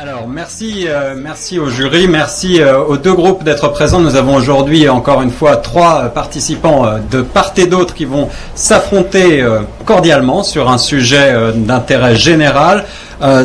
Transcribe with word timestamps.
Alors 0.00 0.28
merci, 0.28 0.84
euh, 0.86 1.16
merci 1.20 1.58
au 1.58 1.68
jury, 1.68 2.06
merci 2.06 2.62
euh, 2.62 2.78
aux 2.84 2.96
deux 2.96 3.14
groupes 3.14 3.42
d'être 3.42 3.66
présents. 3.72 3.98
Nous 3.98 4.14
avons 4.14 4.36
aujourd'hui 4.36 4.88
encore 4.88 5.22
une 5.22 5.32
fois 5.32 5.56
trois 5.56 6.04
participants 6.10 6.86
euh, 6.86 6.98
de 7.10 7.20
part 7.20 7.52
et 7.56 7.66
d'autre 7.66 7.94
qui 7.94 8.04
vont 8.04 8.28
s'affronter 8.54 9.42
euh, 9.42 9.62
cordialement 9.84 10.44
sur 10.44 10.70
un 10.70 10.78
sujet 10.78 11.34
d'intérêt 11.56 12.14
général, 12.14 12.84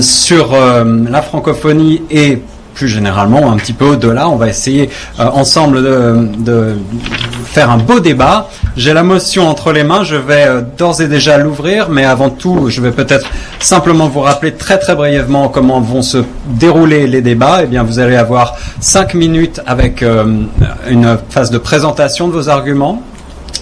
sur 0.02 0.55
la 0.55 1.21
francophonie 1.23 2.04
et 2.11 2.39
plus 2.74 2.88
généralement 2.88 3.52
un 3.52 3.58
petit 3.58 3.74
peu 3.74 3.86
au-delà. 3.86 4.28
On 4.30 4.36
va 4.36 4.48
essayer 4.48 4.90
euh, 5.20 5.26
ensemble 5.26 5.84
de, 5.84 6.76
faire 7.46 7.70
un 7.70 7.78
beau 7.78 8.00
débat. 8.00 8.50
J'ai 8.76 8.94
la 8.94 9.04
motion 9.04 9.48
entre 9.48 9.72
les 9.72 9.84
mains, 9.84 10.04
je 10.04 10.16
vais 10.16 10.46
euh, 10.48 10.62
d'ores 10.78 11.02
et 11.02 11.08
déjà 11.08 11.38
l'ouvrir, 11.38 11.90
mais 11.90 12.04
avant 12.04 12.30
tout, 12.30 12.70
je 12.70 12.82
vais 12.82 12.91
peut-être 12.91 13.28
simplement 13.59 14.08
vous 14.08 14.22
rappeler 14.22 14.54
très 14.54 14.80
très 14.80 14.96
brièvement 14.96 15.50
comment 15.50 15.80
vont 15.80 16.02
se 16.02 16.23
dérouler 16.48 17.08
les 17.08 17.22
débats. 17.22 17.59
Eh 17.64 17.67
bien, 17.67 17.84
vous 17.84 18.00
allez 18.00 18.16
avoir 18.16 18.55
cinq 18.80 19.14
minutes 19.14 19.62
avec 19.67 20.02
euh, 20.02 20.26
une 20.90 21.17
phase 21.30 21.52
de 21.52 21.58
présentation 21.58 22.28
de 22.28 22.34
vos 22.34 22.50
arguments. 22.50 23.02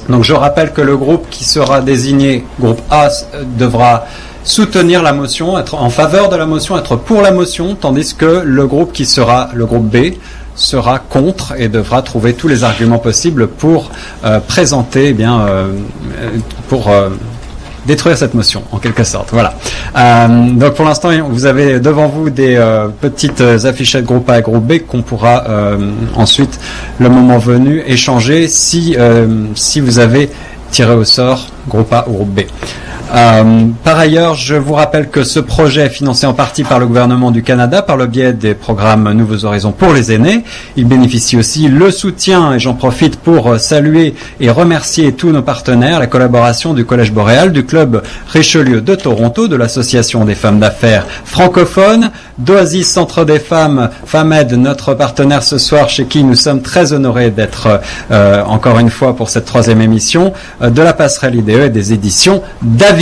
Donc, 0.09 0.23
je 0.23 0.33
rappelle 0.33 0.71
que 0.71 0.81
le 0.81 0.97
groupe 0.97 1.27
qui 1.29 1.43
sera 1.43 1.81
désigné, 1.81 2.45
groupe 2.59 2.81
A, 2.89 3.09
devra 3.57 4.05
soutenir 4.43 5.03
la 5.03 5.13
motion, 5.13 5.57
être 5.57 5.75
en 5.75 5.89
faveur 5.89 6.29
de 6.29 6.35
la 6.35 6.45
motion, 6.45 6.77
être 6.77 6.95
pour 6.95 7.21
la 7.21 7.31
motion, 7.31 7.75
tandis 7.75 8.15
que 8.15 8.41
le 8.43 8.67
groupe 8.67 8.91
qui 8.93 9.05
sera 9.05 9.49
le 9.53 9.65
groupe 9.65 9.89
B 9.89 10.13
sera 10.55 10.99
contre 10.99 11.53
et 11.57 11.69
devra 11.69 12.01
trouver 12.01 12.33
tous 12.33 12.47
les 12.47 12.63
arguments 12.63 12.99
possibles 12.99 13.47
pour 13.47 13.89
euh, 14.25 14.39
présenter, 14.39 15.09
eh 15.09 15.13
bien, 15.13 15.41
euh, 15.41 15.73
pour 16.67 16.89
euh, 16.89 17.09
détruire 17.85 18.17
cette 18.17 18.33
motion, 18.33 18.63
en 18.71 18.77
quelque 18.77 19.03
sorte. 19.03 19.29
Voilà. 19.31 19.53
Donc 20.37 20.75
pour 20.75 20.85
l'instant, 20.85 21.09
vous 21.27 21.45
avez 21.45 21.79
devant 21.79 22.07
vous 22.07 22.29
des 22.29 22.55
petites 23.01 23.41
affichettes 23.41 24.05
groupe 24.05 24.29
A 24.29 24.37
et 24.37 24.43
groupe 24.43 24.63
B 24.63 24.85
qu'on 24.85 25.01
pourra 25.01 25.43
ensuite, 26.15 26.59
le 26.99 27.09
moment 27.09 27.39
venu, 27.39 27.81
échanger 27.87 28.47
si 28.47 28.95
si 29.55 29.79
vous 29.79 29.97
avez 29.97 30.29
tiré 30.69 30.93
au 30.93 31.03
sort 31.03 31.47
groupe 31.67 31.91
A 31.91 32.05
ou 32.07 32.13
groupe 32.13 32.29
B. 32.35 32.41
Euh, 33.13 33.67
par 33.83 33.99
ailleurs, 33.99 34.35
je 34.35 34.55
vous 34.55 34.73
rappelle 34.73 35.09
que 35.09 35.23
ce 35.23 35.39
projet 35.39 35.81
est 35.81 35.89
financé 35.89 36.25
en 36.25 36.33
partie 36.33 36.63
par 36.63 36.79
le 36.79 36.87
gouvernement 36.87 37.31
du 37.31 37.43
Canada 37.43 37.81
par 37.81 37.97
le 37.97 38.07
biais 38.07 38.31
des 38.31 38.53
programmes 38.53 39.11
Nouveaux 39.11 39.43
Horizons 39.43 39.73
pour 39.73 39.93
les 39.93 40.13
aînés. 40.13 40.45
Il 40.77 40.85
bénéficie 40.85 41.35
aussi 41.35 41.67
le 41.67 41.91
soutien, 41.91 42.53
et 42.53 42.59
j'en 42.59 42.73
profite 42.73 43.17
pour 43.17 43.47
euh, 43.51 43.57
saluer 43.57 44.15
et 44.39 44.49
remercier 44.49 45.11
tous 45.11 45.31
nos 45.31 45.41
partenaires, 45.41 45.99
la 45.99 46.07
collaboration 46.07 46.73
du 46.73 46.85
Collège 46.85 47.11
Boréal, 47.11 47.51
du 47.51 47.65
Club 47.65 48.01
Richelieu 48.29 48.79
de 48.79 48.95
Toronto, 48.95 49.49
de 49.49 49.57
l'Association 49.57 50.23
des 50.23 50.35
femmes 50.35 50.59
d'affaires 50.59 51.05
francophones, 51.25 52.11
d'Oasis 52.37 52.89
Centre 52.89 53.25
des 53.25 53.39
femmes, 53.39 53.89
FAMED, 54.05 54.53
notre 54.53 54.93
partenaire 54.93 55.43
ce 55.43 55.57
soir, 55.57 55.89
chez 55.89 56.05
qui 56.05 56.23
nous 56.23 56.35
sommes 56.35 56.61
très 56.61 56.93
honorés 56.93 57.29
d'être 57.29 57.81
euh, 58.11 58.41
encore 58.45 58.79
une 58.79 58.89
fois 58.89 59.17
pour 59.17 59.29
cette 59.29 59.45
troisième 59.45 59.81
émission, 59.81 60.31
de 60.61 60.81
la 60.81 60.93
passerelle 60.93 61.35
IDE 61.35 61.49
et 61.49 61.69
des 61.69 61.91
éditions 61.91 62.41
David. 62.61 63.00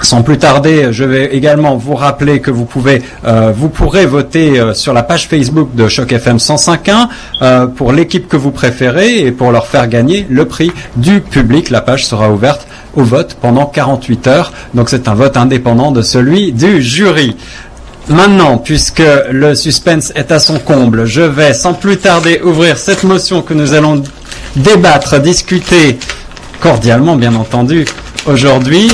Sans 0.00 0.22
plus 0.22 0.38
tarder, 0.38 0.88
je 0.90 1.04
vais 1.04 1.34
également 1.36 1.76
vous 1.76 1.94
rappeler 1.94 2.40
que 2.40 2.50
vous 2.50 2.64
pouvez, 2.64 3.02
euh, 3.26 3.52
vous 3.54 3.68
pourrez 3.68 4.06
voter 4.06 4.58
euh, 4.58 4.72
sur 4.72 4.94
la 4.94 5.02
page 5.02 5.28
Facebook 5.28 5.74
de 5.74 5.86
Choc 5.86 6.12
FM 6.12 6.38
105.1 6.38 7.08
euh, 7.42 7.66
pour 7.66 7.92
l'équipe 7.92 8.26
que 8.26 8.38
vous 8.38 8.52
préférez 8.52 9.18
et 9.20 9.30
pour 9.30 9.52
leur 9.52 9.66
faire 9.66 9.86
gagner 9.86 10.26
le 10.30 10.46
prix 10.46 10.72
du 10.96 11.20
public. 11.20 11.68
La 11.68 11.82
page 11.82 12.06
sera 12.06 12.30
ouverte 12.30 12.66
au 12.94 13.04
vote 13.04 13.36
pendant 13.40 13.66
48 13.66 14.26
heures, 14.28 14.52
donc 14.72 14.88
c'est 14.88 15.08
un 15.08 15.14
vote 15.14 15.36
indépendant 15.36 15.92
de 15.92 16.00
celui 16.00 16.52
du 16.52 16.80
jury. 16.80 17.36
Maintenant, 18.08 18.56
puisque 18.56 19.02
le 19.30 19.54
suspense 19.54 20.10
est 20.16 20.32
à 20.32 20.38
son 20.38 20.58
comble, 20.58 21.04
je 21.04 21.22
vais 21.22 21.52
sans 21.52 21.74
plus 21.74 21.98
tarder 21.98 22.40
ouvrir 22.42 22.78
cette 22.78 23.04
motion 23.04 23.42
que 23.42 23.52
nous 23.52 23.74
allons 23.74 24.02
débattre, 24.56 25.20
discuter 25.20 25.98
cordialement, 26.60 27.16
bien 27.16 27.34
entendu, 27.34 27.84
aujourd'hui. 28.26 28.90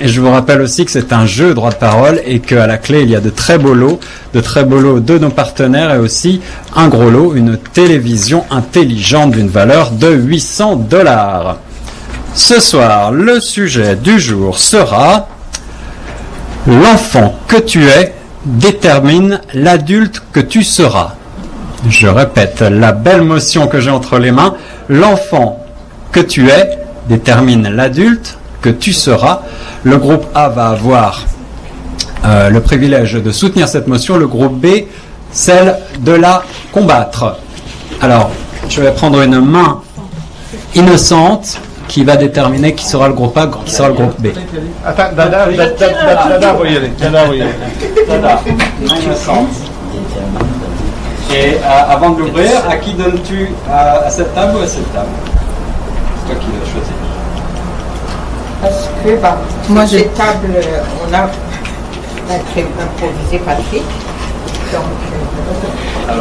Et 0.00 0.08
je 0.08 0.20
vous 0.20 0.30
rappelle 0.30 0.62
aussi 0.62 0.86
que 0.86 0.90
c'est 0.90 1.12
un 1.12 1.26
jeu 1.26 1.52
droit 1.52 1.70
de 1.70 1.76
parole 1.76 2.22
et 2.24 2.40
qu'à 2.40 2.66
la 2.66 2.78
clé, 2.78 3.02
il 3.02 3.10
y 3.10 3.16
a 3.16 3.20
de 3.20 3.28
très 3.28 3.58
beaux 3.58 3.74
lots, 3.74 4.00
de 4.32 4.40
très 4.40 4.64
beaux 4.64 4.80
lots 4.80 5.00
de 5.00 5.18
nos 5.18 5.28
partenaires 5.28 5.94
et 5.94 5.98
aussi 5.98 6.40
un 6.74 6.88
gros 6.88 7.10
lot, 7.10 7.34
une 7.34 7.58
télévision 7.58 8.44
intelligente 8.50 9.32
d'une 9.32 9.48
valeur 9.48 9.90
de 9.90 10.08
800 10.08 10.76
dollars. 10.76 11.58
Ce 12.34 12.60
soir, 12.60 13.12
le 13.12 13.40
sujet 13.40 13.96
du 13.96 14.18
jour 14.18 14.58
sera 14.58 15.28
L'enfant 16.66 17.34
que 17.48 17.56
tu 17.56 17.86
es 17.86 18.14
détermine 18.44 19.40
l'adulte 19.54 20.22
que 20.32 20.40
tu 20.40 20.62
seras. 20.62 21.14
Je 21.88 22.06
répète, 22.06 22.60
la 22.60 22.92
belle 22.92 23.22
motion 23.22 23.66
que 23.66 23.80
j'ai 23.80 23.90
entre 23.90 24.18
les 24.18 24.30
mains, 24.30 24.54
l'enfant 24.88 25.64
que 26.12 26.20
tu 26.20 26.48
es 26.50 26.78
détermine 27.08 27.68
l'adulte 27.68 28.36
que 28.60 28.68
tu 28.68 28.92
seras. 28.92 29.40
Le 29.84 29.96
groupe 29.96 30.26
A 30.34 30.48
va 30.48 30.68
avoir 30.68 31.24
euh, 32.24 32.50
le 32.50 32.60
privilège 32.60 33.14
de 33.14 33.30
soutenir 33.32 33.68
cette 33.68 33.86
motion, 33.86 34.16
le 34.16 34.26
groupe 34.26 34.60
B, 34.60 34.84
celle 35.32 35.78
de 36.00 36.12
la 36.12 36.42
combattre. 36.72 37.36
Alors, 38.00 38.30
je 38.68 38.80
vais 38.80 38.92
prendre 38.92 39.22
une 39.22 39.40
main 39.40 39.80
innocente 40.74 41.58
qui 41.88 42.04
va 42.04 42.16
déterminer 42.16 42.74
qui 42.74 42.84
sera 42.84 43.08
le 43.08 43.14
groupe 43.14 43.36
A, 43.36 43.50
qui 43.64 43.72
sera 43.74 43.88
le 43.88 43.94
groupe 43.94 44.20
B. 44.20 44.28
Attends, 44.86 45.12
Dada, 45.16 45.46
Dada, 45.46 45.66
Dada, 45.70 46.38
Dada. 46.38 46.56
Dada. 47.00 47.24
Dada, 48.08 48.40
innocente. 48.80 49.48
Et 51.32 51.54
euh, 51.54 51.58
avant 51.88 52.10
de 52.10 52.20
l'ouvrir, 52.20 52.50
à 52.68 52.76
qui 52.76 52.92
donnes-tu 52.94 53.50
à, 53.70 54.06
à 54.06 54.10
cette 54.10 54.34
table 54.34 54.56
ou 54.58 54.62
à 54.62 54.66
cette 54.66 54.92
table 54.92 55.06
C'est 56.26 56.32
toi 56.32 56.40
qui 56.40 56.46
l'as 56.46 56.72
choisi. 56.72 56.99
Bah, 59.22 59.38
Moi, 59.68 59.86
j'ai- 59.86 59.98
cette 59.98 60.14
table, 60.14 60.48
euh, 60.54 60.80
on 61.08 61.14
a 61.14 61.22
improvisé 62.30 63.38
Patrick. 63.44 63.82
Donc, 64.72 64.82
euh, 66.08 66.12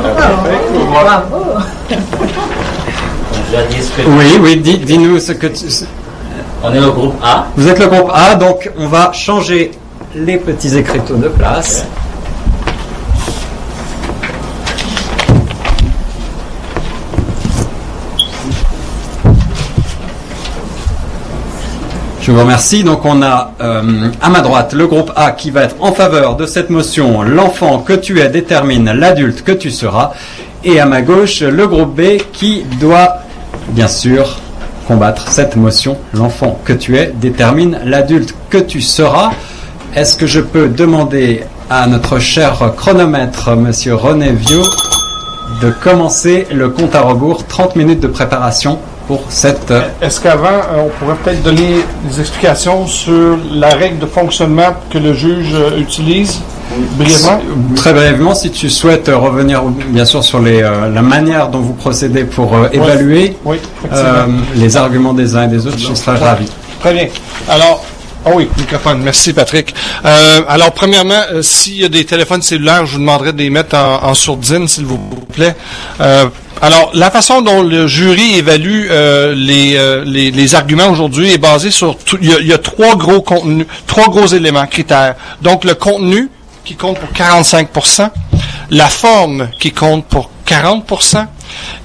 bravo. 0.90 1.46
On 3.34 3.52
doit 3.52 3.64
discuter. 3.70 4.04
Oui, 4.08 4.38
oui, 4.42 4.58
dis- 4.58 4.78
dis-nous 4.80 5.20
ce 5.20 5.34
que 5.34 5.48
tu... 5.48 5.66
On 6.64 6.74
est 6.74 6.80
au 6.80 6.92
groupe 6.92 7.16
A. 7.24 7.46
Vous 7.56 7.68
êtes 7.68 7.80
le 7.80 7.88
groupe 7.88 8.12
A, 8.14 8.36
donc 8.36 8.70
on 8.78 8.88
va 8.88 9.12
changer 9.14 9.72
les 10.16 10.38
petits 10.38 10.78
écriteaux 10.78 11.16
de 11.16 11.28
place. 11.30 11.86
Je 22.30 22.34
vous 22.36 22.42
remercie. 22.42 22.84
Donc 22.84 23.06
on 23.06 23.24
a 23.24 23.54
euh, 23.60 24.12
à 24.22 24.30
ma 24.30 24.42
droite 24.42 24.74
le 24.74 24.86
groupe 24.86 25.12
A 25.16 25.32
qui 25.32 25.50
va 25.50 25.64
être 25.64 25.78
en 25.80 25.94
faveur 25.94 26.36
de 26.36 26.46
cette 26.46 26.70
motion 26.70 27.24
L'enfant 27.24 27.80
que 27.80 27.94
tu 27.94 28.20
es 28.20 28.30
détermine 28.30 28.92
l'adulte 28.92 29.44
que 29.44 29.52
tu 29.52 29.72
seras. 29.72 30.12
Et 30.64 30.80
à 30.80 30.86
ma 30.86 31.02
gauche 31.02 31.42
le 31.42 31.66
groupe 31.66 31.96
B 31.96 32.22
qui 32.32 32.66
doit 32.80 33.16
bien 33.70 33.88
sûr 33.88 34.38
combattre 34.88 35.32
cette 35.32 35.56
motion 35.56 35.98
L'enfant 36.14 36.60
que 36.66 36.74
tu 36.74 36.98
es 36.98 37.12
détermine 37.16 37.80
l'adulte 37.84 38.36
que 38.52 38.60
tu 38.60 38.80
seras. 38.80 39.32
Est-ce 39.96 40.16
que 40.16 40.28
je 40.28 40.40
peux 40.40 40.68
demander 40.68 41.44
à 41.68 41.88
notre 41.88 42.20
cher 42.20 42.74
chronomètre, 42.78 43.56
monsieur 43.56 43.96
René 43.96 44.34
Viau, 44.34 44.62
de 45.64 45.72
commencer 45.72 46.46
le 46.52 46.70
compte 46.70 46.94
à 46.94 47.02
rebours 47.02 47.48
30 47.48 47.76
minutes 47.76 48.02
de 48.02 48.08
préparation 48.08 48.78
pour 49.10 49.24
cette 49.30 49.72
euh, 49.72 49.82
Est-ce 50.04 50.22
qu'avant, 50.22 50.60
euh, 50.70 50.84
on 50.86 50.90
pourrait 51.00 51.16
peut-être 51.24 51.42
donner 51.42 51.84
des 52.08 52.20
explications 52.20 52.86
sur 52.86 53.40
la 53.52 53.70
règle 53.70 53.98
de 53.98 54.06
fonctionnement 54.06 54.72
que 54.92 55.00
le 55.00 55.14
juge 55.16 55.56
euh, 55.56 55.80
utilise 55.80 56.42
brièvement? 56.92 57.42
Très 57.76 57.92
brièvement, 57.92 58.36
si 58.36 58.52
tu 58.52 58.70
souhaites 58.70 59.08
revenir 59.12 59.64
bien 59.64 60.06
sûr 60.06 60.24
sur 60.24 60.40
les, 60.40 60.62
euh, 60.62 60.90
la 60.94 61.02
manière 61.02 61.48
dont 61.48 61.58
vous 61.58 61.74
procédez 61.74 62.24
pour 62.24 62.56
euh, 62.56 62.70
évaluer 62.72 63.36
Oui, 63.44 63.58
euh, 63.92 64.28
les 64.56 64.78
arguments 64.78 65.16
des 65.16 65.36
uns 65.36 65.46
et 65.46 65.48
des 65.48 65.66
autres, 65.66 65.80
je 65.80 65.96
serais 65.96 66.20
ravi. 66.20 66.46
Très 66.80 66.94
bien. 66.94 67.08
Alors, 67.50 67.84
oh 68.28 68.32
oui, 68.36 68.48
microphone. 68.60 69.02
Merci, 69.04 69.34
Patrick. 69.34 69.74
Euh, 70.06 70.42
alors, 70.48 70.72
premièrement, 70.72 71.24
euh, 71.34 71.42
s'il 71.42 71.82
y 71.82 71.84
a 71.84 71.90
des 71.90 72.06
téléphones 72.06 72.44
cellulaires, 72.44 72.86
je 72.86 72.92
vous 72.94 73.00
demanderai 73.00 73.34
de 73.34 73.40
les 73.40 73.50
mettre 73.50 73.76
en, 73.76 74.04
en 74.04 74.14
sourdine, 74.14 74.68
s'il 74.68 74.86
vous 74.86 75.00
plaît. 75.34 75.56
Euh, 76.00 76.26
alors, 76.62 76.92
la 76.94 77.10
façon 77.10 77.42
dont 77.42 77.64
le 77.64 77.88
jury 77.88 78.36
évalue 78.36 78.88
euh, 78.90 79.34
les, 79.34 79.76
euh, 79.78 80.04
les, 80.06 80.30
les 80.32 80.56
arguments 80.56 80.90
aujourd'hui 80.90 81.32
est 81.32 81.38
basée 81.38 81.72
sur... 81.72 81.96
il 82.22 82.30
y 82.48 82.54
a 82.54 82.58
trois 82.58 82.96
gros 82.96 83.22
contenus, 83.22 83.66
trois 83.88 84.10
gros 84.10 84.28
éléments, 84.28 84.66
critères. 84.68 85.16
Donc, 85.42 85.64
le 85.64 85.74
contenu, 85.76 86.30
qui 86.66 86.76
compte 86.76 87.00
pour 87.00 87.10
45% 87.12 88.10
la 88.72 88.88
forme, 88.88 89.50
qui 89.60 89.72
compte 89.72 90.06
pour 90.06 90.30
40% 90.48 91.26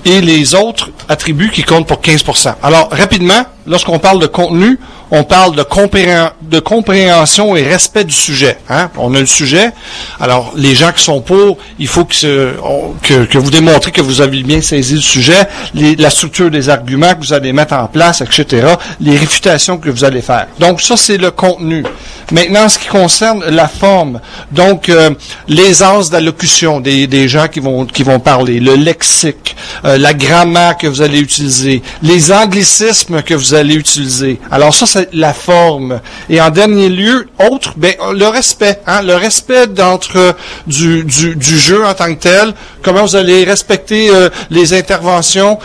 et 0.05 0.21
les 0.21 0.55
autres 0.55 0.91
attributs 1.09 1.51
qui 1.51 1.63
comptent 1.63 1.87
pour 1.87 2.01
15% 2.01 2.55
Alors, 2.63 2.91
rapidement, 2.91 3.47
lorsqu'on 3.67 3.99
parle 3.99 4.21
de 4.21 4.27
contenu, 4.27 4.79
on 5.11 5.23
parle 5.23 5.55
de, 5.55 6.61
compréhension 6.61 7.57
et 7.57 7.63
respect 7.63 8.05
du 8.05 8.15
sujet. 8.15 8.59
Hein? 8.69 8.91
On 8.97 9.15
a 9.15 9.21
le 9.21 9.27
sujet. 9.27 9.71
Alors, 10.19 10.53
les 10.57 10.75
gens 10.75 10.93
qui 10.93 11.03
sont 11.03 11.21
pour, 11.21 11.59
il 11.79 11.87
faut 11.87 12.05
que, 12.05 13.39
vous 13.39 13.51
démontrez 13.51 13.93
que 13.93 14.01
vous 14.01 14.21
avez 14.21 14.43
bien 14.43 14.61
saisi 14.61 14.95
le 14.95 15.01
sujet, 15.01 15.47
la 15.75 16.11
structure 16.11 16.51
des 16.51 16.69
arguments 16.69 17.15
que 17.15 17.21
vous 17.21 17.33
allez 17.33 17.53
mettre 17.53 17.75
en 17.75 17.87
place, 17.87 18.23
etc., 18.23 18.75
les 19.01 19.17
réfutations 19.17 19.79
que 19.79 19.91
vous 19.91 20.05
allez 20.05 20.23
faire. 20.23 20.49
Donc, 20.59 20.81
ça, 20.81 20.97
c'est 20.97 21.19
le 21.19 21.31
contenu. 21.31 21.85
Maintenant, 22.33 22.69
ce 22.69 22.79
qui 22.79 22.89
concerne 22.89 23.45
la 23.45 23.69
forme, 23.69 24.21
donc 24.51 24.89
euh, 24.89 25.11
as 25.51 26.11
d'allocution 26.11 26.81
des, 26.81 27.29
gens 27.29 27.49
qui 27.49 27.61
vont 27.61 27.85
qui 27.85 28.03
vont 28.03 28.19
parler, 28.19 28.61
le 28.61 28.75
lexique, 28.75 29.55
euh, 29.85 29.99
la 29.99 30.15
grammaire 30.15 30.77
que 30.77 30.87
vous 30.87 31.03
allez 31.03 31.21
utiliser, 31.21 31.83
les 32.03 32.33
anglicismes 32.33 33.23
que 33.23 33.35
vous 33.35 33.54
allez 33.55 33.75
utiliser. 33.75 34.39
Alors 34.51 34.75
ça, 34.75 34.87
c'est 34.87 35.09
la 35.13 35.33
forme. 35.33 36.01
Et 36.29 36.41
en 36.41 36.51
dernier 36.51 36.89
lieu, 36.89 37.27
autre, 37.51 37.75
ben 37.77 37.95
le 38.13 38.27
respect, 38.27 38.81
hein, 38.87 39.03
le 39.03 39.17
respect 39.17 39.67
d'entre 39.67 40.35
du, 40.67 41.05
du, 41.05 41.37
du 41.37 41.59
jeu 41.59 41.85
en 41.85 41.95
tant 41.95 42.15
que 42.15 42.21
tel. 42.21 42.55
Comment 42.83 43.03
vous 43.03 43.17
allez 43.17 43.45
respecter 43.45 44.11
euh, 44.11 44.29
les 44.51 44.75
interventions? 44.75 45.59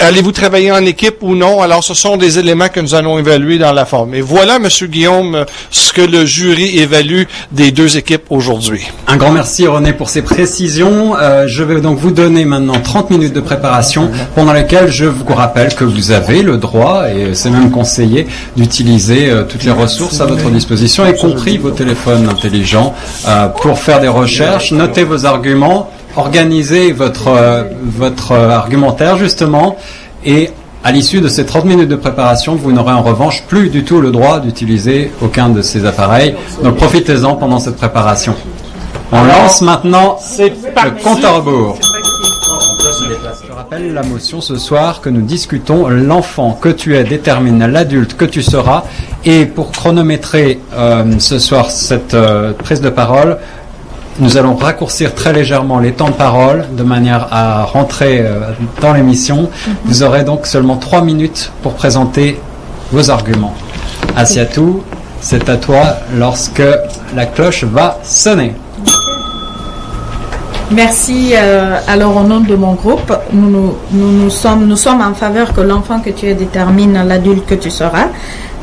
Allez-vous 0.00 0.30
travailler 0.30 0.70
en 0.70 0.84
équipe 0.86 1.16
ou 1.22 1.34
non? 1.34 1.60
Alors, 1.60 1.82
ce 1.82 1.92
sont 1.92 2.16
des 2.16 2.38
éléments 2.38 2.68
que 2.68 2.78
nous 2.78 2.94
allons 2.94 3.18
évaluer 3.18 3.58
dans 3.58 3.72
la 3.72 3.84
forme. 3.84 4.14
Et 4.14 4.20
voilà, 4.20 4.60
Monsieur 4.60 4.86
Guillaume, 4.86 5.44
ce 5.72 5.92
que 5.92 6.02
le 6.02 6.24
jury 6.24 6.78
évalue 6.78 7.24
des 7.50 7.72
deux 7.72 7.96
équipes 7.96 8.22
aujourd'hui. 8.30 8.86
Un 9.08 9.16
grand 9.16 9.32
merci, 9.32 9.66
René, 9.66 9.92
pour 9.92 10.08
ces 10.08 10.22
précisions. 10.22 11.16
Euh, 11.18 11.48
je 11.48 11.64
vais 11.64 11.80
donc 11.80 11.98
vous 11.98 12.12
donner 12.12 12.44
maintenant 12.44 12.80
30 12.80 13.10
minutes 13.10 13.32
de 13.32 13.40
préparation 13.40 14.08
pendant 14.36 14.52
lesquelles 14.52 14.88
je 14.88 15.06
vous 15.06 15.34
rappelle 15.34 15.74
que 15.74 15.82
vous 15.84 16.12
avez 16.12 16.42
le 16.42 16.58
droit, 16.58 17.08
et 17.08 17.17
c'est 17.32 17.50
même 17.50 17.70
conseillé, 17.70 18.26
d'utiliser 18.56 19.30
euh, 19.30 19.44
toutes 19.44 19.64
les 19.64 19.70
ressources 19.70 20.20
à 20.20 20.26
votre 20.26 20.50
disposition, 20.50 21.06
y 21.06 21.16
compris 21.16 21.58
vos 21.58 21.70
téléphones 21.70 22.28
intelligents, 22.28 22.94
euh, 23.26 23.48
pour 23.48 23.78
faire 23.78 24.00
des 24.00 24.08
recherches, 24.08 24.72
noter 24.72 25.04
vos 25.04 25.26
arguments, 25.26 25.90
organiser 26.18 26.92
votre, 26.92 27.28
euh, 27.28 27.64
votre 27.82 28.32
euh, 28.32 28.50
argumentaire 28.50 29.16
justement 29.16 29.76
et 30.24 30.50
à 30.84 30.92
l'issue 30.92 31.20
de 31.20 31.28
ces 31.28 31.44
30 31.44 31.64
minutes 31.64 31.88
de 31.88 31.96
préparation, 31.96 32.54
vous 32.54 32.72
n'aurez 32.72 32.92
en 32.92 33.02
revanche 33.02 33.42
plus 33.48 33.68
du 33.68 33.84
tout 33.84 34.00
le 34.00 34.10
droit 34.10 34.38
d'utiliser 34.40 35.10
aucun 35.20 35.48
de 35.48 35.60
ces 35.60 35.84
appareils. 35.84 36.34
Donc 36.62 36.76
profitez-en 36.76 37.34
pendant 37.34 37.58
cette 37.58 37.76
préparation. 37.76 38.34
On 39.10 39.24
lance 39.24 39.62
maintenant 39.62 40.18
le 40.38 41.02
compte 41.02 41.24
à 41.24 41.32
rebours. 41.32 41.78
Je 43.46 43.52
rappelle 43.52 43.94
la 43.94 44.02
motion 44.02 44.40
ce 44.40 44.56
soir 44.56 45.00
que 45.00 45.08
nous 45.08 45.22
discutons 45.22 45.88
l'enfant 45.88 46.52
que 46.60 46.68
tu 46.68 46.96
es 46.96 47.04
détermine 47.04 47.66
l'adulte 47.66 48.16
que 48.16 48.24
tu 48.24 48.42
seras. 48.42 48.84
Et 49.24 49.46
pour 49.46 49.72
chronométrer 49.72 50.60
euh, 50.74 51.04
ce 51.18 51.38
soir 51.38 51.70
cette 51.70 52.14
prise 52.52 52.80
de 52.80 52.90
parole, 52.90 53.38
nous 54.20 54.36
allons 54.36 54.56
raccourcir 54.56 55.14
très 55.14 55.32
légèrement 55.32 55.78
les 55.78 55.92
temps 55.92 56.08
de 56.08 56.14
parole 56.14 56.66
de 56.76 56.82
manière 56.82 57.28
à 57.30 57.64
rentrer 57.64 58.20
euh, 58.20 58.50
dans 58.80 58.92
l'émission. 58.92 59.48
Vous 59.84 60.02
aurez 60.02 60.24
donc 60.24 60.46
seulement 60.46 60.76
trois 60.76 61.02
minutes 61.02 61.52
pour 61.62 61.74
présenter 61.74 62.38
vos 62.92 63.10
arguments. 63.10 63.54
tout, 64.44 64.82
c'est 65.20 65.48
à 65.48 65.56
toi 65.56 65.96
lorsque 66.16 66.62
la 67.14 67.26
cloche 67.26 67.64
va 67.64 67.98
sonner. 68.02 68.54
Merci. 70.70 71.32
Euh, 71.34 71.78
alors, 71.86 72.16
au 72.16 72.22
nom 72.22 72.40
de 72.40 72.54
mon 72.54 72.74
groupe, 72.74 73.12
nous, 73.32 73.74
nous, 73.92 74.30
sommes, 74.30 74.66
nous 74.66 74.76
sommes 74.76 75.00
en 75.00 75.14
faveur 75.14 75.54
que 75.54 75.60
l'enfant 75.60 76.00
que 76.00 76.10
tu 76.10 76.26
es 76.26 76.34
détermine 76.34 77.02
l'adulte 77.06 77.46
que 77.46 77.54
tu 77.54 77.70
seras. 77.70 78.08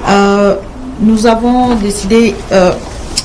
Euh, 0.07 0.55
nous 1.01 1.25
avons 1.25 1.75
décidé 1.75 2.35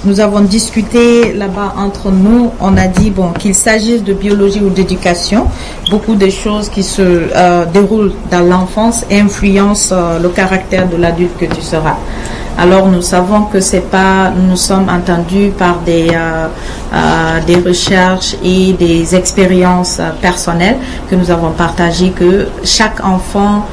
nous 0.05 0.21
avons 0.21 0.41
discuté 0.41 1.35
là-bas 1.35 1.75
entre 1.77 2.11
nous. 2.11 2.50
On 2.61 2.77
a 2.77 2.87
dit 2.87 3.11
bon 3.11 3.32
qu'il 3.38 3.55
s'agisse 3.55 4.03
de 4.03 4.15
biologie 4.15 4.61
ou 4.61 4.71
d'éducation, 4.71 5.47
beaucoup 5.91 6.15
de 6.15 6.31
choses 6.31 6.71
qui 6.71 6.83
se 6.83 7.03
euh, 7.03 7.67
déroulent 7.67 8.12
dans 8.31 8.41
l'enfance 8.41 9.05
influencent 9.11 9.94
euh, 9.94 10.19
le 10.19 10.31
caractère 10.31 10.88
de 10.88 10.97
l'adulte 10.97 11.37
que 11.38 11.44
tu 11.44 11.61
seras. 11.61 11.97
Alors 12.61 12.89
nous 12.89 13.01
savons 13.01 13.45
que 13.45 13.59
c'est 13.59 13.89
pas, 13.91 14.31
nous 14.37 14.57
sommes 14.57 14.91
entendus 14.91 15.51
par 15.57 15.79
des 15.79 16.09
euh, 16.12 17.41
des 17.47 17.57
recherches 17.57 18.37
et 18.45 18.75
des 18.75 19.15
expériences 19.15 19.99
personnelles 20.21 20.77
que 21.09 21.15
nous 21.15 21.31
avons 21.31 21.53
partagées 21.53 22.11
que 22.11 22.49
chaque 22.62 23.03
enfant 23.03 23.65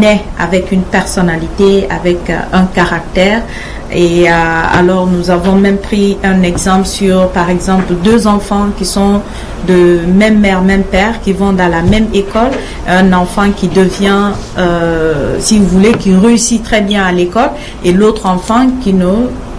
naît 0.00 0.22
avec 0.38 0.72
une 0.72 0.82
personnalité, 0.82 1.86
avec 1.90 2.30
un 2.52 2.64
caractère. 2.66 3.42
Et 3.90 4.28
euh, 4.28 4.32
alors 4.32 5.06
nous 5.06 5.30
avons 5.30 5.54
même 5.54 5.78
pris 5.78 6.18
un 6.22 6.42
exemple 6.42 6.86
sur, 6.86 7.28
par 7.30 7.48
exemple, 7.48 7.94
deux 8.04 8.26
enfants 8.26 8.66
qui 8.76 8.84
sont 8.84 9.22
de 9.66 10.00
même 10.06 10.40
mère, 10.40 10.62
même 10.62 10.82
père, 10.82 11.20
qui 11.22 11.32
vont 11.32 11.52
dans 11.52 11.68
la 11.68 11.82
même 11.82 12.08
école. 12.12 12.50
Un 12.86 13.12
enfant 13.12 13.50
qui 13.56 13.68
devient, 13.68 14.32
euh, 14.58 15.36
si 15.38 15.58
vous 15.58 15.66
voulez, 15.66 15.92
qui 15.92 16.14
réussit 16.14 16.62
très 16.62 16.82
bien 16.82 17.04
à 17.04 17.12
l'école, 17.12 17.50
et 17.82 17.92
l'autre 17.92 18.26
enfant 18.26 18.66
qui 18.82 18.92
ne 18.92 19.06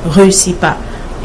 réussit 0.09 0.57
pas 0.57 0.77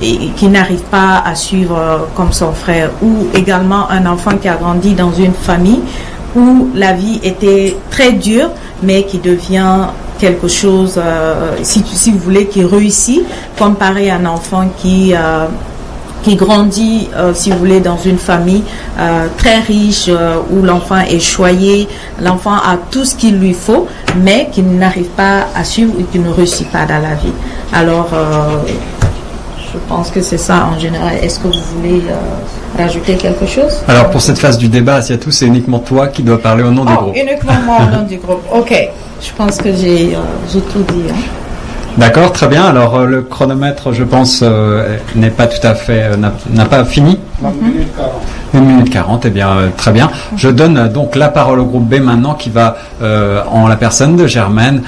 et 0.03 0.31
qui 0.37 0.49
n'arrive 0.49 0.83
pas 0.91 1.23
à 1.25 1.35
suivre 1.35 1.77
euh, 1.79 1.99
comme 2.17 2.33
son 2.33 2.53
frère. 2.53 2.91
Ou 3.03 3.29
également 3.35 3.89
un 3.91 4.07
enfant 4.07 4.33
qui 4.41 4.49
a 4.49 4.57
grandi 4.57 4.95
dans 4.95 5.12
une 5.12 5.33
famille 5.33 5.81
où 6.35 6.71
la 6.75 6.93
vie 6.93 7.21
était 7.23 7.77
très 7.91 8.12
dure, 8.12 8.50
mais 8.83 9.05
qui 9.05 9.19
devient 9.19 9.87
quelque 10.19 10.49
chose, 10.49 10.94
euh, 10.96 11.56
si, 11.62 12.11
vous 12.11 12.19
voulez, 12.19 12.46
qui 12.46 12.64
réussit, 12.64 13.22
comparé 13.58 14.11
à 14.11 14.16
un 14.16 14.26
enfant 14.26 14.69
qui, 14.78 15.12
euh, 15.14 15.46
qui 16.22 16.37
grandit, 16.37 17.08
euh, 17.16 17.32
si 17.34 17.50
vous 17.50 17.58
voulez, 17.58 17.81
dans 17.81 17.99
une 17.99 18.19
famille 18.19 18.62
très 19.37 19.61
riche, 19.61 20.08
où 20.50 20.62
l'enfant 20.62 21.00
est 21.00 21.20
choyé, 21.20 21.88
l'enfant 22.22 22.55
a 22.55 22.78
tout 22.90 23.05
ce 23.05 23.14
qu'il 23.14 23.38
lui 23.38 23.52
faut, 23.52 23.87
mais 24.22 24.49
qui 24.52 24.62
n'arrive 24.62 25.08
pas 25.16 25.46
à 25.55 25.64
suivre 25.64 25.93
et 25.99 26.05
qui 26.05 26.19
ne 26.19 26.31
réussit 26.31 26.70
pas 26.70 26.87
dans 26.87 27.02
la 27.02 27.14
vie. 27.14 27.32
Alors, 27.72 28.08
je 29.75 29.79
pense 29.88 30.11
que 30.11 30.21
c'est 30.21 30.38
ça 30.38 30.69
en 30.75 30.79
général. 30.79 31.15
Est-ce 31.23 31.41
que 31.41 31.49
vous 31.49 31.62
voulez 31.76 32.03
euh, 32.09 32.79
rajouter 32.82 33.17
quelque 33.17 33.47
chose? 33.47 33.82
Alors 33.88 34.11
pour 34.11 34.21
cette 34.21 34.38
phase 34.38 34.56
du 34.56 34.69
débat, 34.69 34.97
Asiatou, 34.97 35.31
c'est 35.31 35.47
uniquement 35.47 35.81
toi 35.81 36.09
qui 36.09 36.23
dois 36.23 36.41
parler 36.41 36.62
au 36.62 36.71
nom 36.71 36.85
du 36.85 36.93
oh, 36.97 37.03
groupe. 37.03 37.17
Uniquement 37.17 37.61
moi 37.67 37.79
au 37.81 37.97
nom 37.97 38.03
du 38.05 38.17
groupe. 38.17 38.43
Ok, 38.53 38.73
je 39.21 39.32
pense 39.37 39.59
que 39.59 39.73
j'ai 39.75 40.15
euh, 40.15 40.61
tout 40.73 40.85
dit. 40.93 41.11
Hein. 41.11 41.17
D'accord, 41.97 42.32
très 42.32 42.49
bien. 42.49 42.65
Alors 42.65 42.97
euh, 42.97 43.06
le 43.06 43.23
chronomètre, 43.23 43.93
je 43.93 44.05
pense, 44.05 44.43
n'est 45.15 45.31
pas 45.31 45.47
tout 45.47 45.65
à 45.67 45.75
fait, 45.75 46.17
n'a 46.17 46.65
pas 46.67 46.85
fini. 46.85 47.19
1 48.55 48.61
minute 48.61 48.90
40, 48.90 49.26
eh 49.26 49.31
bien, 49.31 49.50
euh, 49.50 49.69
très 49.76 49.93
bien. 49.93 50.11
Je 50.37 50.49
donne 50.49 50.78
euh, 50.78 50.88
donc 50.88 51.17
la 51.17 51.28
parole 51.28 51.59
au 51.59 51.64
groupe 51.64 51.88
B 51.88 52.00
maintenant 52.00 52.35
qui 52.35 52.50
va, 52.50 52.76
euh, 53.02 53.43
en 53.50 53.67
la 53.67 53.76
personne 53.76 54.17
de 54.17 54.26
Germaine, 54.26 54.83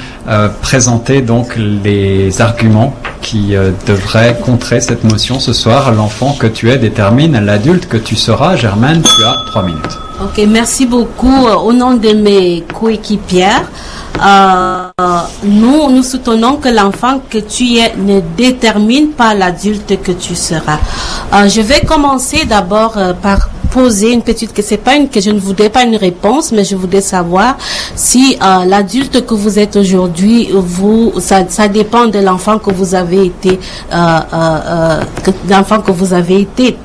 présenter 0.60 1.22
donc 1.22 1.56
les 1.56 2.40
arguments 2.40 2.94
qui 3.22 3.54
devraient 3.86 4.36
contrer 4.44 4.80
cette 4.80 5.04
motion 5.04 5.38
ce 5.38 5.52
soir. 5.52 5.92
L'enfant 5.92 6.36
que 6.38 6.46
tu 6.46 6.70
es 6.70 6.78
détermine 6.78 7.38
l'adulte 7.44 7.88
que 7.88 7.96
tu 7.96 8.16
seras. 8.16 8.56
Germaine, 8.56 9.02
tu 9.02 9.24
as 9.24 9.34
trois 9.50 9.62
minutes. 9.62 10.05
Ok, 10.18 10.38
merci 10.48 10.86
beaucoup. 10.86 11.46
Au 11.46 11.74
nom 11.74 11.94
de 11.94 12.08
mes 12.14 12.64
coéquipières, 12.72 13.70
euh, 14.24 14.88
nous, 15.44 15.90
nous 15.90 16.02
soutenons 16.02 16.56
que 16.56 16.70
l'enfant 16.70 17.20
que 17.28 17.36
tu 17.36 17.76
es 17.76 17.94
ne 17.98 18.20
détermine 18.34 19.08
pas 19.10 19.34
l'adulte 19.34 20.00
que 20.02 20.12
tu 20.12 20.34
seras. 20.34 20.78
Euh, 21.34 21.48
je 21.48 21.60
vais 21.60 21.80
commencer 21.80 22.46
d'abord 22.46 22.96
euh, 22.96 23.12
par 23.12 23.50
poser 23.70 24.12
une 24.12 24.22
petite 24.22 24.54
que 24.54 24.62
c'est 24.62 24.78
pas 24.78 24.94
une 24.96 25.10
que 25.10 25.20
je 25.20 25.30
ne 25.30 25.38
voudrais 25.38 25.68
pas 25.68 25.82
une 25.82 25.96
réponse 25.96 26.50
mais 26.50 26.64
je 26.64 26.76
voudrais 26.76 27.02
savoir 27.02 27.58
si 27.94 28.38
l'adulte 28.40 29.26
que 29.26 29.34
vous 29.34 29.58
êtes 29.58 29.76
aujourd'hui 29.76 30.48
vous 30.54 31.12
ça, 31.18 31.46
ça 31.48 31.68
dépend 31.68 32.06
de 32.06 32.20
l'enfant 32.20 32.58
que 32.58 32.70
vous 32.70 32.94
avez 32.94 33.26
été 33.26 33.58
l'enfant 35.50 35.80
que 35.82 35.90
vous 35.90 36.14
avez 36.14 36.40
été 36.40 36.76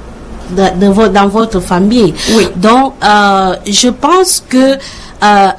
dans 0.52 1.28
votre 1.28 1.60
famille. 1.60 2.14
Oui. 2.36 2.48
Donc, 2.56 2.94
je 3.02 3.90
pense 3.90 4.44
que 4.48 4.78
euh, 5.24 5.50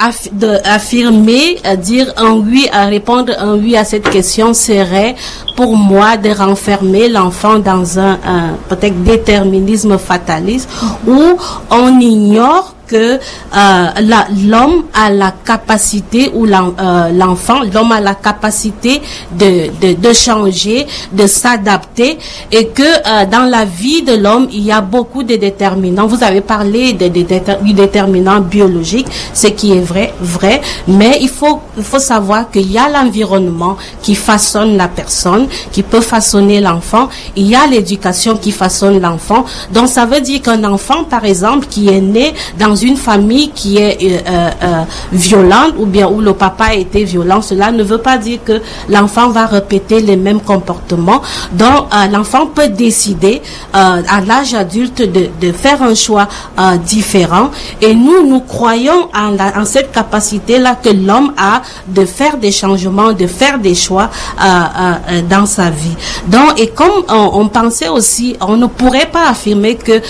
affirmer, 0.64 1.56
dire 1.78 2.12
un 2.16 2.32
oui, 2.32 2.68
à 2.72 2.86
répondre 2.86 3.32
un 3.38 3.54
oui 3.54 3.76
à 3.76 3.84
cette 3.84 4.10
question 4.10 4.54
serait 4.54 5.14
pour 5.56 5.76
moi 5.76 6.16
de 6.16 6.30
renfermer 6.30 7.08
l'enfant 7.08 7.60
dans 7.60 7.96
un, 7.96 8.18
peut-être 8.68 9.00
déterminisme 9.04 9.98
fataliste 9.98 10.68
où 11.06 11.36
on 11.70 12.00
ignore 12.00 12.71
que 12.92 13.18
euh, 13.18 13.86
l'homme 14.50 14.84
a 14.92 15.10
la 15.10 15.32
capacité 15.44 16.30
ou 16.34 16.44
euh, 16.46 17.08
l'enfant, 17.12 17.60
l'homme 17.72 17.92
a 17.92 18.00
la 18.00 18.14
capacité 18.14 19.00
de, 19.32 19.70
de, 19.80 19.94
de 19.94 20.12
changer, 20.12 20.86
de 21.10 21.26
s'adapter 21.26 22.18
et 22.50 22.66
que 22.66 22.82
euh, 22.82 23.24
dans 23.34 23.48
la 23.48 23.64
vie 23.64 24.02
de 24.02 24.14
l'homme, 24.14 24.48
il 24.52 24.62
y 24.62 24.72
a 24.72 24.82
beaucoup 24.82 25.22
de 25.22 25.36
déterminants. 25.36 26.06
Vous 26.06 26.22
avez 26.22 26.42
parlé 26.42 26.92
de, 26.92 27.08
de, 27.08 27.24
du 27.62 27.72
déterminant 27.72 28.40
biologique, 28.40 29.06
ce 29.32 29.46
qui 29.46 29.72
est 29.72 29.80
vrai, 29.80 30.12
vrai, 30.20 30.60
mais 30.86 31.18
il 31.22 31.30
faut, 31.30 31.60
il 31.78 31.84
faut 31.84 31.98
savoir 31.98 32.50
qu'il 32.50 32.70
y 32.70 32.76
a 32.76 32.88
l'environnement 32.90 33.78
qui 34.02 34.14
façonne 34.14 34.76
la 34.76 34.88
personne, 34.88 35.46
qui 35.72 35.82
peut 35.82 36.02
façonner 36.02 36.60
l'enfant. 36.60 37.08
Il 37.36 37.46
y 37.46 37.54
a 37.54 37.66
l'éducation 37.66 38.36
qui 38.36 38.52
façonne 38.52 39.00
l'enfant. 39.00 39.46
Donc 39.72 39.88
ça 39.88 40.04
veut 40.04 40.20
dire 40.20 40.42
qu'un 40.42 40.62
enfant, 40.64 41.04
par 41.04 41.24
exemple, 41.24 41.66
qui 41.68 41.88
est 41.88 42.00
né 42.00 42.34
dans 42.58 42.74
une 42.82 42.96
famille 42.96 43.50
qui 43.50 43.78
est 43.78 43.98
euh, 44.02 44.18
euh, 44.28 44.50
euh, 44.62 44.82
violente 45.12 45.74
ou 45.78 45.86
bien 45.86 46.08
où 46.08 46.20
le 46.20 46.34
papa 46.34 46.64
a 46.66 46.74
été 46.74 47.04
violent, 47.04 47.40
cela 47.40 47.70
ne 47.70 47.82
veut 47.82 47.98
pas 47.98 48.18
dire 48.18 48.40
que 48.44 48.60
l'enfant 48.88 49.28
va 49.28 49.46
répéter 49.46 50.00
les 50.00 50.16
mêmes 50.16 50.40
comportements. 50.40 51.22
Donc 51.52 51.86
l'enfant 52.10 52.46
peut 52.46 52.68
décider 52.68 53.42
à 53.72 54.20
l'âge 54.26 54.54
adulte 54.54 55.02
de, 55.02 55.52
faire 55.52 55.82
un 55.82 55.94
choix 55.94 56.28
différent. 56.84 57.50
Et 57.80 57.94
nous, 57.94 58.26
nous 58.26 58.40
croyons 58.40 59.08
en, 59.14 59.64
cette 59.64 59.92
capacité-là 59.92 60.76
que 60.82 60.88
l'homme 60.90 61.32
a 61.36 61.62
de 61.86 62.04
faire 62.04 62.36
des 62.36 62.52
changements, 62.52 63.12
de 63.12 63.26
faire 63.26 63.58
des 63.58 63.74
choix 63.74 64.10
dans 65.28 65.46
sa 65.46 65.70
vie. 65.70 65.96
Donc, 66.26 66.58
et 66.58 66.68
comme 66.68 67.04
on, 67.08 67.48
pensait 67.48 67.88
aussi, 67.88 68.36
on 68.40 68.56
ne 68.56 68.66
pourrait 68.66 69.10
pas 69.12 69.28
affirmer 69.28 69.76
que 69.76 70.00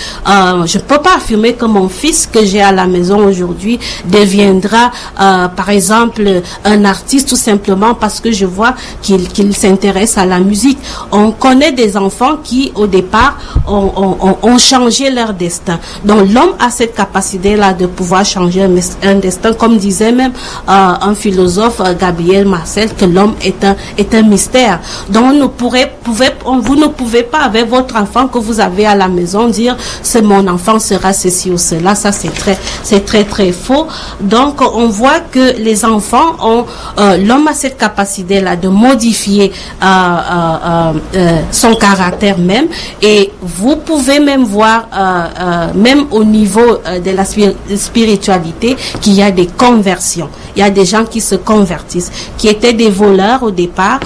je 0.65 0.77
peux 0.79 0.99
pas 0.99 1.17
affirmer 1.17 1.53
que 1.53 1.65
mon 1.65 1.89
fils 1.89 2.27
que 2.31 2.43
j'ai 2.45 2.62
à 2.63 2.71
la 2.71 2.87
maison 2.87 3.25
aujourd'hui 3.25 3.79
deviendra, 4.05 4.91
euh, 5.19 5.47
par 5.49 5.69
exemple, 5.69 6.41
un 6.65 6.85
artiste 6.85 7.29
tout 7.29 7.35
simplement 7.35 7.93
parce 7.93 8.19
que 8.19 8.31
je 8.31 8.45
vois 8.45 8.73
qu'il 9.01 9.55
s'intéresse 9.55 10.17
à 10.17 10.25
la 10.25 10.39
musique. 10.39 10.79
On 11.11 11.31
connaît 11.31 11.71
des 11.71 11.97
enfants 11.97 12.37
qui, 12.43 12.71
au 12.75 12.87
départ, 12.87 13.37
ont, 13.67 13.91
ont, 13.95 14.37
ont 14.41 14.57
changé 14.57 15.09
leur 15.09 15.33
destin. 15.33 15.79
Donc, 16.03 16.31
l'homme 16.31 16.53
a 16.59 16.69
cette 16.69 16.95
capacité-là 16.95 17.73
de 17.73 17.85
pouvoir 17.85 18.25
changer 18.25 18.63
un, 18.63 19.15
destin, 19.15 19.53
comme 19.53 19.77
disait 19.77 20.11
même 20.11 20.31
euh, 20.69 20.93
un 21.01 21.15
philosophe, 21.15 21.81
euh, 21.81 21.93
Gabriel 21.99 22.45
Marcel, 22.47 22.93
que 22.93 23.05
l'homme 23.05 23.35
est 23.43 23.63
un, 23.63 23.75
est 23.97 24.13
un 24.13 24.23
mystère. 24.23 24.79
Donc, 25.09 25.25
vous 25.25 26.75
ne 26.75 26.87
pouvez 26.87 27.23
pas, 27.23 27.39
avec 27.39 27.69
votre 27.69 27.95
enfant 27.95 28.27
que 28.27 28.37
vous 28.37 28.59
avez 28.59 28.85
à 28.85 28.95
la 28.95 29.07
maison, 29.07 29.47
dire 29.47 29.77
c'est 30.01 30.21
mon 30.21 30.47
enfant 30.47 30.79
sera 30.79 31.13
ceci 31.13 31.51
ou 31.51 31.57
cela. 31.57 31.95
Ça, 31.95 32.11
c'est 32.11 32.33
très, 32.33 32.52
c'est 32.83 33.05
très, 33.05 33.23
très 33.23 33.51
faux. 33.51 33.87
Donc, 34.21 34.61
on 34.61 34.87
voit 34.87 35.19
que 35.31 35.57
les 35.57 35.85
enfants 35.85 36.35
ont, 36.41 36.65
euh, 36.99 37.17
l'homme 37.17 37.47
a 37.47 37.53
cette 37.53 37.77
capacité-là 37.77 38.55
de 38.55 38.67
modifier 38.67 39.51
euh, 39.83 40.93
euh, 41.15 41.39
son 41.51 41.75
caractère 41.75 42.37
même. 42.37 42.67
Et 43.01 43.31
vous 43.41 43.77
pouvez 43.77 44.19
même 44.19 44.43
voir, 44.43 44.87
même 45.75 46.05
au 46.11 46.23
niveau 46.23 46.79
de 47.03 47.11
la 47.11 47.25
spiritualité, 47.25 48.75
qu'il 49.01 49.13
y 49.13 49.21
a 49.23 49.31
des 49.31 49.47
conversions. 49.47 50.29
Il 50.55 50.59
y 50.59 50.63
a 50.63 50.69
des 50.69 50.85
gens 50.85 51.05
qui 51.05 51.21
se 51.21 51.35
convertissent, 51.35 52.11
qui 52.37 52.47
étaient 52.47 52.73
des 52.73 52.89
voleurs 52.89 53.43
au 53.43 53.51
départ 53.51 53.99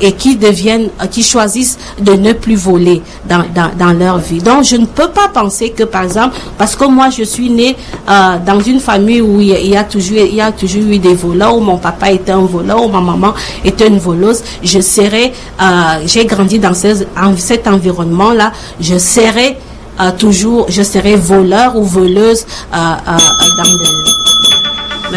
et 0.00 0.12
qui 0.12 0.36
deviennent, 0.36 0.88
qui 1.10 1.22
choisissent 1.22 1.78
de 2.00 2.12
ne 2.12 2.32
plus 2.32 2.56
voler 2.56 3.02
dans, 3.28 3.44
dans, 3.54 3.70
dans 3.78 3.92
leur 3.92 4.18
vie. 4.18 4.38
Donc, 4.38 4.64
je 4.64 4.76
ne 4.76 4.86
peux 4.86 5.08
pas 5.08 5.28
penser 5.28 5.70
que, 5.70 5.84
par 5.84 6.04
exemple, 6.04 6.36
parce 6.58 6.76
que 6.76 6.84
moi, 6.84 7.10
je 7.10 7.21
suis 7.24 7.50
née 7.50 7.76
euh, 8.08 8.36
dans 8.44 8.60
une 8.60 8.80
famille 8.80 9.20
où 9.20 9.40
il 9.40 9.48
y, 9.48 9.76
a, 9.76 9.84
toujours, 9.84 10.18
il 10.18 10.34
y 10.34 10.40
a 10.40 10.52
toujours 10.52 10.84
eu 10.84 10.98
des 10.98 11.14
voleurs, 11.14 11.56
où 11.56 11.60
mon 11.60 11.78
papa 11.78 12.10
était 12.10 12.32
un 12.32 12.44
voleur, 12.44 12.84
où 12.84 12.88
ma 12.88 13.00
maman 13.00 13.34
était 13.64 13.88
une 13.88 13.98
voleuse, 13.98 14.42
je 14.62 14.78
euh, 14.78 15.62
j'ai 16.06 16.24
grandi 16.26 16.58
dans 16.58 16.74
cet 16.74 17.66
environnement-là, 17.66 18.52
je 18.80 18.98
serais 18.98 19.58
euh, 20.00 20.10
toujours, 20.18 20.66
je 20.68 20.82
serais 20.82 21.16
voleur 21.16 21.76
ou 21.76 21.84
voleuse 21.84 22.44
dans 22.72 23.64
le 23.64 24.31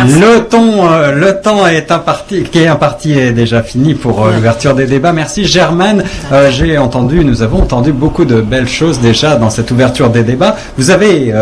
le 0.04 0.40
temps, 0.42 0.92
euh, 0.92 1.14
le 1.14 1.42
temps 1.42 1.68
est 1.68 1.92
imparti, 1.92 2.44
qui 2.44 2.60
est 2.60 2.68
imparti 2.68 3.14
est 3.14 3.32
déjà 3.32 3.64
fini 3.64 3.94
pour 3.94 4.26
euh, 4.26 4.34
l'ouverture 4.34 4.76
des 4.76 4.86
débats. 4.86 5.14
Merci 5.14 5.46
Germaine. 5.46 6.04
Euh, 6.32 6.52
j'ai 6.52 6.78
entendu, 6.78 7.24
nous 7.24 7.42
avons 7.42 7.62
entendu 7.62 7.92
beaucoup 7.92 8.26
de 8.26 8.42
belles 8.42 8.68
choses 8.68 9.00
déjà 9.00 9.36
dans 9.36 9.50
cette 9.50 9.72
ouverture 9.72 10.10
des 10.10 10.24
débats. 10.24 10.56
Vous 10.78 10.90
avez 10.90 11.34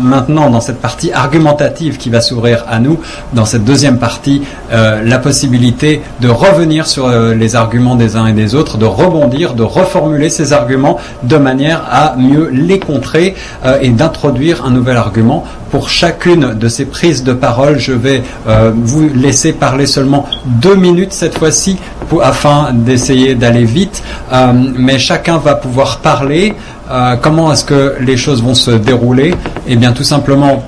maintenant 0.00 0.50
dans 0.50 0.60
cette 0.60 0.80
partie 0.80 1.12
argumentative 1.12 1.96
qui 1.96 2.10
va 2.10 2.20
s'ouvrir 2.20 2.64
à 2.68 2.78
nous, 2.78 3.00
dans 3.32 3.44
cette 3.44 3.64
deuxième 3.64 3.98
partie, 3.98 4.42
la 4.70 5.18
possibilité 5.18 6.02
de 6.20 6.28
revenir 6.28 6.86
sur 6.86 7.08
les 7.10 7.56
arguments 7.56 7.96
des 7.96 8.16
uns 8.16 8.26
et 8.26 8.32
des 8.32 8.54
autres, 8.54 8.78
de 8.78 8.86
rebondir, 8.86 9.54
de 9.54 9.62
reformuler 9.62 10.28
ces 10.28 10.52
arguments 10.52 10.98
de 11.22 11.36
manière 11.36 11.84
à 11.90 12.16
mieux 12.16 12.48
les 12.52 12.78
contrer 12.78 13.34
et 13.80 13.90
d'introduire 13.90 14.64
un 14.64 14.70
nouvel 14.70 14.96
argument 14.96 15.44
pour 15.70 15.88
chacune 15.88 16.54
de 16.54 16.68
ces 16.68 16.84
prises 16.84 17.22
de 17.22 17.32
parole 17.32 17.78
je 17.80 17.92
vais 17.92 18.22
euh, 18.46 18.70
vous 18.74 19.08
laisser 19.12 19.52
parler 19.52 19.86
seulement 19.86 20.26
deux 20.46 20.76
minutes 20.76 21.12
cette 21.12 21.38
fois-ci 21.38 21.78
afin 22.22 22.72
d'essayer 22.72 23.34
d'aller 23.34 23.64
vite. 23.64 24.02
Euh, 24.32 24.52
mais 24.76 24.98
chacun 24.98 25.38
va 25.38 25.54
pouvoir 25.54 25.98
parler. 25.98 26.54
Euh, 26.90 27.16
comment 27.20 27.52
est-ce 27.52 27.64
que 27.64 27.96
les 28.00 28.16
choses 28.16 28.42
vont 28.42 28.54
se 28.54 28.70
dérouler? 28.70 29.34
Eh 29.66 29.76
bien, 29.76 29.92
tout 29.92 30.04
simplement. 30.04 30.62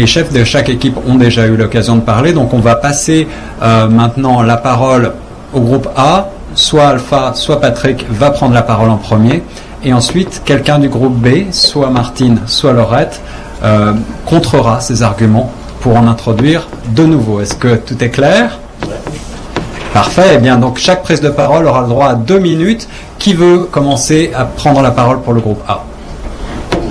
les 0.00 0.08
chefs 0.08 0.32
de 0.32 0.42
chaque 0.42 0.68
équipe 0.68 0.96
ont 1.06 1.14
déjà 1.14 1.46
eu 1.46 1.56
l'occasion 1.56 1.94
de 1.94 2.00
parler, 2.00 2.32
donc 2.32 2.52
on 2.52 2.58
va 2.58 2.74
passer 2.74 3.28
maintenant 3.60 4.42
la 4.42 4.56
parole 4.56 5.12
au 5.52 5.60
groupe 5.60 5.88
A. 5.96 6.30
Soit 6.56 6.88
Alpha, 6.94 7.32
soit 7.34 7.60
Patrick 7.60 8.06
va 8.10 8.30
prendre 8.30 8.54
la 8.54 8.62
parole 8.62 8.90
en 8.90 8.96
premier, 8.96 9.42
et 9.84 9.92
ensuite 9.92 10.42
quelqu'un 10.44 10.80
du 10.80 10.88
groupe 10.88 11.16
B, 11.26 11.52
soit 11.52 11.90
Martine, 11.90 12.38
soit 12.46 12.72
Laurette, 12.72 13.20
contrera 14.26 14.80
ces 14.80 15.04
arguments 15.04 15.52
pour 15.84 15.98
en 15.98 16.06
introduire 16.08 16.66
de 16.96 17.04
nouveau. 17.04 17.42
Est-ce 17.42 17.54
que 17.54 17.76
tout 17.76 18.02
est 18.02 18.08
clair? 18.08 18.58
Parfait. 19.92 20.30
Eh 20.36 20.38
bien, 20.38 20.56
donc 20.56 20.78
chaque 20.78 21.02
prise 21.02 21.20
de 21.20 21.28
parole 21.28 21.66
aura 21.66 21.82
le 21.82 21.88
droit 21.88 22.08
à 22.08 22.14
deux 22.14 22.38
minutes. 22.38 22.88
Qui 23.18 23.34
veut 23.34 23.68
commencer 23.70 24.32
à 24.34 24.46
prendre 24.46 24.80
la 24.80 24.90
parole 24.90 25.20
pour 25.20 25.34
le 25.34 25.42
groupe 25.42 25.60
A? 25.68 25.84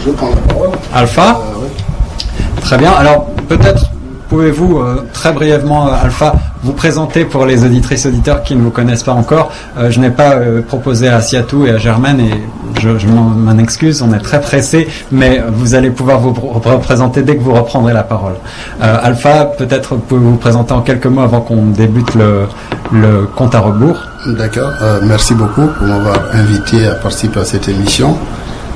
Je 0.05 0.11
prends 0.11 0.29
la 0.29 0.53
parole. 0.53 0.69
Alpha? 0.93 1.41
Euh, 1.55 2.61
Très 2.61 2.77
bien. 2.77 2.91
Alors, 2.91 3.25
peut-être 3.49 3.85
pouvez-vous 4.33 4.79
euh, 4.79 5.05
très 5.13 5.31
brièvement, 5.31 5.87
euh, 5.87 5.91
Alpha, 6.03 6.33
vous 6.63 6.73
présenter 6.73 7.23
pour 7.23 7.45
les 7.45 7.63
auditrices 7.63 8.07
auditeurs 8.07 8.41
qui 8.41 8.55
ne 8.55 8.63
vous 8.63 8.71
connaissent 8.71 9.03
pas 9.03 9.11
encore 9.13 9.51
euh, 9.77 9.91
Je 9.91 9.99
n'ai 9.99 10.09
pas 10.09 10.37
proposé 10.67 11.07
à 11.07 11.21
Siatou 11.21 11.67
et 11.67 11.69
à 11.69 11.77
Germaine 11.77 12.19
et 12.19 12.33
je, 12.81 13.07
m'en 13.07 13.57
excuse, 13.59 14.01
on 14.01 14.11
est 14.11 14.19
très 14.19 14.41
pressé, 14.41 14.87
mais 15.11 15.39
vous 15.53 15.75
allez 15.75 15.91
pouvoir 15.91 16.19
vous 16.19 16.33
représenter 16.33 17.21
dès 17.21 17.37
que 17.37 17.43
vous 17.43 17.53
reprendrez 17.53 17.93
la 17.93 18.01
parole. 18.01 18.33
Alpha, 18.81 19.45
peut-être 19.45 19.97
pouvez-vous 19.97 20.31
vous 20.31 20.37
présenter 20.37 20.73
en 20.73 20.81
quelques 20.81 21.05
mots 21.05 21.21
avant 21.21 21.41
qu'on 21.41 21.67
débute 21.67 22.15
le, 22.15 22.47
le 22.91 23.27
compte 23.35 23.53
à 23.53 23.59
rebours 23.59 23.97
D'accord, 24.25 24.71
merci 25.03 25.35
beaucoup 25.35 25.67
pour 25.77 25.85
m'avoir 25.85 26.17
invité 26.33 26.87
à 26.87 26.95
participer 26.95 27.41
à 27.41 27.45
cette 27.45 27.69
émission. 27.69 28.17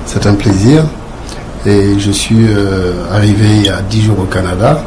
C'est 0.06 0.28
un 0.28 0.36
plaisir. 0.36 0.84
Et 1.66 1.98
je 1.98 2.12
suis 2.12 2.46
arrivé 3.12 3.48
il 3.56 3.66
y 3.66 3.70
a 3.70 3.82
dix 3.82 4.04
jours 4.04 4.20
au 4.20 4.26
Canada. 4.26 4.78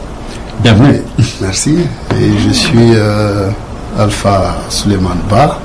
Bienvenue. 0.63 1.01
merci. 1.41 1.79
Et 2.21 2.39
je 2.39 2.51
suis 2.51 2.95
euh, 2.95 3.49
Alpha 3.99 4.57
Suleiman 4.69 5.17
Ba. 5.31 5.59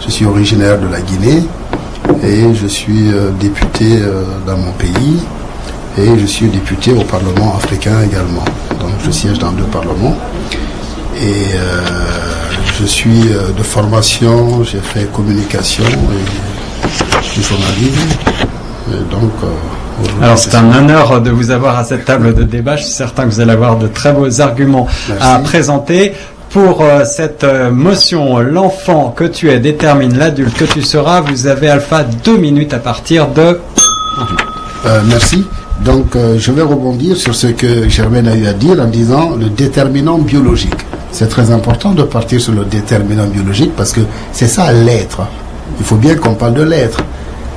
Je 0.00 0.10
suis 0.12 0.26
originaire 0.26 0.78
de 0.78 0.86
la 0.86 1.00
Guinée 1.00 1.42
et 2.22 2.54
je 2.54 2.68
suis 2.68 3.12
euh, 3.12 3.30
député 3.40 3.98
euh, 4.00 4.22
dans 4.46 4.56
mon 4.56 4.70
pays 4.72 5.18
et 5.98 6.16
je 6.20 6.24
suis 6.24 6.46
député 6.46 6.92
au 6.92 7.02
Parlement 7.02 7.56
africain 7.56 8.00
également. 8.04 8.44
Donc 8.78 8.92
je 9.04 9.10
siège 9.10 9.40
dans 9.40 9.50
deux 9.50 9.64
parlements. 9.64 10.16
Et 11.20 11.46
je 12.78 12.84
suis 12.84 13.24
de 13.56 13.62
formation, 13.64 14.62
j'ai 14.62 14.78
fait 14.78 15.10
communication 15.12 15.82
et 15.82 17.42
journalisme. 17.42 18.08
Et 18.92 19.10
donc 19.10 19.32
alors 20.22 20.38
c'est 20.38 20.54
un 20.54 20.72
honneur 20.76 21.20
de 21.20 21.30
vous 21.30 21.50
avoir 21.50 21.78
à 21.78 21.84
cette 21.84 22.04
table 22.04 22.34
de 22.34 22.42
débat. 22.42 22.76
Je 22.76 22.84
suis 22.84 22.92
certain 22.92 23.24
que 23.24 23.30
vous 23.30 23.40
allez 23.40 23.52
avoir 23.52 23.76
de 23.76 23.86
très 23.86 24.12
beaux 24.12 24.40
arguments 24.40 24.86
à 25.20 25.38
présenter. 25.38 26.12
Pour 26.50 26.80
euh, 26.80 27.04
cette 27.04 27.44
euh, 27.44 27.70
motion, 27.70 28.38
l'enfant 28.38 29.12
que 29.14 29.24
tu 29.24 29.50
es 29.50 29.58
détermine 29.58 30.16
l'adulte 30.16 30.56
que 30.56 30.64
tu 30.64 30.80
seras. 30.80 31.20
Vous 31.20 31.46
avez 31.46 31.68
Alpha 31.68 32.04
deux 32.24 32.38
minutes 32.38 32.72
à 32.72 32.78
partir 32.78 33.28
de. 33.28 33.60
Euh, 34.86 35.02
merci. 35.06 35.44
Donc 35.84 36.16
je 36.16 36.50
vais 36.50 36.62
rebondir 36.62 37.16
sur 37.16 37.34
ce 37.34 37.46
que 37.48 37.88
Germaine 37.88 38.26
a 38.26 38.34
eu 38.34 38.46
à 38.46 38.52
dire 38.52 38.80
en 38.80 38.86
disant 38.86 39.36
le 39.38 39.48
déterminant 39.48 40.18
biologique. 40.18 40.74
C'est 41.12 41.28
très 41.28 41.52
important 41.52 41.92
de 41.92 42.02
partir 42.02 42.40
sur 42.40 42.52
le 42.52 42.64
déterminant 42.64 43.26
biologique 43.26 43.72
parce 43.76 43.92
que 43.92 44.00
c'est 44.32 44.48
ça 44.48 44.72
l'être. 44.72 45.20
Il 45.78 45.84
faut 45.84 45.96
bien 45.96 46.16
qu'on 46.16 46.34
parle 46.34 46.54
de 46.54 46.62
l'être. 46.62 47.00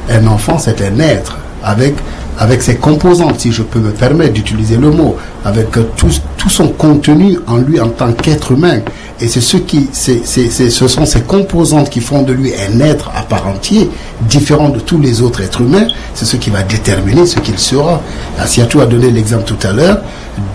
Un 0.09 0.27
enfant, 0.27 0.59
c'est 0.59 0.81
un 0.81 0.99
être 0.99 1.37
avec 1.63 1.95
avec 2.39 2.61
ses 2.61 2.75
composantes, 2.75 3.39
si 3.39 3.51
je 3.51 3.61
peux 3.61 3.79
me 3.79 3.91
permettre 3.91 4.33
d'utiliser 4.33 4.77
le 4.77 4.89
mot, 4.91 5.15
avec 5.45 5.77
euh, 5.77 5.89
tout, 5.95 6.09
son 6.49 6.69
contenu 6.69 7.37
en 7.47 7.57
lui 7.57 7.79
en 7.79 7.89
tant 7.89 8.11
qu'être 8.13 8.51
humain. 8.51 8.79
Et 9.19 9.27
c'est 9.27 9.41
ce 9.41 9.57
qui, 9.57 9.87
c'est, 9.91 10.25
ce 10.25 10.87
sont 10.87 11.05
ces 11.05 11.21
composantes 11.21 11.89
qui 11.89 12.01
font 12.01 12.23
de 12.23 12.33
lui 12.33 12.51
un 12.55 12.79
être 12.79 13.11
à 13.15 13.21
part 13.21 13.47
entier, 13.47 13.89
différent 14.21 14.69
de 14.69 14.79
tous 14.79 14.99
les 14.99 15.21
autres 15.21 15.41
êtres 15.41 15.61
humains. 15.61 15.87
C'est 16.15 16.25
ce 16.25 16.37
qui 16.37 16.49
va 16.49 16.63
déterminer 16.63 17.25
ce 17.27 17.39
qu'il 17.39 17.59
sera. 17.59 18.01
Asiatou 18.39 18.81
a 18.81 18.87
donné 18.87 19.11
l'exemple 19.11 19.43
tout 19.43 19.67
à 19.67 19.71
l'heure. 19.71 19.99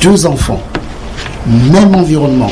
Deux 0.02 0.26
enfants, 0.26 0.60
même 1.46 1.94
environnement, 1.94 2.50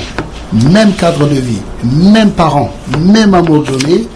même 0.52 0.92
cadre 0.92 1.26
de 1.26 1.40
vie, 1.40 1.60
même 1.82 2.30
parents, 2.30 2.72
même 3.00 3.34
amour 3.34 3.64
donné, 3.64 4.06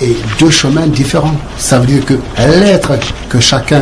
et 0.00 0.16
deux 0.38 0.50
chemins 0.50 0.86
différents. 0.86 1.34
Ça 1.58 1.78
veut 1.78 1.86
dire 1.86 2.04
que 2.04 2.14
l'être 2.60 2.92
que 3.28 3.40
chacun 3.40 3.80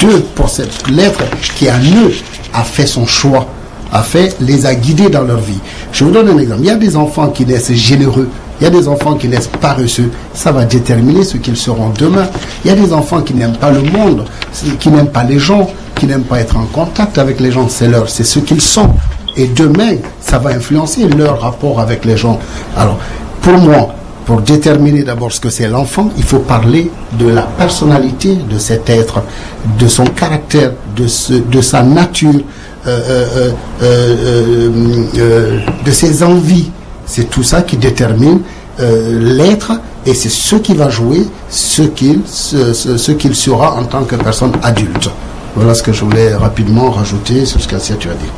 d'eux 0.00 0.24
cette 0.48 0.88
l'être 0.90 1.22
qui 1.56 1.68
a 1.68 1.78
eux 1.78 2.12
a 2.52 2.62
fait 2.62 2.86
son 2.86 3.06
choix, 3.06 3.46
a 3.90 4.02
fait, 4.02 4.36
les 4.40 4.66
a 4.66 4.74
guidés 4.74 5.08
dans 5.08 5.22
leur 5.22 5.40
vie. 5.40 5.58
Je 5.92 6.04
vous 6.04 6.10
donne 6.10 6.28
un 6.28 6.38
exemple. 6.38 6.60
Il 6.60 6.66
y 6.66 6.70
a 6.70 6.76
des 6.76 6.96
enfants 6.96 7.28
qui 7.28 7.46
naissent 7.46 7.72
généreux, 7.72 8.28
il 8.60 8.64
y 8.64 8.66
a 8.66 8.70
des 8.70 8.86
enfants 8.86 9.14
qui 9.14 9.28
naissent 9.28 9.50
paresseux. 9.60 10.10
Ça 10.34 10.52
va 10.52 10.64
déterminer 10.64 11.24
ce 11.24 11.36
qu'ils 11.36 11.56
seront 11.56 11.90
demain. 11.98 12.26
Il 12.64 12.68
y 12.68 12.70
a 12.70 12.76
des 12.76 12.92
enfants 12.92 13.22
qui 13.22 13.34
n'aiment 13.34 13.56
pas 13.56 13.70
le 13.70 13.82
monde, 13.82 14.24
qui 14.78 14.90
n'aiment 14.90 15.10
pas 15.10 15.24
les 15.24 15.38
gens, 15.38 15.68
qui 15.96 16.06
n'aiment 16.06 16.24
pas 16.24 16.40
être 16.40 16.56
en 16.56 16.66
contact 16.66 17.18
avec 17.18 17.40
les 17.40 17.50
gens. 17.50 17.68
C'est 17.68 17.88
leur, 17.88 18.08
c'est 18.08 18.24
ce 18.24 18.38
qu'ils 18.38 18.60
sont. 18.60 18.90
Et 19.36 19.46
demain, 19.46 19.96
ça 20.20 20.38
va 20.38 20.50
influencer 20.50 21.08
leur 21.08 21.40
rapport 21.40 21.80
avec 21.80 22.04
les 22.04 22.16
gens. 22.16 22.38
Alors, 22.76 22.98
pour 23.40 23.54
moi, 23.54 23.94
pour 24.24 24.40
déterminer 24.40 25.02
d'abord 25.02 25.32
ce 25.32 25.40
que 25.40 25.50
c'est 25.50 25.68
l'enfant, 25.68 26.10
il 26.16 26.22
faut 26.22 26.38
parler 26.38 26.90
de 27.18 27.28
la 27.28 27.42
personnalité 27.42 28.36
de 28.36 28.58
cet 28.58 28.88
être, 28.88 29.22
de 29.78 29.88
son 29.88 30.04
caractère, 30.04 30.72
de, 30.96 31.06
ce, 31.06 31.34
de 31.34 31.60
sa 31.60 31.82
nature, 31.82 32.40
euh, 32.86 33.50
euh, 33.82 34.70
euh, 35.16 35.58
de 35.84 35.90
ses 35.90 36.22
envies. 36.22 36.70
C'est 37.06 37.28
tout 37.30 37.42
ça 37.42 37.62
qui 37.62 37.76
détermine 37.76 38.40
l'être 38.78 39.72
et 40.06 40.14
c'est 40.14 40.30
ce 40.30 40.56
qui 40.56 40.74
va 40.74 40.88
jouer 40.88 41.26
ce 41.50 41.82
qu'il 41.82 42.20
ce, 42.26 43.12
qu'il 43.12 43.34
sera 43.36 43.74
en 43.74 43.84
tant 43.84 44.02
que 44.04 44.16
personne 44.16 44.52
adulte. 44.62 45.10
Voilà 45.54 45.74
ce 45.74 45.82
que 45.82 45.92
je 45.92 46.04
voulais 46.04 46.34
rapidement 46.34 46.90
rajouter 46.90 47.44
sur 47.44 47.60
ce 47.60 47.68
qu'Assia 47.68 47.96
tu 47.96 48.08
as 48.08 48.14
dit. 48.14 48.30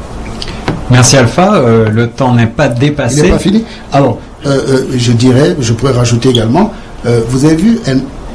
Merci 0.91 1.17
Alpha, 1.17 1.63
le 1.89 2.09
temps 2.09 2.35
n'est 2.35 2.49
pas 2.49 2.69
dépassé. 2.69 3.19
Il 3.19 3.23
n'est 3.25 3.31
pas 3.31 3.39
fini 3.39 3.65
Alors, 3.93 4.19
je 4.45 5.13
dirais, 5.13 5.57
je 5.61 5.73
pourrais 5.73 5.93
rajouter 5.93 6.31
également, 6.31 6.73
euh, 7.07 7.21
vous 7.29 7.45
avez 7.45 7.57
vu, 7.57 7.79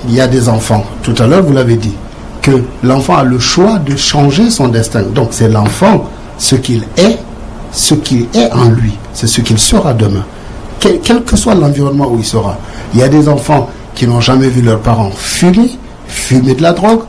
il 0.08 0.14
y 0.14 0.22
a 0.22 0.28
des 0.28 0.48
enfants, 0.50 0.86
tout 1.04 1.16
à 1.18 1.28
l'heure 1.28 1.44
vous 1.44 1.54
l'avez 1.54 1.76
dit, 1.76 1.94
que 2.42 2.64
l'enfant 2.84 3.18
a 3.18 3.24
le 3.24 3.40
choix 3.40 3.80
de 3.80 3.96
changer 3.96 4.50
son 4.50 4.68
destin. 4.68 5.04
Donc 5.04 5.30
c'est 5.32 5.50
l'enfant, 5.50 6.10
ce 6.38 6.56
qu'il 6.56 6.84
est, 6.98 7.18
ce 7.72 7.96
qu'il 7.96 8.28
est 8.34 8.52
en 8.52 8.70
lui, 8.70 8.94
c'est 9.14 9.28
ce 9.28 9.42
qu'il 9.42 9.60
sera 9.60 9.94
demain. 9.94 10.24
Quel, 10.80 11.00
quel 11.02 11.24
que 11.24 11.36
soit 11.36 11.56
l'environnement 11.56 12.08
où 12.10 12.18
il 12.18 12.26
sera. 12.26 12.58
Il 12.94 13.00
y 13.00 13.04
a 13.04 13.10
des 13.10 13.28
enfants 13.28 13.70
qui 13.96 14.08
n'ont 14.08 14.22
jamais 14.22 14.48
vu 14.48 14.62
leurs 14.62 14.80
parents 14.80 15.12
fumer, 15.12 15.72
fumer 16.08 16.56
de 16.56 16.62
la 16.62 16.72
drogue, 16.72 17.02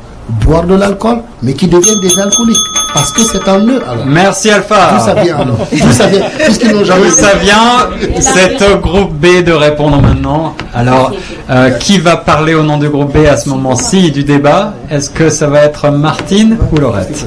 boire 0.44 0.64
de 0.64 0.74
l'alcool, 0.74 1.18
mais 1.42 1.54
qui 1.54 1.66
deviennent 1.66 2.00
des 2.00 2.18
alcooliques. 2.18 2.56
Parce 2.92 3.12
que 3.12 3.22
c'est 3.22 3.48
en 3.48 3.60
eux. 3.60 3.80
Alors. 3.88 4.04
Merci 4.06 4.50
Alpha. 4.50 4.92
D'où 4.94 5.04
ça 5.04 5.14
vient 5.14 5.36
alors 5.38 5.56
D'où 5.70 5.92
ça 5.92 6.06
vient 6.06 6.22
D'où 6.48 7.10
ça 7.10 7.34
vient 7.36 8.20
C'est 8.20 8.68
au 8.68 8.78
groupe 8.78 9.12
B 9.14 9.44
de 9.44 9.52
répondre 9.52 10.00
maintenant. 10.02 10.54
Alors, 10.74 11.12
euh, 11.50 11.70
qui 11.70 11.98
va 11.98 12.16
parler 12.16 12.54
au 12.54 12.62
nom 12.62 12.78
du 12.78 12.88
groupe 12.88 13.12
B 13.12 13.26
à 13.26 13.36
ce 13.36 13.48
moment-ci 13.48 14.10
du 14.10 14.24
débat? 14.24 14.74
Est-ce 14.90 15.10
que 15.10 15.30
ça 15.30 15.46
va 15.46 15.60
être 15.60 15.90
Martine 15.90 16.56
ou 16.72 16.78
Laurette? 16.78 17.26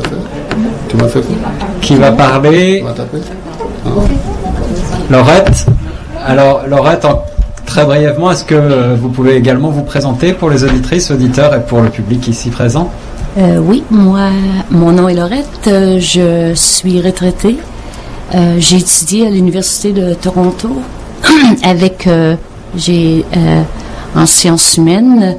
Tu 0.89 0.97
m'as 0.97 1.07
fait 1.07 1.21
quoi? 1.21 1.35
Qui 1.81 1.95
va 1.95 2.11
parler? 2.11 2.83
Laurette 5.09 5.65
Alors, 6.25 6.63
Laurette, 6.67 7.07
très 7.73 7.85
brièvement, 7.85 8.29
est-ce 8.29 8.43
que 8.43 8.93
vous 8.93 9.09
pouvez 9.09 9.35
également 9.35 9.71
vous 9.71 9.81
présenter 9.81 10.33
pour 10.33 10.51
les 10.51 10.63
auditrices, 10.63 11.09
auditeurs 11.09 11.55
et 11.55 11.65
pour 11.65 11.81
le 11.81 11.89
public 11.89 12.27
ici 12.27 12.51
présent? 12.51 12.91
Euh, 13.35 13.57
oui, 13.57 13.83
moi, 13.89 14.29
mon 14.69 14.91
nom 14.91 15.09
est 15.09 15.15
Laurette. 15.15 15.67
Euh, 15.67 15.99
je 15.99 16.53
suis 16.53 17.01
retraitée. 17.01 17.57
Euh, 18.35 18.57
j'ai 18.59 18.77
étudié 18.77 19.25
à 19.25 19.31
l'Université 19.31 19.91
de 19.91 20.13
Toronto 20.13 20.69
avec, 21.63 22.07
j'ai 22.77 23.25
en 24.15 24.27
sciences 24.27 24.77
humaines, 24.77 25.35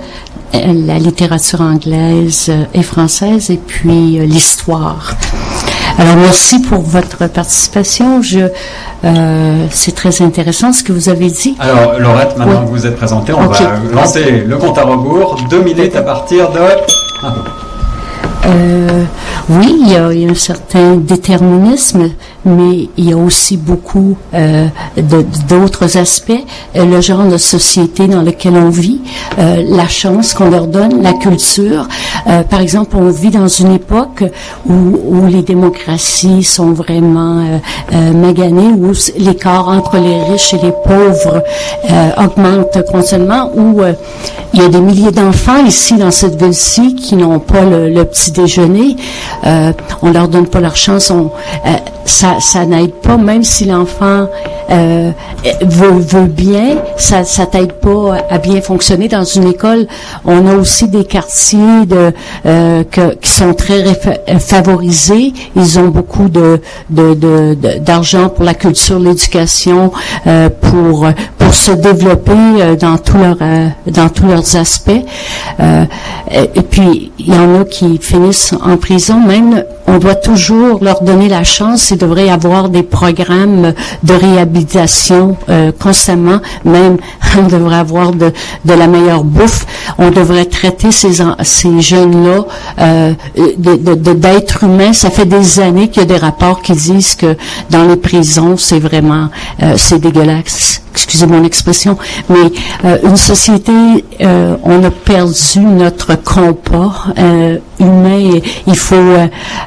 la 0.53 0.99
littérature 0.99 1.61
anglaise 1.61 2.51
et 2.75 2.83
française 2.83 3.49
et 3.51 3.61
puis 3.65 4.19
l'histoire. 4.27 5.15
Alors 5.99 6.17
merci 6.17 6.61
pour 6.61 6.81
votre 6.81 7.29
participation. 7.29 8.21
Je, 8.21 8.49
c'est 9.71 9.95
très 9.95 10.23
intéressant 10.23 10.73
ce 10.73 10.83
que 10.83 10.93
vous 10.93 11.09
avez 11.09 11.31
dit. 11.31 11.57
Alors 11.61 11.99
Laurette, 11.99 12.37
maintenant 12.37 12.65
que 12.65 12.71
vous 12.71 12.87
êtes 12.87 12.97
présentée, 12.97 13.33
on 13.33 13.47
va 13.47 13.59
lancer 13.93 14.45
le 14.47 14.57
compte 14.57 14.79
à 14.79 14.83
rebours. 14.83 15.37
Deux 15.49 15.63
minutes 15.63 15.95
à 15.95 16.03
partir 16.03 16.51
de. 16.51 16.59
Euh, 18.47 19.05
oui, 19.49 19.77
il 19.81 19.93
y, 19.93 19.97
a, 19.97 20.07
un 20.07 20.35
certain 20.35 20.97
déterminisme, 20.97 22.11
mais 22.45 22.89
il 22.97 23.09
y 23.09 23.13
a 23.13 23.17
aussi 23.17 23.57
beaucoup 23.57 24.17
euh, 24.35 24.67
d'autres 25.49 25.97
aspects. 25.97 26.33
Euh, 26.77 26.85
le 26.85 27.01
genre 27.01 27.25
de 27.25 27.39
société 27.39 28.07
dans 28.07 28.23
lequel 28.23 28.55
on 28.57 28.69
vit, 28.69 29.01
euh, 29.39 29.63
la 29.69 29.89
chance 29.89 30.35
qu'on 30.35 30.51
leur 30.51 30.67
donne, 30.67 31.03
la 31.03 31.13
culture. 31.15 31.89
Euh, 32.27 32.43
par 32.43 32.61
exemple, 32.61 32.97
on 32.97 33.11
vit 33.11 33.31
dans 33.31 33.49
une 33.49 33.73
époque 33.73 34.25
où, 34.69 34.73
où 34.73 35.27
les 35.27 35.43
démocraties 35.43 36.43
sont 36.43 36.73
vraiment 36.73 37.45
maganées, 37.93 38.73
où 38.77 38.93
l'écart 39.19 39.69
entre 39.69 39.97
les 39.99 40.23
riches 40.25 40.55
et 40.55 40.59
les 40.59 40.73
pauvres 40.73 41.43
augmente 42.19 42.79
continuellement, 42.91 43.51
où 43.57 43.81
il 44.53 44.63
y 44.63 44.65
a 44.65 44.69
des 44.69 44.81
milliers 44.81 45.11
d'enfants 45.11 45.65
ici 45.65 45.97
dans 45.97 46.11
cette 46.11 46.41
ville-ci 46.41 46.95
qui 46.95 47.17
n'ont 47.17 47.41
pas 47.41 47.63
le, 47.63 47.89
le 47.91 48.05
petit 48.05 48.31
déjeuner. 48.31 48.97
Euh, 49.47 49.73
on 50.03 50.13
leur 50.13 50.29
donne 50.29 50.47
pas 50.47 50.61
leur 50.61 50.77
chance. 50.77 51.11
On, 51.11 51.31
euh, 51.67 51.71
ça, 52.05 52.67
n'aide 52.67 52.93
pas, 52.93 53.17
même 53.17 53.43
si 53.43 53.65
l'enfant 53.65 54.29
euh, 54.71 55.11
veut, 55.63 56.27
bien, 56.27 56.77
ça, 56.97 57.25
ça 57.25 57.47
t'aide 57.47 57.73
pas 57.75 58.19
à 58.31 58.39
bien 58.39 58.61
fonctionner 58.61 59.09
dans 59.09 59.25
une 59.25 59.49
école. 59.49 59.87
On 60.25 60.47
a 60.47 60.55
aussi 60.55 60.89
des 60.89 61.05
quartiers 61.05 61.59
euh, 62.47 62.85
qui 63.21 63.31
sont 63.31 63.55
très 63.55 63.85
favorisés. 64.39 65.33
Ils 65.57 65.79
ont 65.79 65.89
beaucoup 65.89 66.29
d'argent 66.91 68.29
pour 68.29 68.45
la 68.45 68.55
culture, 68.55 68.99
l'éducation, 68.99 69.93
euh, 70.27 70.49
pour 70.51 71.07
se 71.53 71.73
développer 71.73 72.33
euh, 72.33 72.75
dans 72.77 72.97
dans 73.87 74.09
tous 74.09 74.27
leurs 74.27 74.57
aspects. 74.57 74.91
et 75.61 76.63
puis 76.63 77.13
il 77.19 77.35
y 77.35 77.37
en 77.37 77.61
a 77.61 77.65
qui 77.65 77.99
finissent 77.99 78.55
en 78.65 78.77
prison. 78.77 79.21
Même 79.21 79.63
on 79.87 79.99
doit 79.99 80.15
toujours 80.15 80.83
leur 80.83 81.03
donner 81.03 81.29
la 81.29 81.45
chance 81.45 81.93
il 81.95 81.99
devrait 81.99 82.27
y 82.27 82.31
avoir 82.31 82.69
des 82.71 82.83
programmes 82.83 83.73
de 84.03 84.15
réhabilitation 84.15 85.37
euh, 85.49 85.71
constamment. 85.71 86.41
Même, 86.65 86.97
on 87.39 87.47
devrait 87.47 87.77
avoir 87.77 88.11
de, 88.13 88.33
de, 88.65 88.75
la 88.75 88.89
meilleure 88.89 89.23
bouffe. 89.23 89.65
On 89.99 90.11
devrait 90.11 90.47
traiter 90.47 90.91
ces, 90.91 91.23
ces 91.43 91.81
jeunes-là 91.81 92.45
euh, 92.81 93.15
d'êtres 93.37 94.65
humains. 94.65 94.93
Ça 94.93 95.11
fait 95.11 95.27
des 95.27 95.61
années 95.61 95.89
qu'il 95.89 96.03
y 96.03 96.05
a 96.05 96.09
des 96.09 96.17
rapports 96.17 96.63
qui 96.63 96.73
disent 96.73 97.15
que 97.15 97.37
dans 97.71 97.85
les 97.85 97.97
prisons, 97.97 98.57
c'est 98.57 98.81
vraiment, 98.81 99.29
euh, 99.63 99.75
c'est 99.77 100.01
dégueulasse 100.01 100.84
excusez 100.95 101.27
mon 101.27 101.43
expression, 101.43 101.99
mais 102.29 102.53
euh, 102.85 102.99
une 103.03 103.17
société, 103.17 103.73
euh, 104.21 104.57
on 104.63 104.85
a 104.85 104.91
perdu 104.91 105.59
notre 105.59 106.15
compas 106.15 107.07
euh, 107.19 107.59
humain. 107.81 108.41
Il 108.69 108.77
faut, 108.77 108.95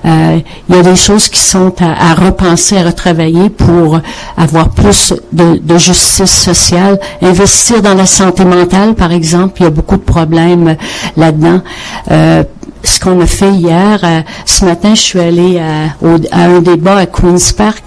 il 0.05 0.43
y 0.69 0.79
a 0.79 0.83
des 0.83 0.95
choses 0.95 1.27
qui 1.27 1.41
sont 1.41 1.73
à, 1.81 2.13
repenser, 2.15 2.77
à 2.77 2.83
retravailler 2.83 3.49
pour 3.49 3.99
avoir 4.37 4.69
plus 4.69 5.13
de, 5.33 5.77
justice 5.77 6.43
sociale, 6.43 6.97
investir 7.21 7.81
dans 7.81 7.93
la 7.93 8.05
santé 8.05 8.45
mentale, 8.45 8.95
par 8.95 9.11
exemple. 9.11 9.55
Il 9.59 9.63
y 9.63 9.67
a 9.67 9.71
beaucoup 9.71 9.97
de 9.97 10.01
problèmes 10.01 10.77
là-dedans 11.17 11.61
ce 12.87 12.99
qu'on 12.99 13.19
a 13.21 13.25
fait 13.25 13.51
hier. 13.51 13.99
Euh, 14.03 14.21
ce 14.45 14.65
matin, 14.65 14.95
je 14.95 15.01
suis 15.01 15.19
allée 15.19 15.59
à, 15.59 15.95
un 16.31 16.61
débat 16.61 16.97
à 16.97 17.05
Queen's 17.05 17.51
Park. 17.53 17.83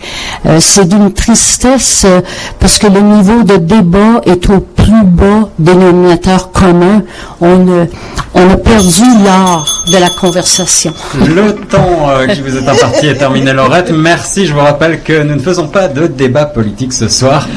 Euh, 0.46 0.58
c'est 0.60 0.88
d'une 0.88 1.12
tristesse 1.12 2.04
euh, 2.04 2.20
parce 2.58 2.78
que 2.78 2.86
le 2.86 3.00
niveau 3.00 3.42
de 3.42 3.56
débat 3.56 4.20
est 4.26 4.48
au 4.50 4.60
plus 4.60 5.04
bas 5.04 5.48
dénominateur 5.58 6.52
commun. 6.52 7.02
On 8.34 8.48
a 8.48 8.56
perdu 8.56 9.02
l'art 9.24 9.82
de 9.88 9.98
la 9.98 10.08
conversation. 10.08 10.92
Le 11.18 11.52
temps 11.52 12.08
euh, 12.08 12.26
qui 12.28 12.42
vous 12.42 12.56
est 12.56 12.68
imparti 12.68 13.08
est 13.08 13.16
terminé, 13.16 13.52
Laurette. 13.52 13.90
Merci. 13.90 14.46
Je 14.46 14.54
vous 14.54 14.60
rappelle 14.60 15.02
que 15.02 15.22
nous 15.22 15.34
ne 15.34 15.40
faisons 15.40 15.66
pas 15.66 15.88
de 15.88 16.06
débat 16.06 16.44
politique 16.44 16.92
ce 16.92 17.08
soir. 17.08 17.48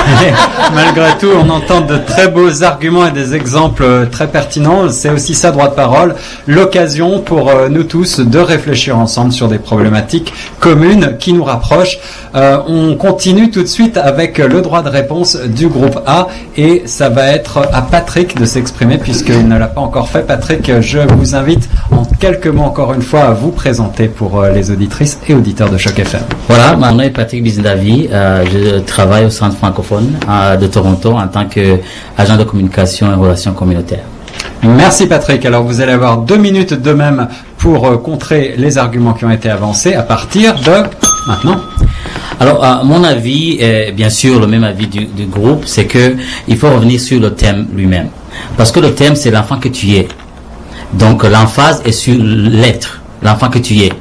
malgré 0.74 1.16
tout, 1.18 1.28
on 1.36 1.48
entend 1.48 1.82
de 1.82 1.96
très 1.96 2.28
beaux 2.28 2.62
arguments 2.64 3.06
et 3.06 3.12
des 3.12 3.34
exemples 3.34 3.84
euh, 3.84 4.06
très 4.06 4.26
pertinents. 4.26 4.90
C'est 4.90 5.10
aussi 5.10 5.34
ça, 5.34 5.52
droit 5.52 5.68
de 5.68 5.74
parole. 5.74 6.16
L'occasion 6.48 7.20
pour 7.20 7.48
euh, 7.48 7.68
nous 7.68 7.84
tous 7.84 8.20
de 8.20 8.38
réfléchir 8.38 8.98
ensemble 8.98 9.32
sur 9.32 9.48
des 9.48 9.58
problématiques 9.58 10.32
communes 10.58 11.16
qui 11.18 11.32
nous 11.32 11.44
rapprochent. 11.44 11.98
on 12.34 12.96
continue 12.96 13.50
tout 13.50 13.62
de 13.62 13.68
suite 13.68 13.96
avec 13.96 14.38
le 14.38 14.60
droit 14.60 14.82
de 14.82 14.88
réponse 14.88 15.36
du 15.36 15.68
groupe 15.68 15.98
A 16.06 16.28
et 16.56 16.82
ça 16.86 17.08
va 17.08 17.26
être 17.28 17.58
à 17.72 17.82
Patrick 17.82 18.36
de 18.36 18.44
s'exprimer 18.44 18.98
puisqu'il 18.98 19.46
ne 19.48 19.58
l'a 19.58 19.66
pas 19.66 19.80
encore 19.80 19.99
fait. 20.08 20.26
Patrick, 20.26 20.80
je 20.80 20.98
vous 20.98 21.34
invite 21.34 21.68
en 21.90 22.04
quelques 22.04 22.46
mots 22.46 22.64
encore 22.64 22.92
une 22.94 23.02
fois 23.02 23.22
à 23.22 23.30
vous 23.32 23.50
présenter 23.50 24.08
pour 24.08 24.40
euh, 24.40 24.50
les 24.50 24.70
auditrices 24.70 25.18
et 25.28 25.34
auditeurs 25.34 25.70
de 25.70 25.76
Choc 25.76 25.98
FM. 25.98 26.22
Voilà, 26.48 26.76
mon 26.76 26.92
nom 26.92 27.00
est 27.00 27.10
Patrick 27.10 27.42
Bizindavi. 27.42 28.08
Euh, 28.12 28.44
je 28.52 28.78
travaille 28.80 29.26
au 29.26 29.30
Centre 29.30 29.56
francophone 29.56 30.18
euh, 30.28 30.56
de 30.56 30.66
Toronto 30.66 31.12
en 31.12 31.28
tant 31.28 31.46
qu'agent 31.46 32.36
de 32.36 32.44
communication 32.44 33.10
et 33.12 33.14
relations 33.14 33.52
communautaires. 33.52 34.04
Merci 34.62 35.06
Patrick. 35.06 35.44
Alors 35.46 35.64
vous 35.64 35.80
allez 35.80 35.92
avoir 35.92 36.18
deux 36.18 36.36
minutes 36.36 36.74
de 36.74 36.92
même 36.92 37.28
pour 37.56 38.02
contrer 38.02 38.54
les 38.56 38.78
arguments 38.78 39.14
qui 39.14 39.24
ont 39.24 39.30
été 39.30 39.48
avancés 39.50 39.94
à 39.94 40.02
partir 40.02 40.54
de 40.54 40.72
maintenant. 41.26 41.56
Alors, 42.42 42.64
à 42.64 42.82
mon 42.84 43.04
avis, 43.04 43.58
et 43.60 43.92
bien 43.92 44.08
sûr 44.08 44.40
le 44.40 44.46
même 44.46 44.64
avis 44.64 44.86
du, 44.86 45.26
groupe, 45.26 45.64
c'est 45.66 45.84
que 45.84 46.16
il 46.48 46.56
faut 46.56 46.70
revenir 46.70 46.98
sur 46.98 47.20
le 47.20 47.34
thème 47.34 47.68
lui-même. 47.76 48.08
Parce 48.56 48.72
que 48.72 48.80
le 48.80 48.94
thème, 48.94 49.14
c'est 49.14 49.30
l'enfant 49.30 49.58
que 49.58 49.68
tu 49.68 49.90
es. 49.92 50.08
Donc 50.94 51.22
l'emphase 51.22 51.82
est 51.84 51.92
sur 51.92 52.16
l'être, 52.18 53.02
l'enfant 53.22 53.50
que 53.50 53.58
tu 53.58 53.78
es. 53.80 53.92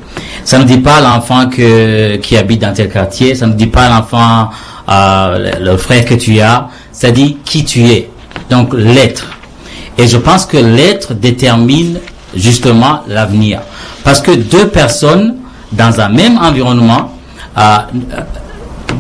Ça 0.46 0.58
ne 0.58 0.64
dit 0.64 0.78
pas 0.78 1.02
l'enfant 1.02 1.48
qui 1.50 2.38
habite 2.38 2.62
dans 2.62 2.74
tel 2.74 2.90
quartier, 2.90 3.36
ça 3.36 3.46
ne 3.46 3.54
dit 3.54 3.68
pas 3.68 3.90
l'enfant, 3.90 4.50
euh, 4.88 5.56
le, 5.60 5.76
frère 5.76 6.06
que 6.06 6.16
tu 6.16 6.40
as, 6.40 6.70
ça 6.94 7.12
dit 7.12 7.40
qui 7.44 7.66
tu 7.66 7.86
es. 7.88 8.10
Donc 8.50 8.74
l'être. 8.74 9.28
Et 9.98 10.08
je 10.08 10.16
pense 10.16 10.46
que 10.46 10.56
l'être 10.56 11.14
détermine 11.14 12.00
justement 12.34 13.02
l'avenir. 13.06 13.60
Parce 14.06 14.22
que 14.22 14.32
deux 14.32 14.70
personnes 14.70 15.36
dans 15.74 16.00
un 16.00 16.08
même 16.08 16.38
environnement 16.38 17.19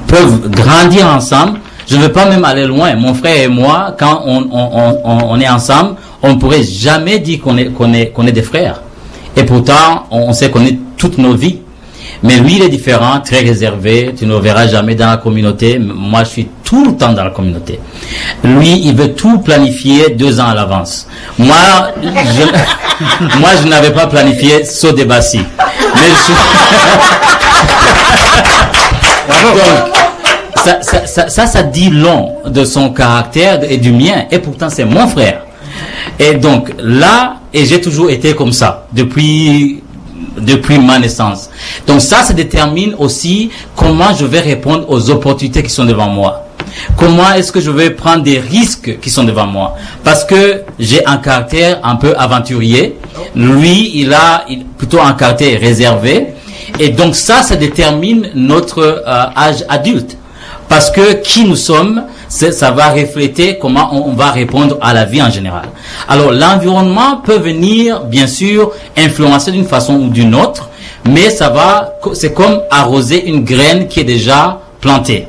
peuvent 0.08 0.50
grandir 0.50 1.08
ensemble. 1.08 1.60
Je 1.88 1.96
ne 1.96 2.04
veux 2.04 2.12
pas 2.12 2.26
même 2.26 2.46
aller 2.46 2.66
loin. 2.68 2.96
Mon 2.96 3.14
frère 3.14 3.44
et 3.44 3.48
moi, 3.48 3.96
quand 3.98 4.24
on, 4.26 4.48
on 4.52 5.40
est 5.40 5.50
ensemble, 5.50 5.96
on 6.22 6.34
ne 6.34 6.40
pourrait 6.40 6.64
jamais 6.64 7.20
dire 7.20 7.40
qu'on 7.42 7.58
est, 7.58 7.68
qu'on 7.72 7.94
est, 7.94 8.10
qu'on 8.10 8.28
est 8.28 8.32
des 8.32 8.44
frères. 8.44 8.82
Et 9.36 9.44
pourtant, 9.44 10.06
on 10.12 10.34
sait 10.34 10.50
qu'on 10.50 10.66
est 10.66 10.78
toutes 10.98 11.18
nos 11.18 11.34
vies. 11.34 11.60
Mais 12.22 12.38
lui, 12.38 12.56
il 12.58 12.64
est 12.64 12.70
différent, 12.70 13.22
très 13.22 13.40
réservé. 13.40 14.14
Tu 14.18 14.26
ne 14.26 14.34
le 14.34 14.40
verras 14.40 14.68
jamais 14.68 14.96
dans 14.96 15.08
la 15.08 15.18
communauté. 15.18 15.80
Moi, 15.80 16.24
je 16.26 16.30
suis 16.30 16.48
tout 16.66 16.86
le 16.86 16.98
temps 16.98 17.14
dans 17.14 17.24
la 17.24 17.30
communauté. 17.30 17.80
Lui, 18.44 18.82
il 18.84 18.96
veut 18.96 19.14
tout 19.14 19.40
planifier 19.40 20.10
deux 20.10 20.40
ans 20.40 20.50
à 20.50 20.54
l'avance. 20.54 21.08
Moi, 21.38 21.56
je, 22.04 23.38
moi, 23.40 23.50
je 23.62 23.68
n'avais 23.68 23.92
pas 23.92 24.08
planifié 24.08 24.66
débat-ci. 24.96 25.40
Mais 25.40 26.02
je... 26.28 27.46
ça, 30.56 30.82
ça, 30.82 31.30
ça, 31.30 31.48
ça 31.48 31.64
dit 31.64 31.90
long 31.90 32.36
de 32.46 32.64
son 32.66 32.92
caractère 32.92 33.60
et 33.70 33.78
du 33.78 33.92
mien. 33.92 34.26
Et 34.32 34.40
pourtant, 34.40 34.70
c'est 34.70 34.86
mon 34.86 35.08
frère. 35.08 35.44
Et 36.20 36.36
donc 36.36 36.72
là, 36.80 37.36
et 37.54 37.66
j'ai 37.66 37.82
toujours 37.82 38.10
été 38.10 38.36
comme 38.36 38.52
ça 38.52 38.88
depuis 38.94 39.82
depuis 40.38 40.80
ma 40.80 41.00
naissance. 41.00 41.50
Donc 41.88 42.02
ça, 42.02 42.24
ça 42.24 42.34
détermine 42.34 42.96
aussi 42.98 43.50
comment 43.76 44.14
je 44.14 44.26
vais 44.26 44.40
répondre 44.40 44.86
aux 44.90 45.10
opportunités 45.10 45.64
qui 45.64 45.70
sont 45.70 45.86
devant 45.86 46.10
moi. 46.10 46.46
Comment 46.98 47.34
est-ce 47.34 47.52
que 47.52 47.60
je 47.60 47.72
vais 47.72 47.90
prendre 47.90 48.24
des 48.24 48.40
risques 48.40 49.00
qui 49.00 49.10
sont 49.10 49.24
devant 49.24 49.48
moi 49.48 49.76
Parce 50.04 50.24
que 50.24 50.64
j'ai 50.78 51.06
un 51.06 51.18
caractère 51.18 51.80
un 51.84 51.96
peu 51.96 52.14
aventurier. 52.18 52.98
Lui, 53.36 53.92
il 53.96 54.14
a 54.14 54.46
plutôt 54.78 55.02
un 55.02 55.14
caractère 55.14 55.60
réservé. 55.60 56.28
Et 56.80 56.90
donc 56.90 57.16
ça, 57.16 57.44
ça 57.44 57.56
détermine 57.56 58.30
notre 58.36 58.80
euh, 58.80 59.26
âge 59.36 59.64
adulte. 59.70 60.18
Parce 60.68 60.92
que 60.92 61.14
qui 61.14 61.46
nous 61.46 61.56
sommes, 61.56 62.04
ça 62.30 62.72
va 62.72 62.90
refléter 62.90 63.58
comment 63.60 63.90
on, 63.92 64.14
va 64.14 64.32
répondre 64.32 64.78
à 64.82 64.94
la 64.94 65.04
vie 65.06 65.22
en 65.22 65.32
général. 65.32 65.64
Alors 66.08 66.32
l'environnement 66.32 67.18
peut 67.18 67.40
venir, 67.40 68.02
bien 68.02 68.28
sûr, 68.28 68.72
influencer 68.96 69.52
d'une 69.52 69.66
façon 69.66 69.96
ou 69.96 70.10
d'une 70.10 70.36
autre, 70.36 70.70
mais 71.10 71.32
ça 71.32 71.50
va, 71.50 71.96
c'est 72.14 72.34
comme 72.34 72.62
arroser 72.70 73.28
une 73.28 73.44
graine 73.44 73.88
qui 73.88 74.02
est 74.02 74.06
déjà 74.06 74.60
plantée. 74.80 75.28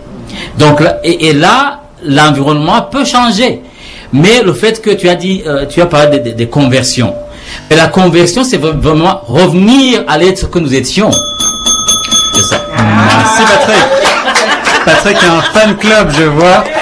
Donc 0.59 0.83
et, 1.03 1.33
là, 1.33 1.81
l'environnement 2.05 2.83
peut 2.83 3.07
changer. 3.07 3.63
Mais 4.13 4.43
le 4.43 4.53
fait 4.53 4.83
que 4.83 4.91
tu 4.91 5.09
as 5.09 5.15
dit, 5.15 5.43
euh, 5.47 5.65
tu 5.67 5.81
as 5.81 5.87
parlé 5.87 6.19
des 6.19 6.47
conversions. 6.49 7.15
Et 7.71 7.77
la 7.77 7.87
conversion, 7.87 8.45
c'est 8.45 8.59
vraiment 8.59 9.23
revenir 9.27 10.05
à 10.09 10.19
l'être 10.19 10.51
que 10.51 10.59
nous 10.59 10.75
étions. 10.75 11.11
C'est 12.35 12.43
ça. 12.43 12.67
Merci 12.77 13.43
Patrick. 13.43 13.85
Patrick 14.85 15.17
a 15.23 15.37
un 15.37 15.43
fan 15.43 15.77
club, 15.77 16.11
je 16.19 16.25
vois. 16.25 16.65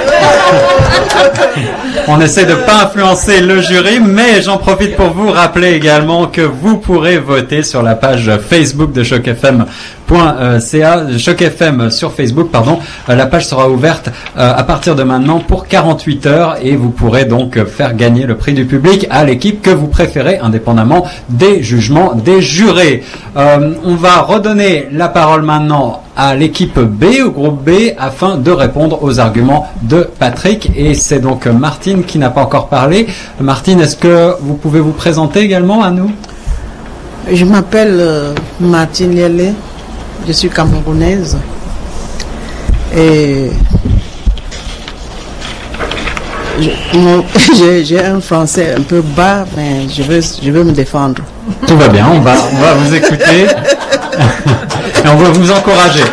On 2.11 2.19
essaie 2.21 2.47
de 2.47 2.55
pas 2.55 2.85
influencer 2.85 3.41
le 3.41 3.61
jury, 3.61 4.01
mais 4.01 4.41
j'en 4.41 4.57
profite 4.57 4.97
pour 4.97 5.11
vous 5.11 5.31
rappeler 5.31 5.73
également 5.73 6.27
que 6.27 6.41
vous 6.41 6.79
pourrez 6.79 7.19
voter 7.19 7.63
sur 7.63 7.83
la 7.83 7.97
page 7.97 8.31
Facebook 8.49 8.93
de 8.93 9.03
Choc 9.03 9.29
FM 9.29 9.67
.ca, 10.09 11.19
Choc 11.19 11.43
FM 11.43 11.91
sur 11.91 12.13
Facebook, 12.13 12.51
pardon. 12.51 12.79
Euh, 13.09 13.15
la 13.15 13.27
page 13.27 13.47
sera 13.47 13.69
ouverte 13.69 14.09
euh, 14.37 14.53
à 14.57 14.63
partir 14.65 14.95
de 14.95 15.03
maintenant 15.03 15.41
pour 15.41 15.67
48 15.67 16.27
heures 16.27 16.57
et 16.63 16.77
vous 16.77 16.91
pourrez 16.91 17.25
donc 17.25 17.63
faire 17.65 17.95
gagner 17.95 18.25
le 18.25 18.37
prix 18.37 18.55
du 18.55 18.65
public 18.65 19.07
à 19.11 19.25
l'équipe 19.25 19.61
que 19.61 19.71
vous 19.71 19.89
préférez, 19.89 20.39
indépendamment 20.39 21.07
des 21.29 21.63
jugements 21.63 22.15
des 22.15 22.41
jurés. 22.41 23.03
Euh, 23.37 23.75
on 23.85 23.95
va 23.95 24.23
redonner 24.23 24.89
la 24.93 25.09
parole 25.09 25.43
maintenant 25.43 26.03
à 26.17 26.35
l'équipe 26.35 26.79
B, 26.79 27.05
au 27.25 27.31
groupe 27.31 27.65
B, 27.65 27.93
afin 27.99 28.37
de 28.37 28.51
répondre 28.51 29.03
aux 29.03 29.21
arguments 29.21 29.69
de 29.83 30.09
Patrick. 30.19 30.71
Et 30.75 30.95
c'est 30.95 31.21
donc 31.21 31.47
Martine 31.47 32.03
qui 32.03 32.19
n'a 32.19 32.31
pas 32.31 32.43
encore 32.43 32.69
parlé. 32.69 33.07
Martine, 33.41 33.81
est-ce 33.81 33.97
que 33.97 34.35
vous 34.41 34.55
pouvez 34.55 34.81
vous 34.81 34.93
présenter 34.93 35.41
également 35.41 35.83
à 35.83 35.91
nous? 35.91 36.11
Je 37.33 37.45
m'appelle 37.45 38.35
Martine 38.59 39.15
Lielé. 39.15 39.53
Je 40.29 40.35
suis 40.35 40.51
camerounaise. 40.51 41.39
Et 42.95 43.49
j'ai 47.83 48.05
un 48.05 48.21
français 48.21 48.75
un 48.77 48.83
peu 48.83 49.01
bas, 49.01 49.47
mais 49.57 49.89
je 49.89 50.03
veux, 50.03 50.21
je 50.21 50.51
veux 50.51 50.65
me 50.65 50.73
défendre. 50.73 51.23
Tout 51.67 51.79
va 51.79 51.89
bien, 51.89 52.09
on 52.13 52.21
va, 52.21 52.35
on 52.53 52.57
va 52.57 52.75
vous 52.75 52.95
écouter 52.95 53.47
et 55.03 55.09
on 55.09 55.17
va 55.17 55.31
vous 55.31 55.51
encourager. 55.51 56.05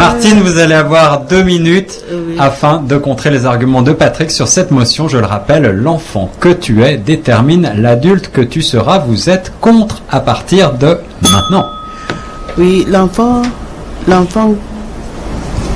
Martine, 0.00 0.40
vous 0.40 0.56
allez 0.56 0.74
avoir 0.74 1.20
deux 1.20 1.42
minutes 1.42 2.02
afin 2.38 2.78
de 2.78 2.96
contrer 2.96 3.30
les 3.30 3.44
arguments 3.44 3.82
de 3.82 3.92
Patrick 3.92 4.30
sur 4.30 4.48
cette 4.48 4.70
motion. 4.70 5.08
Je 5.08 5.18
le 5.18 5.26
rappelle, 5.26 5.64
l'enfant 5.72 6.30
que 6.40 6.48
tu 6.48 6.82
es 6.82 6.96
détermine 6.96 7.70
l'adulte 7.76 8.30
que 8.32 8.40
tu 8.40 8.62
seras. 8.62 9.00
Vous 9.00 9.28
êtes 9.28 9.52
contre 9.60 10.00
à 10.10 10.20
partir 10.20 10.72
de 10.72 10.96
maintenant. 11.30 11.66
Oui, 12.56 12.86
l'enfant, 12.88 13.42
l'enfant, 14.08 14.54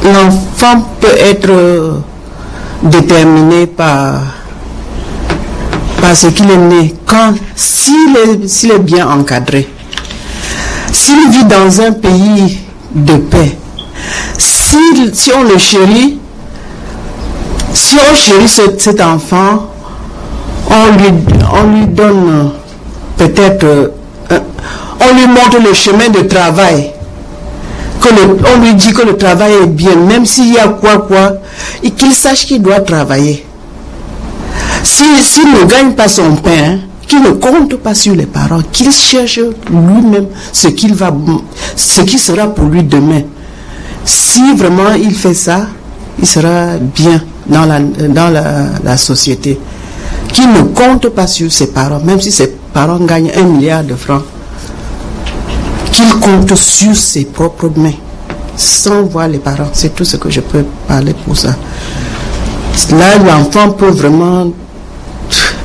l'enfant 0.03 0.89
peut 1.03 1.19
être 1.19 1.51
euh, 1.51 1.99
déterminé 2.83 3.67
par, 3.67 4.23
par 6.01 6.17
ce 6.17 6.29
qu'il 6.29 6.51
est 6.51 6.57
né. 6.57 6.95
Quand, 7.05 7.35
s'il 7.55 8.17
est, 8.17 8.49
s'il 8.49 8.73
est 8.73 8.79
bien 8.79 9.07
encadré, 9.07 9.69
s'il 10.93 11.31
vit 11.31 11.45
dans 11.45 11.83
un 11.83 11.93
pays 11.93 12.59
de 12.95 13.17
paix, 13.17 13.59
si, 15.13 15.33
on 15.33 15.43
le 15.45 15.59
chérit, 15.59 16.19
si 17.73 17.97
on 17.97 18.15
chérit 18.15 18.49
cet, 18.49 19.01
enfant, 19.01 19.71
on 20.71 20.97
lui, 20.97 21.09
on 21.53 21.73
lui 21.73 21.87
donne 21.87 22.51
peut-être, 23.17 23.65
euh, 23.65 23.89
on 25.01 25.15
lui 25.15 25.27
montre 25.27 25.59
le 25.65 25.73
chemin 25.75 26.09
de 26.09 26.21
travail. 26.23 26.91
Que 28.01 28.09
on 28.55 28.61
lui 28.61 28.75
dit 28.75 28.93
que 28.93 29.03
le 29.03 29.17
travail 29.17 29.53
est 29.63 29.67
bien, 29.67 29.97
même 29.97 30.27
s'il 30.27 30.53
y 30.53 30.59
a 30.59 30.69
quoi, 30.69 30.99
quoi, 30.99 31.33
et 31.83 31.91
qu'il 31.91 32.13
sache 32.13 32.47
qu'il 32.47 32.61
doit 32.61 32.81
travailler. 32.81 33.47
S'il 34.83 35.51
ne 35.53 35.65
gagne 35.65 35.93
pas 35.93 36.09
son 36.09 36.37
pain, 36.37 36.81
qu'il 37.07 37.23
ne 37.23 37.31
compte 37.31 37.77
pas 37.77 37.95
sur 37.95 38.15
les 38.15 38.27
parents, 38.27 38.61
qu'il 38.73 38.93
cherche 38.93 39.39
lui-même 39.71 40.27
ce 40.53 40.69
qu'il 40.69 40.95
va, 40.95 41.11
ce 41.77 42.03
qui 42.03 42.19
sera 42.19 42.47
pour 42.47 42.67
lui 42.67 42.83
demain. 42.83 43.23
Si 44.05 44.55
vraiment 44.55 44.93
il 44.95 45.15
fait 45.15 45.35
ça, 45.35 45.67
il 46.19 46.27
sera 46.27 46.77
bien 46.79 47.23
dans 47.47 47.67
la, 47.67 47.81
dans 47.81 48.31
la, 48.83 48.97
société. 48.97 49.59
qui 50.33 50.47
ne 50.47 50.63
compte 50.63 51.09
pas 51.11 51.27
sur 51.27 51.51
ses 51.53 51.69
parents, 51.69 52.01
même 52.01 52.21
si 52.21 52.33
ses 52.33 52.49
parents 52.73 52.99
gagnent 52.99 53.31
un 53.37 53.43
milliard 53.45 53.85
de 53.85 53.95
francs, 53.95 54.23
qu'il 55.93 56.09
compte 56.21 56.55
sur 56.57 56.97
ses 56.97 57.25
propres 57.27 57.71
mains, 57.77 57.93
sans 58.57 59.03
voir 59.05 59.29
les 59.29 59.39
parents. 59.39 59.69
C'est 59.73 59.95
tout 59.95 60.05
ce 60.05 60.17
que 60.17 60.31
je 60.31 60.41
peux 60.41 60.65
parler 60.89 61.15
pour 61.25 61.37
ça. 61.37 61.55
Là, 62.91 63.19
l'enfant 63.19 63.71
peut 63.71 63.91
vraiment, 63.91 64.51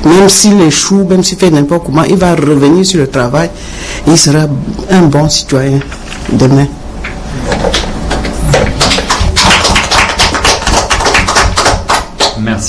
même 0.06 0.30
s'il 0.30 0.62
échoue, 0.62 1.04
même 1.10 1.23
s'il 1.23 1.38
fait 1.38 1.49
n'importe 1.49 1.86
comment, 1.86 2.04
il 2.04 2.15
va 2.17 2.36
revenir 2.36 2.86
sur 2.86 2.99
le 2.99 3.08
travail, 3.08 3.49
il 4.08 4.17
sera 4.17 4.45
un 4.91 5.02
bon 5.02 5.28
citoyen 5.28 5.80
demain. 6.32 6.67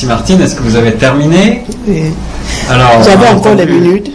Merci 0.03 0.07
Martine. 0.07 0.41
Est-ce 0.41 0.55
que 0.55 0.63
vous 0.63 0.77
avez 0.77 0.93
terminé 0.93 1.63
Et 1.87 2.05
Alors, 2.71 3.01
Vous 3.03 3.09
avez 3.09 3.17
on 3.19 3.21
a 3.21 3.35
encore 3.37 3.53
entendu- 3.53 3.71
minutes 3.71 4.11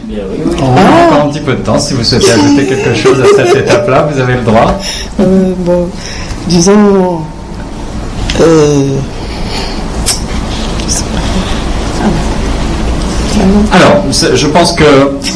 On 0.59 0.75
a 0.75 1.05
encore 1.05 1.25
un 1.27 1.29
petit 1.29 1.41
peu 1.41 1.51
de 1.53 1.59
temps. 1.61 1.77
Si 1.77 1.93
vous 1.93 2.03
souhaitez 2.03 2.31
ajouter 2.31 2.65
quelque 2.65 2.95
chose 2.95 3.21
à 3.21 3.25
cette 3.35 3.55
étape-là, 3.55 4.07
vous 4.11 4.19
avez 4.19 4.33
le 4.33 4.41
droit. 4.41 4.79
Euh, 5.19 5.51
bon, 5.59 5.87
disons, 6.47 7.19
euh, 8.41 8.87
Alors, 13.71 14.03
je 14.11 14.47
pense 14.47 14.73
que 14.73 14.83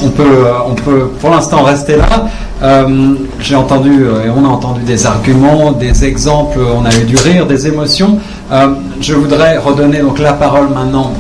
on 0.03 0.09
peut, 0.09 0.23
euh, 0.23 0.51
on 0.67 0.73
peut 0.73 1.09
pour 1.21 1.29
l'instant 1.29 1.62
rester 1.63 1.95
là. 1.95 2.25
Euh, 2.63 3.13
J'ai 3.41 3.56
entendu 3.56 4.04
euh, 4.04 4.25
et 4.25 4.30
on 4.30 4.43
a 4.45 4.49
entendu 4.49 4.82
des 4.84 5.06
arguments, 5.06 5.71
des 5.71 6.04
exemples, 6.04 6.60
on 6.60 6.86
a 6.86 6.93
eu 6.95 7.06
du 7.06 7.15
rire, 7.15 7.47
des 7.47 7.67
émotions. 7.67 8.19
Euh, 8.52 8.67
je 8.99 9.13
voudrais 9.13 9.58
redonner 9.58 9.99
donc 9.99 10.19
la 10.19 10.34
parole 10.34 10.69
maintenant 10.69 11.13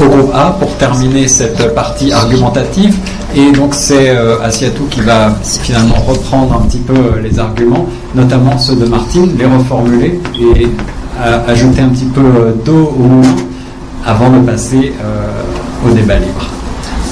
au 0.00 0.04
groupe 0.06 0.30
A 0.34 0.56
pour 0.58 0.74
terminer 0.76 1.26
cette 1.28 1.74
partie 1.74 2.12
argumentative. 2.12 2.94
Et 3.34 3.50
donc 3.50 3.74
c'est 3.74 4.10
euh, 4.10 4.40
Asiatou 4.42 4.84
qui 4.90 5.00
va 5.00 5.34
finalement 5.42 5.96
reprendre 6.06 6.54
un 6.54 6.66
petit 6.66 6.78
peu 6.78 6.94
euh, 6.94 7.22
les 7.22 7.38
arguments, 7.38 7.86
notamment 8.14 8.56
ceux 8.56 8.76
de 8.76 8.86
Martine, 8.86 9.30
les 9.36 9.46
reformuler 9.46 10.20
et 10.38 10.68
ajouter 11.46 11.82
un 11.82 11.88
petit 11.88 12.06
peu 12.06 12.22
d'eau 12.64 12.94
au 12.98 13.02
moulin 13.02 13.36
avant 14.04 14.30
de 14.30 14.38
passer 14.40 14.92
au 15.86 15.92
débat 15.92 16.16
libre. 16.16 16.48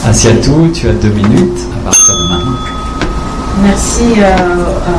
Asiatou, 0.05 0.71
tu 0.73 0.89
as 0.89 0.95
deux 0.95 1.11
minutes 1.11 1.61
à 1.77 1.85
partir 1.85 2.15
de 2.17 2.29
maintenant. 2.29 2.80
Merci, 3.59 4.15
euh, 4.19 4.23
euh, 4.23 4.91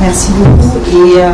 merci 0.00 0.32
beaucoup. 0.32 0.78
Et 0.90 1.18
euh, 1.18 1.28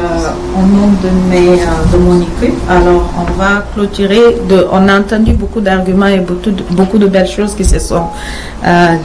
au 0.57 0.63
nom 0.67 0.89
de, 1.03 1.09
mes, 1.31 1.57
de 1.93 1.97
mon 1.97 2.21
équipe, 2.21 2.59
alors 2.69 3.09
on 3.17 3.33
va 3.39 3.65
clôturer. 3.75 4.37
De, 4.49 4.67
on 4.71 4.89
a 4.89 4.99
entendu 4.99 5.33
beaucoup 5.33 5.61
d'arguments 5.61 6.07
et 6.07 6.19
beaucoup 6.19 6.51
de, 6.51 6.63
beaucoup 6.71 6.99
de 6.99 7.07
belles 7.07 7.29
choses 7.29 7.55
qui 7.55 7.65
se 7.65 7.79
sont 7.79 8.05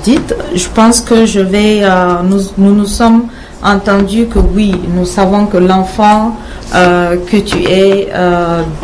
dites. 0.04 0.36
Je 0.56 0.68
pense 0.74 1.02
que 1.02 1.26
je 1.26 1.40
vais. 1.40 1.84
nous, 2.24 2.42
nous 2.58 2.74
nous 2.74 2.86
sommes 2.86 3.26
entendus 3.64 4.26
que 4.26 4.40
oui, 4.40 4.76
nous 4.96 5.06
savons 5.06 5.46
que 5.46 5.58
l'enfant 5.58 6.36
que 6.74 7.38
tu 7.38 7.64
es 7.64 8.10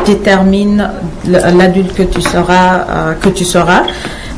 détermine 0.06 0.90
l'adulte 1.26 1.94
que 1.96 2.04
tu 2.04 2.22
seras, 2.22 3.16
que 3.20 3.30
tu 3.30 3.44
seras. 3.44 3.84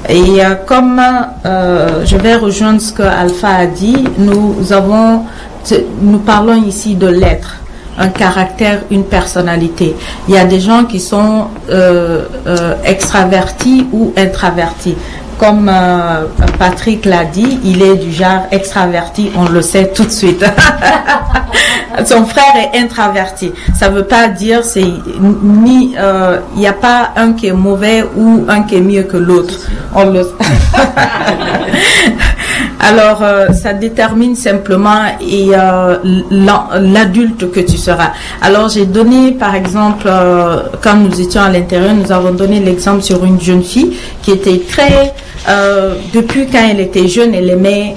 Et 0.10 0.44
euh, 0.44 0.56
comme 0.66 1.02
euh, 1.46 2.06
je 2.06 2.18
vais 2.18 2.36
rejoindre 2.36 2.82
ce 2.82 2.92
que 2.92 3.04
Alpha 3.04 3.50
a 3.50 3.66
dit, 3.66 4.04
nous 4.18 4.72
avons, 4.72 5.24
nous 6.02 6.20
parlons 6.20 6.62
ici 6.64 6.96
de 6.96 7.08
l'être, 7.08 7.58
un 7.98 8.10
caractère, 8.10 8.80
une 8.90 9.04
personnalité. 9.04 9.96
Il 10.28 10.34
y 10.34 10.38
a 10.38 10.46
des 10.46 10.60
gens 10.60 10.86
qui 10.86 11.00
sont 11.00 11.48
euh, 11.70 12.26
extravertis 12.84 13.88
ou 13.92 14.12
introvertis. 14.18 14.96
Comme 15.41 15.67
euh, 15.73 16.25
Patrick 16.60 17.04
l'a 17.04 17.25
dit, 17.25 17.60
il 17.63 17.82
est 17.82 17.95
du 17.95 18.12
genre 18.12 18.45
extraverti, 18.51 19.32
on 19.36 19.45
le 19.49 19.63
sait 19.63 19.91
tout 19.91 20.06
de 20.06 20.12
suite. 20.12 20.45
Son 22.06 22.27
frère 22.27 22.54
est 22.56 22.77
introverti. 22.77 23.51
Ça 23.75 23.89
veut 23.89 24.04
pas 24.06 24.27
dire 24.27 24.63
c'est 24.63 24.86
ni 25.19 25.95
euh, 25.97 26.38
il 26.54 26.60
n'y 26.60 26.67
a 26.67 26.73
pas 26.73 27.13
un 27.15 27.34
qui 27.34 27.47
est 27.47 27.54
mauvais 27.54 28.04
ou 28.15 28.45
un 28.47 28.62
qui 28.62 28.75
est 28.75 28.82
mieux 28.82 29.01
que 29.01 29.17
l'autre. 29.17 29.56
On 29.95 30.12
le 30.12 30.21
Alors 32.82 33.20
euh, 33.22 33.50
ça 33.54 33.74
détermine 33.74 34.36
simplement 34.36 35.04
euh, 35.22 35.98
l'adulte 36.72 37.52
que 37.52 37.60
tu 37.60 37.78
seras. 37.78 38.12
Alors 38.41 38.70
j'ai 38.70 38.86
donné 38.86 39.34
par 39.34 39.54
exemple 39.56 40.08
euh, 40.08 40.63
quand 40.82 40.96
nous 40.96 41.22
étions 41.22 41.41
à 41.41 41.50
l'intérieur, 41.50 41.94
nous 41.94 42.12
avons 42.12 42.32
donné 42.32 42.60
l'exemple 42.60 43.04
sur 43.04 43.24
une 43.24 43.39
jeune 43.39 43.63
fille 43.63 43.96
qui 44.24 44.32
était 44.32 44.62
très 44.67 45.13
depuis 46.13 46.46
quand 46.46 46.70
elle 46.70 46.80
était 46.80 47.08
jeune, 47.08 47.34
elle 47.34 47.50
aimait 47.50 47.96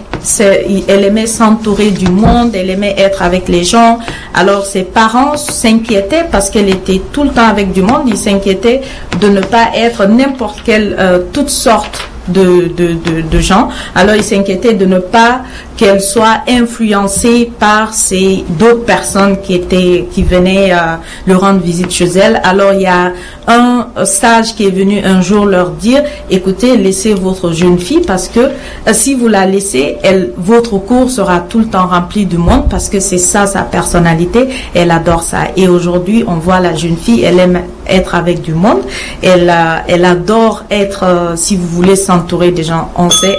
elle 0.89 1.05
aimait 1.05 1.27
s'entourer 1.27 1.91
du 1.91 2.09
monde, 2.09 2.55
elle 2.55 2.71
aimait 2.71 2.95
être 2.97 3.23
avec 3.23 3.49
les 3.49 3.65
gens. 3.65 3.99
Alors 4.35 4.65
ses 4.65 4.83
parents 4.83 5.37
s'inquiétaient 5.37 6.25
parce 6.31 6.51
qu'elle 6.51 6.69
était 6.69 7.01
tout 7.13 7.25
le 7.25 7.31
temps 7.31 7.47
avec 7.47 7.73
du 7.73 7.83
monde, 7.83 8.03
ils 8.07 8.17
s'inquiétaient 8.17 8.81
de 9.21 9.29
ne 9.29 9.41
pas 9.41 9.69
être 9.77 10.07
n'importe 10.07 10.63
quelle, 10.65 10.97
euh, 10.99 11.19
toutes 11.33 11.51
sortes 11.51 12.09
de, 12.29 13.41
gens. 13.41 13.69
Alors 13.95 14.15
ils 14.15 14.25
s'inquiétaient 14.25 14.75
de 14.75 14.87
ne 14.87 14.99
pas 14.99 15.43
qu'elle 15.77 16.01
soit 16.01 16.43
influencée 16.49 17.51
par 17.59 17.93
ces 17.95 18.45
d'autres 18.59 18.85
personnes 18.85 19.39
qui 19.41 20.23
venaient 20.23 20.73
euh, 20.73 20.97
lui 21.27 21.35
rendre 21.35 21.61
visite 21.61 21.91
chez 21.91 22.07
elle. 22.07 22.41
Alors 22.45 22.73
il 22.73 22.83
y 22.83 22.87
a 22.87 23.13
un 23.47 23.89
sage 24.05 24.55
qui 24.55 24.67
est 24.67 24.71
venu 24.71 25.01
un 25.05 25.21
jour 25.21 25.45
leur 25.45 25.71
dire 25.71 26.03
écoutez 26.31 26.77
laissez 26.77 27.13
votre 27.15 27.53
jeune 27.53 27.79
fille 27.79 28.01
parce 28.07 28.29
que 28.29 28.41
euh, 28.41 28.93
si 28.93 29.15
vous 29.15 29.29
la 29.29 29.47
laissez 29.47 29.99
votre 30.37 30.79
cours 30.79 31.11
sera 31.11 31.41
tout 31.41 31.59
le 31.59 31.67
temps 31.67 31.87
rempli 31.87 32.25
de 32.27 32.37
monde 32.39 32.69
parce 32.71 32.89
que 32.89 33.01
c'est 33.01 33.19
ça 33.19 33.47
sa 33.47 33.63
personnalité 33.63 34.49
elle 34.75 34.91
adore 34.91 35.23
ça 35.23 35.49
et 35.57 35.69
aujourd'hui 35.69 36.25
on 36.27 36.37
voit 36.37 36.61
la 36.61 36.75
jeune 36.75 36.97
fille 36.97 37.23
elle 37.23 37.39
aime 37.39 37.61
être 37.89 38.15
avec 38.15 38.43
du 38.43 38.55
monde 38.55 38.83
elle 39.23 39.53
elle 39.89 40.05
adore 40.05 40.65
être 40.71 41.05
euh, 41.05 41.37
si 41.37 41.57
vous 41.57 41.67
voulez 41.67 41.97
s'entourer 41.97 42.51
des 42.51 42.65
gens 42.65 42.91
on 42.97 43.11
sait 43.11 43.39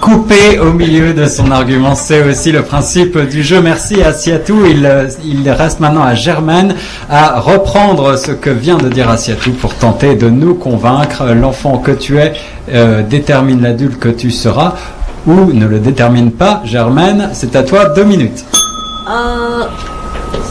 Coupé 0.00 0.58
au 0.58 0.72
milieu 0.72 1.12
de 1.12 1.26
son 1.26 1.50
argument, 1.50 1.94
c'est 1.94 2.22
aussi 2.22 2.52
le 2.52 2.62
principe 2.62 3.18
du 3.18 3.42
jeu. 3.42 3.60
Merci 3.60 4.00
à 4.02 4.12
Siatou. 4.12 4.64
Il, 4.64 4.86
euh, 4.86 5.08
il 5.24 5.50
reste 5.50 5.80
maintenant 5.80 6.02
à 6.02 6.14
Germaine 6.14 6.76
à 7.10 7.40
reprendre 7.40 8.16
ce 8.16 8.30
que 8.30 8.48
vient 8.48 8.78
de 8.78 8.88
dire 8.88 9.10
Asiatou 9.10 9.50
pour 9.52 9.74
tenter 9.74 10.14
de 10.14 10.30
nous 10.30 10.54
convaincre. 10.54 11.24
L'enfant 11.34 11.78
que 11.78 11.90
tu 11.90 12.16
es 12.18 12.32
euh, 12.72 13.02
détermine 13.02 13.60
l'adulte 13.60 13.98
que 13.98 14.08
tu 14.08 14.30
seras 14.30 14.74
ou 15.26 15.52
ne 15.52 15.66
le 15.66 15.78
détermine 15.78 16.30
pas. 16.30 16.62
Germaine, 16.64 17.30
c'est 17.32 17.54
à 17.56 17.62
toi 17.62 17.86
deux 17.86 18.04
minutes. 18.04 18.44
Euh, 19.10 19.64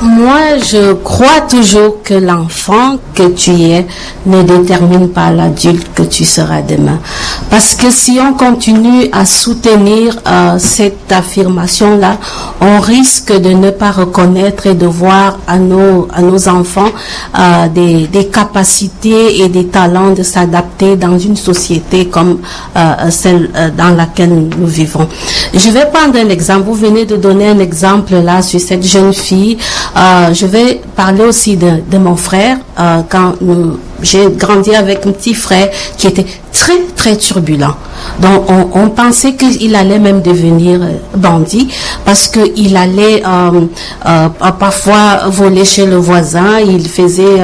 moi, 0.02 0.58
je 0.60 0.94
crois 0.94 1.42
toujours 1.50 2.04
que 2.04 2.14
l'enfant 2.14 2.98
que 3.16 3.30
tu 3.30 3.52
es 3.52 3.86
ne 4.26 4.44
détermine 4.44 5.10
pas 5.10 5.32
l'adulte 5.32 5.88
que 5.96 6.04
tu 6.04 6.24
seras 6.24 6.62
demain. 6.62 7.00
Parce 7.50 7.74
que 7.76 7.90
si 7.90 8.20
on 8.22 8.34
continue 8.34 9.08
à 9.12 9.26
soutenir 9.26 10.16
euh, 10.28 10.60
cette 10.60 11.12
affirmation-là, 11.12 12.18
on 12.62 12.80
risque 12.80 13.32
de 13.32 13.50
ne 13.50 13.72
pas 13.72 13.92
reconnaître 13.92 14.68
et 14.68 14.76
de 14.76 14.86
voir 14.86 15.40
à 15.48 15.58
nos, 15.58 16.08
à 16.14 16.22
nos 16.22 16.48
enfants 16.48 16.92
euh, 17.38 17.68
des, 17.70 18.08
des 18.08 18.28
capacités 18.28 19.42
et 19.42 19.50
des 19.50 19.68
talents 19.68 20.12
de 20.12 20.24
s'adapter 20.24 20.96
dans 20.96 21.18
une 21.18 21.36
société 21.36 22.06
comme 22.08 22.40
euh, 22.76 23.10
celle 23.10 23.50
euh, 23.56 23.70
dans 23.76 23.96
laquelle 23.96 24.30
nous 24.58 24.68
vivons. 24.68 25.08
Je 25.54 25.70
vais 25.70 25.86
prendre 25.92 26.18
un 26.20 26.30
exemple. 26.30 26.64
Vous 26.68 26.74
venez 26.76 27.06
de 27.06 27.16
donner 27.16 27.48
un 27.48 27.60
exemple 27.60 28.14
là 28.16 28.42
sur 28.42 28.60
cette 28.60 28.86
jeune 28.86 29.14
fille. 29.14 29.58
Euh, 29.96 30.34
je 30.34 30.46
vais 30.46 30.82
parler 30.96 31.24
aussi 31.24 31.58
de, 31.58 31.82
de 31.90 31.98
mon 31.98 32.16
frère. 32.16 32.58
Euh, 32.80 33.02
quand 33.10 33.34
nous- 33.42 33.80
j'ai 34.02 34.30
grandi 34.30 34.74
avec 34.76 35.06
un 35.06 35.12
petit 35.12 35.34
frère 35.34 35.70
qui 35.98 36.08
était 36.08 36.26
très 36.52 36.80
très 36.96 37.16
turbulent. 37.18 37.76
Donc 38.22 38.50
on, 38.50 38.70
on 38.74 38.90
pensait 38.90 39.36
qu'il 39.36 39.76
allait 39.76 40.00
même 40.00 40.22
devenir 40.22 40.82
euh, 40.82 40.94
bandit 41.16 41.68
parce 42.06 42.28
qu'il 42.28 42.76
allait 42.76 43.24
euh, 43.26 43.62
euh, 44.06 44.30
parfois 44.60 45.28
voler 45.28 45.66
chez 45.66 45.86
le 45.86 45.98
voisin, 45.98 46.60
il 46.60 46.88
faisait 46.88 47.42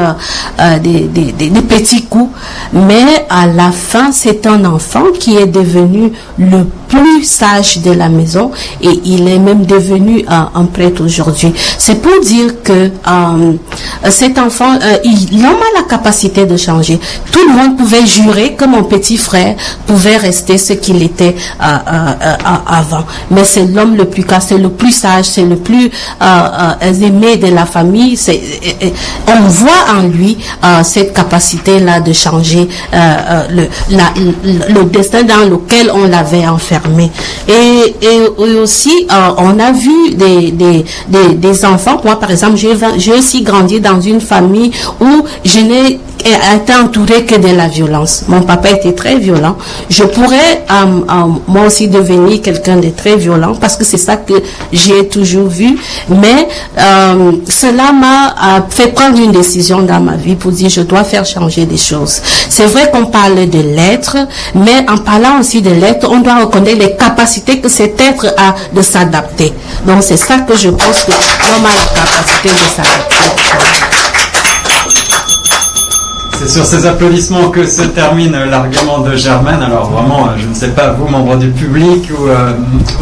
des, 0.82 1.52
petits 1.68 2.04
coups. 2.04 2.32
Mais 2.74 3.26
à 3.30 3.48
la 3.48 3.72
fin, 3.72 4.12
c'est 4.12 4.46
un 4.48 4.66
enfant 4.66 5.06
qui 5.20 5.36
est 5.36 5.48
devenu 5.48 6.12
le 6.38 6.66
plus 6.88 7.24
sage 7.24 7.80
de 7.80 7.92
la 7.92 8.10
maison 8.10 8.52
et 8.82 9.00
il 9.06 9.28
est 9.28 9.40
même 9.40 9.66
devenu 9.66 10.26
un, 10.28 10.66
prêtre 10.66 11.04
aujourd'hui. 11.04 11.54
C'est 11.78 12.02
pour 12.02 12.20
dire 12.22 12.62
que 12.64 12.92
cet 14.10 14.38
enfant, 14.38 14.78
il, 15.04 15.46
en 15.46 15.50
a 15.50 15.82
la 15.82 15.84
capacité 15.88 16.43
de 16.46 16.58
changer. 16.58 17.00
Tout 17.32 17.48
le 17.48 17.54
monde 17.56 17.78
pouvait 17.78 18.06
jurer 18.06 18.54
que 18.54 18.66
mon 18.66 18.84
petit 18.84 19.18
frère 19.18 19.56
pouvait 19.86 20.18
rester 20.18 20.58
ce 20.58 20.74
qu'il 20.74 21.02
était 21.04 21.36
euh, 21.62 21.66
euh, 21.66 22.36
avant. 22.68 23.04
Mais 23.32 23.44
c'est 23.44 23.66
l'homme 23.66 23.96
le 23.96 24.06
plus 24.06 24.24
c'est 24.40 24.58
le 24.58 24.70
plus 24.70 24.92
sage, 24.92 25.26
c'est 25.26 25.44
le 25.44 25.58
plus 25.58 25.92
aimé 26.82 27.38
de 27.38 27.48
la 27.48 27.66
famille. 27.66 28.18
on 29.28 29.48
voit 29.48 29.86
en 29.98 30.04
lui 30.04 30.38
cette 30.84 31.14
capacité-là 31.14 32.00
de 32.00 32.14
changer 32.14 32.68
le, 32.94 34.84
destin 34.86 35.24
dans 35.24 35.48
lequel 35.50 35.92
on 35.94 36.06
l'avait 36.08 36.48
enfermé. 36.48 37.12
Et, 37.48 37.94
aussi, 38.38 39.08
on 39.38 39.60
a 39.60 39.72
vu 39.72 40.16
des 40.16 41.66
enfants. 41.66 42.02
Moi, 42.04 42.20
par 42.20 42.32
exemple, 42.32 42.58
j'ai 42.98 43.14
aussi 43.14 43.42
grandi 43.42 43.80
dans 43.80 44.00
une 44.02 44.22
famille 44.22 44.72
où 45.00 45.24
je 45.44 45.60
n'ai 45.60 46.00
été 46.26 46.74
entourée 46.74 47.26
que 47.26 47.36
de 47.36 47.56
la 47.56 47.68
violence. 47.68 48.24
Mon 48.28 48.42
papa 48.42 48.72
était 48.72 48.94
très 48.94 49.18
violent. 49.18 49.58
Je 49.90 50.04
pourrais 50.04 50.66
moi 51.48 51.66
aussi 51.66 51.88
devenir 51.88 52.42
quelqu'un 52.42 52.78
de 52.78 52.90
très 52.90 53.16
violent 53.16 53.56
parce 53.60 53.76
que 53.76 53.84
c'est 53.84 53.98
ça 53.98 54.18
que 54.18 54.34
j'ai 54.72 55.08
toujours 55.08 55.48
vu. 55.48 55.78
Mais 56.10 56.48
euh, 56.78 57.32
cela 57.50 57.92
m'a 57.92 58.66
fait 58.70 58.94
prendre 58.94 59.20
une 59.20 59.32
décision 59.32 59.82
dans 59.82 60.00
ma 60.00 60.16
vie 60.16 60.36
pour 60.36 60.52
dire 60.52 60.70
je 60.70 60.82
dois 60.82 61.04
faire 61.04 61.26
changer 61.26 61.66
des 61.66 61.78
choses. 61.78 62.22
C'est 62.50 62.66
vrai 62.66 62.90
qu'on 62.92 63.06
parle 63.06 63.50
de 63.50 63.60
l'être, 63.60 64.18
mais 64.56 64.86
en 64.90 64.98
parlant 64.98 65.40
aussi 65.40 65.62
de 65.62 65.72
l'être, 65.72 66.08
on 66.10 66.20
doit 66.20 66.40
reconnaître 66.40 66.80
les 66.80 66.96
capacités 66.96 67.60
que 67.60 67.70
cet 67.70 68.00
être 68.02 68.28
a 68.38 68.56
de 68.74 68.82
s'adapter. 68.82 69.54
Donc 69.86 70.04
c'est 70.04 70.18
ça 70.18 70.40
que 70.40 70.56
je 70.56 70.70
pense 70.70 71.04
que 71.04 71.12
l'homme 71.12 71.66
a 71.66 71.70
la 71.70 72.02
capacité 72.02 72.50
de 72.50 72.76
s'adapter. 72.76 73.93
C'est 76.44 76.50
sur 76.50 76.66
ces 76.66 76.86
applaudissements 76.86 77.50
que 77.52 77.66
se 77.66 77.84
termine 77.84 78.34
l'argument 78.34 79.00
de 79.00 79.16
Germaine. 79.16 79.62
Alors 79.64 79.90
vraiment, 79.90 80.28
je 80.38 80.46
ne 80.46 80.54
sais 80.54 80.70
pas 80.70 80.92
vous, 80.92 81.08
membres 81.08 81.38
du 81.38 81.48
public 81.48 82.10
ou 82.12 82.28
euh, 82.28 82.52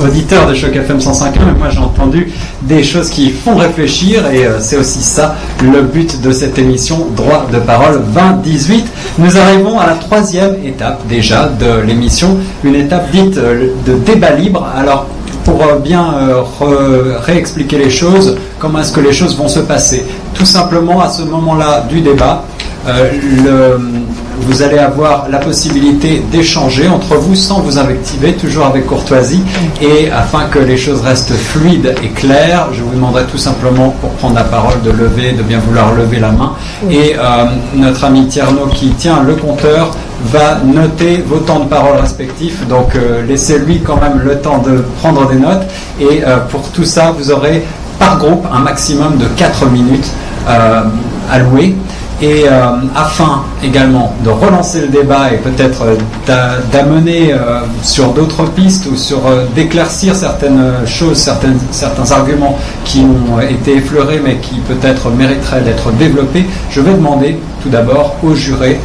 auditeurs 0.06 0.46
de 0.48 0.54
Choc 0.54 0.76
FM 0.76 1.00
105.1, 1.00 1.32
mais 1.48 1.58
moi 1.58 1.70
j'ai 1.72 1.80
entendu 1.80 2.32
des 2.62 2.84
choses 2.84 3.10
qui 3.10 3.32
font 3.32 3.56
réfléchir 3.56 4.28
et 4.32 4.46
euh, 4.46 4.60
c'est 4.60 4.78
aussi 4.78 5.02
ça 5.02 5.34
le 5.64 5.82
but 5.82 6.22
de 6.22 6.32
cette 6.32 6.60
émission 6.60 7.08
Droit 7.16 7.48
de 7.52 7.58
parole 7.58 8.04
2018. 8.14 8.86
Nous 9.18 9.36
arrivons 9.36 9.80
à 9.80 9.88
la 9.88 9.96
troisième 9.96 10.58
étape 10.64 11.02
déjà 11.08 11.48
de 11.48 11.82
l'émission, 11.82 12.38
une 12.64 12.76
étape 12.76 13.10
dite 13.10 13.40
euh, 13.40 13.70
de 13.88 13.94
débat 13.94 14.32
libre. 14.32 14.68
Alors 14.78 15.08
pour 15.46 15.58
bien 15.84 16.06
réexpliquer 17.26 17.80
les 17.80 17.90
choses, 17.90 18.38
comment 18.60 18.78
est-ce 18.78 18.92
que 18.92 19.00
les 19.00 19.12
choses 19.12 19.36
vont 19.36 19.48
se 19.48 19.62
passer? 19.62 20.06
Tout 20.36 20.46
simplement 20.46 21.02
à 21.02 21.10
ce 21.10 21.24
moment-là 21.24 21.84
du 21.90 22.02
débat, 22.02 22.44
euh, 22.44 22.51
le, 22.86 23.78
vous 24.42 24.64
allez 24.64 24.80
avoir 24.80 25.30
la 25.30 25.38
possibilité 25.38 26.24
d'échanger 26.32 26.88
entre 26.88 27.16
vous 27.16 27.36
sans 27.36 27.62
vous 27.62 27.78
invectiver, 27.78 28.34
toujours 28.34 28.66
avec 28.66 28.88
courtoisie. 28.88 29.44
Et 29.82 30.12
afin 30.12 30.46
que 30.46 30.60
les 30.60 30.78
choses 30.78 31.02
restent 31.02 31.34
fluides 31.34 31.96
et 32.04 32.10
claires, 32.10 32.68
je 32.74 32.82
vous 32.82 32.94
demanderai 32.94 33.24
tout 33.26 33.38
simplement, 33.38 33.90
pour 34.02 34.12
prendre 34.12 34.36
la 34.36 34.44
parole, 34.44 34.82
de 34.84 34.92
lever, 34.92 35.34
de 35.34 35.44
bien 35.44 35.60
vouloir 35.60 35.94
lever 35.94 36.20
la 36.20 36.32
main. 36.32 36.54
Et 36.90 37.16
euh, 37.18 37.46
notre 37.76 38.04
ami 38.04 38.28
Tierno, 38.28 38.68
qui 38.68 38.90
tient 38.90 39.22
le 39.22 39.36
compteur, 39.36 39.92
va 40.26 40.60
noter 40.64 41.24
vos 41.28 41.38
temps 41.38 41.60
de 41.60 41.66
parole 41.66 41.98
respectifs. 41.98 42.68
Donc 42.68 42.96
euh, 42.96 43.26
laissez-lui 43.26 43.82
quand 43.82 43.98
même 43.98 44.22
le 44.24 44.40
temps 44.40 44.60
de 44.60 44.84
prendre 45.02 45.30
des 45.30 45.38
notes. 45.38 45.64
Et 46.00 46.22
pour 46.50 46.64
tout 46.70 46.86
ça, 46.86 47.14
vous 47.18 47.32
aurez 47.32 47.64
par 48.00 48.18
groupe 48.18 48.46
un 48.52 48.60
maximum 48.60 49.18
de 49.18 49.26
4 49.38 49.68
minutes 49.68 50.08
allouées 51.30 51.76
et 52.22 52.44
euh, 52.48 52.72
afin 52.96 53.44
également 53.64 54.14
de 54.24 54.30
relancer 54.30 54.82
le 54.82 54.88
débat 54.88 55.32
et 55.34 55.38
peut-être 55.38 55.84
euh, 56.30 56.60
d'amener 56.72 57.34
euh, 57.34 57.62
sur 57.82 58.14
d'autres 58.14 58.46
pistes 58.46 58.86
ou 58.92 58.96
sur 58.96 59.22
d'éclaircir 59.56 60.16
certaines 60.16 60.86
choses, 60.86 61.18
certains 61.72 62.12
arguments 62.12 62.58
qui 62.86 63.00
ont 63.02 63.40
été 63.40 63.78
effleurés 63.78 64.22
mais 64.24 64.38
qui 64.38 64.56
peut-être 64.68 65.10
mériteraient 65.10 65.62
d'être 65.62 65.92
développés, 65.94 66.46
je 66.70 66.82
vais 66.82 66.94
demander 66.94 67.38
tout 67.64 67.70
d'abord 67.70 68.16
aux 68.24 68.36
jurés 68.36 68.80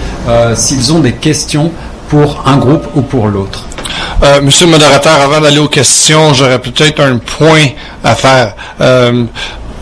s'ils 0.54 0.92
ont 0.92 1.00
des 1.00 1.12
questions 1.12 1.70
pour 2.08 2.42
un 2.46 2.56
groupe 2.56 2.86
ou 2.94 3.02
pour 3.02 3.28
l'autre. 3.28 3.64
monsieur 4.42 4.66
le 4.66 4.72
modérateur, 4.72 5.20
avant 5.20 5.40
d'aller 5.40 5.58
aux 5.58 5.68
questions, 5.68 6.34
j'aurais 6.34 6.58
peut-être 6.58 7.00
un 7.00 7.18
point 7.18 7.68
à 8.04 8.14
faire 8.14 8.54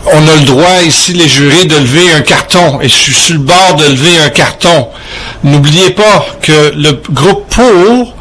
on 0.07 0.27
a 0.27 0.35
le 0.35 0.45
droit 0.45 0.81
ici, 0.85 1.13
les 1.13 1.27
jurés, 1.27 1.65
de 1.65 1.77
lever 1.77 2.13
un 2.13 2.21
carton. 2.21 2.79
Et 2.81 2.87
je 2.87 2.93
suis 2.93 3.13
sur 3.13 3.33
le 3.33 3.39
bord 3.39 3.75
de 3.77 3.85
lever 3.85 4.19
un 4.23 4.29
carton. 4.29 4.89
N'oubliez 5.43 5.91
pas 5.91 6.25
que 6.41 6.73
le 6.75 7.01
groupe 7.11 7.47
pour 7.49 8.13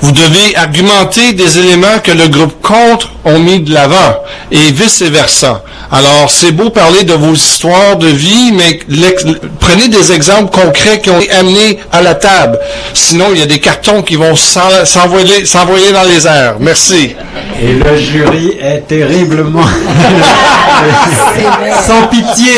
vous 0.00 0.12
devez 0.12 0.56
argumenter 0.56 1.32
des 1.32 1.58
éléments 1.58 1.98
que 2.02 2.12
le 2.12 2.28
groupe 2.28 2.60
contre 2.62 3.10
ont 3.24 3.38
mis 3.38 3.60
de 3.60 3.72
l'avant 3.72 4.16
et 4.50 4.72
vice-versa. 4.72 5.62
Alors, 5.92 6.30
c'est 6.30 6.52
beau 6.52 6.70
parler 6.70 7.02
de 7.02 7.14
vos 7.14 7.34
histoires 7.34 7.96
de 7.96 8.06
vie, 8.06 8.52
mais 8.52 8.78
prenez 9.58 9.88
des 9.88 10.12
exemples 10.12 10.50
concrets 10.50 11.00
qui 11.00 11.10
ont 11.10 11.18
été 11.18 11.32
amenés 11.32 11.80
à 11.90 12.00
la 12.00 12.14
table. 12.14 12.60
Sinon, 12.94 13.26
il 13.32 13.40
y 13.40 13.42
a 13.42 13.46
des 13.46 13.58
cartons 13.58 14.02
qui 14.02 14.14
vont 14.14 14.36
s'envoyer, 14.36 15.44
s'envoyer 15.46 15.90
dans 15.90 16.04
les 16.04 16.28
airs. 16.28 16.54
Merci. 16.60 17.16
Et 17.60 17.72
le 17.72 17.96
jury 17.96 18.56
est 18.60 18.86
terriblement 18.86 19.64
sans 21.86 22.06
pitié 22.06 22.52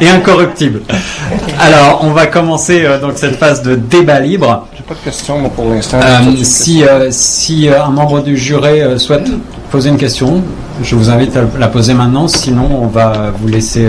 et 0.00 0.08
incorruptible. 0.08 0.82
Alors, 1.60 2.00
on 2.02 2.12
va 2.12 2.26
commencer 2.26 2.84
euh, 2.84 3.00
donc 3.00 3.12
cette 3.16 3.36
phase 3.36 3.62
de 3.62 3.74
débat 3.74 4.20
libre 4.20 4.66
pas 4.88 4.94
de 4.94 5.00
questions 5.00 5.48
pour 5.50 5.66
l'instant. 5.68 6.00
Euh, 6.02 6.20
si 6.42 6.82
euh, 6.82 7.08
si 7.10 7.68
euh, 7.68 7.84
un 7.84 7.90
membre 7.90 8.22
du 8.22 8.38
jury 8.38 8.98
souhaite 8.98 9.28
poser 9.70 9.90
une 9.90 9.98
question, 9.98 10.42
je 10.82 10.94
vous 10.96 11.10
invite 11.10 11.36
à 11.36 11.42
la 11.58 11.68
poser 11.68 11.92
maintenant. 11.92 12.26
Sinon, 12.26 12.68
on 12.82 12.86
va 12.86 13.30
vous 13.38 13.48
laisser. 13.48 13.86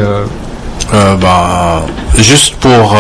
bah, 0.92 1.86
juste 2.18 2.56
pour, 2.56 2.96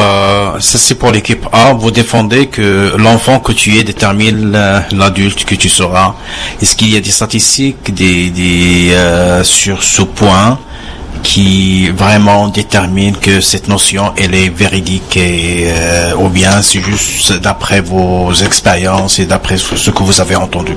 ça 0.59 0.77
c'est 0.77 0.95
pour 0.95 1.11
l'équipe 1.11 1.45
A, 1.51 1.73
vous 1.73 1.91
défendez 1.91 2.47
que 2.47 2.93
l'enfant 2.97 3.39
que 3.39 3.51
tu 3.51 3.77
es 3.77 3.83
détermine 3.83 4.51
l'adulte 4.91 5.43
que 5.43 5.55
tu 5.55 5.69
seras. 5.69 6.13
Est-ce 6.61 6.75
qu'il 6.75 6.93
y 6.93 6.97
a 6.97 7.01
des 7.01 7.09
statistiques 7.09 7.93
des, 7.93 8.29
des 8.29 8.95
sur 9.43 9.83
ce 9.83 10.03
point? 10.03 10.57
Qui 11.23 11.89
vraiment 11.89 12.47
détermine 12.47 13.15
que 13.15 13.41
cette 13.41 13.67
notion 13.67 14.13
elle 14.17 14.33
est 14.33 14.49
véridique 14.49 15.17
euh, 15.17 16.13
ou 16.17 16.29
bien 16.29 16.61
c'est 16.61 16.81
juste 16.81 17.33
d'après 17.41 17.81
vos 17.81 18.31
expériences 18.33 19.19
et 19.19 19.25
d'après 19.25 19.57
ce 19.57 19.89
que 19.91 20.03
vous 20.03 20.21
avez 20.21 20.35
entendu. 20.35 20.75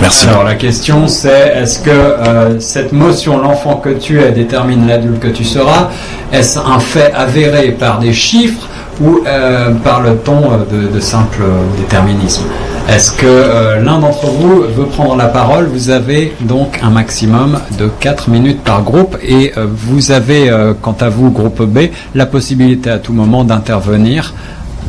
Merci. 0.00 0.28
Alors 0.28 0.44
la 0.44 0.54
question 0.54 1.06
c'est 1.08 1.52
est-ce 1.56 1.78
que 1.80 1.90
euh, 1.90 2.58
cette 2.60 2.92
motion 2.92 3.38
l'enfant 3.38 3.76
que 3.76 3.90
tu 3.90 4.20
es 4.20 4.32
détermine 4.32 4.86
l'adulte 4.86 5.20
que 5.20 5.28
tu 5.28 5.44
seras? 5.44 5.90
Est-ce 6.32 6.58
un 6.58 6.78
fait 6.78 7.12
avéré 7.12 7.72
par 7.72 7.98
des 7.98 8.12
chiffres 8.12 8.66
ou 9.00 9.20
euh, 9.26 9.72
par 9.84 10.00
le 10.00 10.16
ton 10.16 10.40
de, 10.70 10.88
de 10.88 11.00
simple 11.00 11.42
déterminisme? 11.78 12.44
Est-ce 12.90 13.12
que 13.12 13.24
euh, 13.24 13.80
l'un 13.80 14.00
d'entre 14.00 14.26
vous 14.26 14.62
veut 14.62 14.86
prendre 14.86 15.14
la 15.14 15.28
parole? 15.28 15.66
Vous 15.66 15.90
avez 15.90 16.34
donc 16.40 16.80
un 16.82 16.90
maximum 16.90 17.60
de 17.78 17.88
4 18.00 18.28
minutes 18.28 18.64
par 18.64 18.82
groupe 18.82 19.16
et 19.22 19.52
euh, 19.56 19.68
vous 19.72 20.10
avez, 20.10 20.50
euh, 20.50 20.74
quant 20.74 20.96
à 20.98 21.08
vous, 21.08 21.30
groupe 21.30 21.62
B, 21.62 21.90
la 22.16 22.26
possibilité 22.26 22.90
à 22.90 22.98
tout 22.98 23.12
moment 23.12 23.44
d'intervenir 23.44 24.34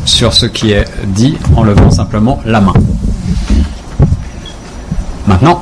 sur 0.05 0.33
ce 0.33 0.47
qui 0.47 0.71
est 0.71 0.85
dit 1.05 1.37
en 1.55 1.63
levant 1.63 1.91
simplement 1.91 2.39
la 2.43 2.59
main. 2.59 2.73
Maintenant. 5.27 5.61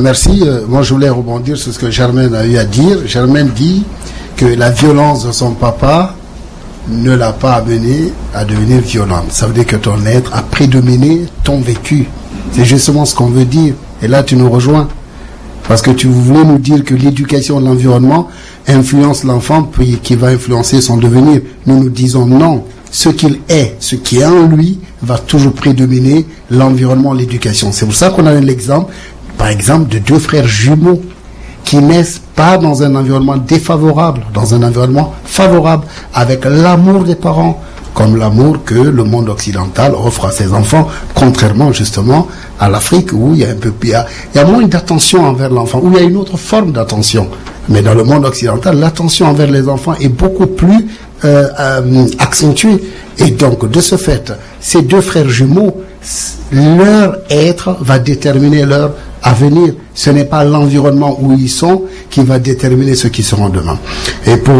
merci. 0.00 0.42
moi, 0.66 0.80
je 0.80 0.94
voulais 0.94 1.10
rebondir 1.10 1.58
sur 1.58 1.74
ce 1.74 1.78
que 1.78 1.90
Germaine 1.90 2.34
a 2.34 2.46
eu 2.46 2.56
à 2.56 2.64
dire. 2.64 3.06
Germaine 3.06 3.50
dit 3.50 3.84
que 4.36 4.46
la 4.46 4.70
violence 4.70 5.26
de 5.26 5.32
son 5.32 5.52
papa 5.52 6.14
ne 6.90 7.14
l'a 7.14 7.32
pas 7.32 7.54
amené 7.54 8.12
à 8.34 8.44
devenir 8.44 8.80
violente. 8.80 9.30
Ça 9.30 9.46
veut 9.46 9.54
dire 9.54 9.66
que 9.66 9.76
ton 9.76 10.04
être 10.06 10.34
a 10.34 10.42
prédominé 10.42 11.22
ton 11.44 11.60
vécu. 11.60 12.06
C'est 12.52 12.64
justement 12.64 13.04
ce 13.04 13.14
qu'on 13.14 13.26
veut 13.26 13.44
dire. 13.44 13.74
Et 14.02 14.08
là, 14.08 14.22
tu 14.22 14.36
nous 14.36 14.50
rejoins. 14.50 14.88
Parce 15.66 15.82
que 15.82 15.90
tu 15.90 16.06
voulais 16.06 16.44
nous 16.44 16.58
dire 16.58 16.82
que 16.82 16.94
l'éducation 16.94 17.60
l'environnement 17.60 18.28
influence 18.66 19.24
l'enfant, 19.24 19.62
puis 19.62 19.98
qui 20.02 20.14
va 20.14 20.28
influencer 20.28 20.80
son 20.80 20.96
devenir. 20.96 21.42
Nous 21.66 21.84
nous 21.84 21.90
disons 21.90 22.26
non. 22.26 22.64
Ce 22.90 23.10
qu'il 23.10 23.40
est, 23.50 23.76
ce 23.80 23.96
qui 23.96 24.18
est 24.18 24.24
en 24.24 24.46
lui, 24.46 24.78
va 25.02 25.18
toujours 25.18 25.52
prédominer 25.52 26.26
l'environnement, 26.50 27.12
l'éducation. 27.12 27.70
C'est 27.70 27.84
pour 27.84 27.94
ça 27.94 28.10
qu'on 28.10 28.26
a 28.26 28.34
l'exemple, 28.34 28.92
par 29.36 29.48
exemple, 29.48 29.92
de 29.92 29.98
deux 29.98 30.18
frères 30.18 30.46
jumeaux 30.46 31.02
qui 31.68 31.76
naissent 31.76 32.22
pas 32.34 32.56
dans 32.56 32.82
un 32.82 32.94
environnement 32.94 33.36
défavorable, 33.36 34.22
dans 34.32 34.54
un 34.54 34.62
environnement 34.62 35.12
favorable, 35.26 35.84
avec 36.14 36.46
l'amour 36.46 37.04
des 37.04 37.14
parents, 37.14 37.60
comme 37.92 38.16
l'amour 38.16 38.64
que 38.64 38.74
le 38.74 39.04
monde 39.04 39.28
occidental 39.28 39.92
offre 39.94 40.24
à 40.24 40.30
ses 40.30 40.54
enfants, 40.54 40.88
contrairement 41.14 41.70
justement 41.70 42.26
à 42.58 42.70
l'Afrique 42.70 43.10
où 43.12 43.32
il 43.34 43.40
y 43.40 43.44
a 43.44 43.50
un 43.50 43.54
peu 43.54 43.70
il 43.82 43.90
y 43.90 43.94
a, 43.94 44.06
il 44.34 44.38
y 44.38 44.40
a 44.40 44.46
moins 44.46 44.66
d'attention 44.66 45.26
envers 45.26 45.50
l'enfant, 45.50 45.80
où 45.82 45.90
il 45.92 45.98
y 45.98 45.98
a 45.98 46.04
une 46.04 46.16
autre 46.16 46.38
forme 46.38 46.72
d'attention. 46.72 47.28
Mais 47.68 47.82
dans 47.82 47.92
le 47.92 48.02
monde 48.02 48.24
occidental, 48.24 48.78
l'attention 48.78 49.26
envers 49.26 49.50
les 49.50 49.68
enfants 49.68 49.94
est 50.00 50.08
beaucoup 50.08 50.46
plus 50.46 50.86
euh, 51.26 51.48
euh, 51.60 52.06
accentuée. 52.18 52.82
Et 53.18 53.32
donc, 53.32 53.70
de 53.70 53.80
ce 53.82 53.96
fait, 53.96 54.32
ces 54.58 54.80
deux 54.80 55.02
frères 55.02 55.28
jumeaux, 55.28 55.82
leur 56.50 57.18
être 57.28 57.76
va 57.82 57.98
déterminer 57.98 58.64
leur 58.64 58.92
avenir. 59.22 59.74
Ce 59.94 60.10
n'est 60.10 60.24
pas 60.24 60.44
l'environnement 60.44 61.18
où 61.20 61.32
ils 61.32 61.48
sont 61.50 61.82
qui 62.10 62.22
va 62.22 62.38
déterminer 62.38 62.94
ce 62.94 63.08
qu'ils 63.08 63.24
seront 63.24 63.48
demain. 63.48 63.78
Et 64.26 64.36
pour 64.36 64.54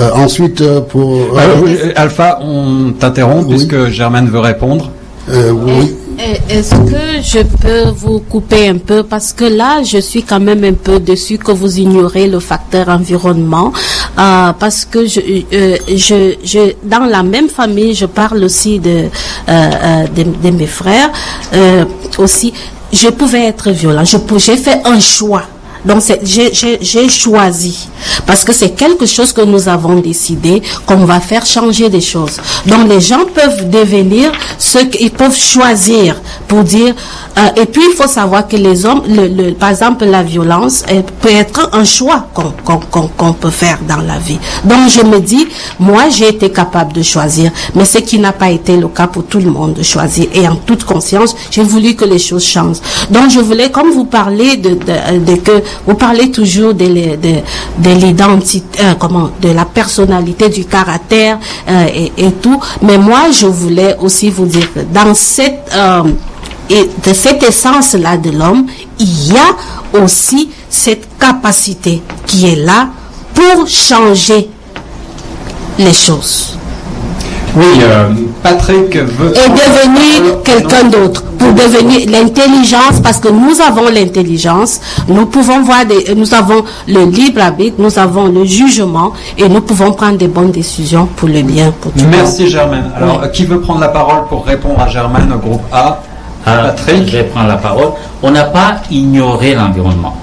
euh, 0.00 0.10
ensuite 0.14 0.60
euh, 0.60 0.80
pour 0.80 1.14
euh, 1.36 1.40
euh, 1.66 1.92
Alpha, 1.96 2.38
on 2.42 2.92
t'interrompt 2.98 3.44
Oui. 3.48 3.56
puisque 3.56 3.88
Germaine 3.90 4.28
veut 4.28 4.40
répondre. 4.40 4.90
euh, 5.30 5.50
oui. 5.50 5.94
Eh, 6.20 6.52
Est-ce 6.54 6.74
que 6.74 7.22
je 7.22 7.42
peux 7.62 7.90
vous 7.94 8.18
couper 8.18 8.66
un 8.66 8.78
peu? 8.78 9.04
Parce 9.04 9.32
que 9.32 9.44
là, 9.44 9.84
je 9.84 9.98
suis 9.98 10.24
quand 10.24 10.40
même 10.40 10.64
un 10.64 10.72
peu 10.72 10.98
dessus 10.98 11.38
que 11.38 11.52
vous 11.52 11.78
ignorez 11.78 12.26
le 12.26 12.40
facteur 12.40 12.88
environnement 12.88 13.72
euh, 14.18 14.52
parce 14.58 14.84
que 14.84 15.06
je, 15.06 15.20
euh, 15.20 15.76
je, 15.88 16.34
je, 16.44 16.74
dans 16.82 17.04
la 17.06 17.22
même 17.22 17.48
famille, 17.48 17.94
je 17.94 18.06
parle 18.06 18.42
aussi 18.44 18.78
de, 18.78 18.90
euh, 18.90 19.08
euh, 19.48 20.06
de, 20.08 20.22
de 20.22 20.50
mes 20.50 20.66
frères 20.66 21.10
euh, 21.54 21.84
aussi. 22.18 22.52
Je 22.92 23.08
pouvais 23.08 23.44
être 23.46 23.70
violent. 23.70 24.04
Je 24.04 24.16
j'ai 24.38 24.56
fait 24.56 24.80
un 24.84 24.98
choix. 24.98 25.42
Donc, 25.84 26.02
j'ai- 26.22 27.08
choisi 27.08 27.88
parce 28.26 28.44
que 28.44 28.52
c'est 28.52 28.70
quelque 28.70 29.06
chose 29.06 29.32
que 29.32 29.40
nous 29.42 29.68
avons 29.68 29.96
décidé 30.00 30.62
qu'on 30.86 31.04
va 31.04 31.20
faire 31.20 31.44
changer 31.46 31.88
des 31.88 32.00
choses. 32.00 32.36
Donc, 32.66 32.88
les 32.88 33.00
gens 33.00 33.24
peuvent 33.34 33.68
devenir 33.70 34.30
ce 34.58 34.78
qu'ils 34.78 35.10
peuvent 35.10 35.36
choisir 35.36 36.20
pour 36.46 36.62
dire. 36.64 36.94
euh, 37.38 37.60
et 37.62 37.66
puis, 37.66 37.82
il 37.90 37.94
faut 37.96 38.08
savoir 38.08 38.48
que 38.48 38.56
les 38.56 38.84
hommes, 38.84 39.02
le, 39.08 39.28
le- 39.28 39.54
par 39.54 39.70
exemple, 39.70 40.04
la 40.04 40.22
violence 40.22 40.82
elle 40.88 41.04
peut 41.04 41.30
être 41.30 41.70
un 41.72 41.84
choix 41.84 42.26
qu'on 42.34 42.52
qu'on- 42.90 43.08
qu'on 43.16 43.32
peut 43.32 43.50
faire 43.50 43.78
dans 43.88 43.98
la 44.12 44.18
vie. 44.18 44.38
Donc, 44.64 44.88
je 44.90 45.02
me 45.02 45.20
dis, 45.20 45.46
moi, 45.78 46.08
j'ai 46.10 46.28
été 46.28 46.50
capable 46.50 46.92
de 46.92 47.02
choisir, 47.02 47.50
mais 47.74 47.84
ce 47.84 47.98
qui 47.98 48.18
n'a 48.18 48.32
pas 48.32 48.50
été 48.50 48.76
le 48.76 48.88
cas 48.88 49.06
pour 49.06 49.24
tout 49.24 49.38
le 49.38 49.50
monde 49.50 49.74
de 49.74 49.82
choisir. 49.82 50.26
Et 50.34 50.48
en 50.48 50.56
toute 50.56 50.84
conscience, 50.84 51.34
j'ai 51.50 51.62
voulu 51.62 51.94
que 51.94 52.04
les 52.04 52.18
choses 52.18 52.44
changent. 52.44 52.78
Donc, 53.10 53.30
je 53.30 53.40
voulais, 53.40 53.70
comme 53.70 53.90
vous 53.92 54.04
parlez 54.06 54.56
de, 54.56 54.70
de, 54.70 55.18
de 55.24 55.36
que 55.36 55.62
vous 55.86 55.94
parlez 55.94 56.30
toujours 56.30 56.74
de, 56.74 56.84
l'identité, 57.84 58.80
euh, 58.82 58.94
comment, 58.98 59.30
de 59.40 59.50
la 59.50 59.64
personnalité, 59.64 60.48
du 60.48 60.64
caractère 60.64 61.38
euh, 61.68 61.86
et, 61.92 62.12
et 62.16 62.32
tout. 62.32 62.60
Mais 62.82 62.98
moi, 62.98 63.30
je 63.32 63.46
voulais 63.46 63.96
aussi 64.00 64.30
vous 64.30 64.46
dire 64.46 64.72
que 64.72 64.80
dans 64.80 65.14
cette 65.14 65.70
euh, 65.74 66.02
et 66.70 66.88
de 67.06 67.14
cette 67.14 67.42
essence-là 67.42 68.18
de 68.18 68.30
l'homme, 68.30 68.66
il 68.98 69.32
y 69.32 69.36
a 69.36 70.02
aussi 70.02 70.50
cette 70.68 71.08
capacité 71.18 72.02
qui 72.26 72.46
est 72.46 72.56
là 72.56 72.88
pour 73.34 73.66
changer 73.66 74.50
les 75.78 75.94
choses 75.94 76.58
Oui, 77.58 77.64
euh, 77.82 78.10
Patrick 78.42 78.96
veut. 78.96 79.32
et 79.32 79.48
devenir 79.48 80.42
quelqu'un 80.44 80.84
d'autre 80.84 81.24
pour 81.38 81.52
devenir 81.52 82.08
l'intelligence 82.08 83.00
parce 83.02 83.18
que 83.18 83.28
nous 83.28 83.60
avons 83.60 83.88
l'intelligence 83.88 84.80
nous 85.08 85.26
pouvons 85.26 85.62
voir 85.62 85.84
des 85.84 86.14
nous 86.14 86.34
avons 86.34 86.62
le 86.86 87.04
libre 87.04 87.40
arbitre 87.42 87.76
nous 87.80 87.98
avons 87.98 88.26
le 88.26 88.44
jugement 88.44 89.12
et 89.36 89.48
nous 89.48 89.60
pouvons 89.60 89.92
prendre 89.92 90.18
des 90.18 90.28
bonnes 90.28 90.52
décisions 90.52 91.06
pour 91.16 91.28
le 91.28 91.42
bien 91.42 91.72
pour 91.80 91.90
tout 91.92 91.98
le 91.98 92.04
monde 92.04 92.14
Merci 92.18 92.48
Germaine. 92.48 92.90
Alors, 92.96 93.28
qui 93.32 93.44
veut 93.44 93.60
prendre 93.60 93.80
la 93.80 93.88
parole 93.88 94.26
pour 94.28 94.44
répondre 94.46 94.80
à 94.80 94.88
Germaine 94.88 95.32
au 95.34 95.38
groupe 95.38 95.62
A? 95.72 96.00
Ah, 96.46 96.56
Patrick. 96.68 97.06
Je 97.08 97.16
vais 97.18 97.24
prendre 97.24 97.48
la 97.48 97.56
parole. 97.56 97.90
On 98.22 98.30
n'a 98.30 98.44
pas 98.44 98.76
ignoré 98.90 99.54
l'environnement. 99.54 100.16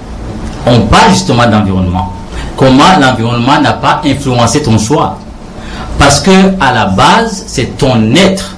On 0.66 0.80
parle 0.80 1.10
justement 1.10 1.46
d'environnement. 1.46 2.12
Comment 2.56 2.98
l'environnement 3.00 3.60
n'a 3.60 3.74
pas 3.74 4.00
influencé 4.04 4.62
ton 4.62 4.78
choix? 4.78 5.18
Parce 5.98 6.20
que 6.20 6.30
à 6.60 6.72
la 6.72 6.86
base, 6.86 7.44
c'est 7.46 7.76
ton 7.78 8.14
être. 8.14 8.56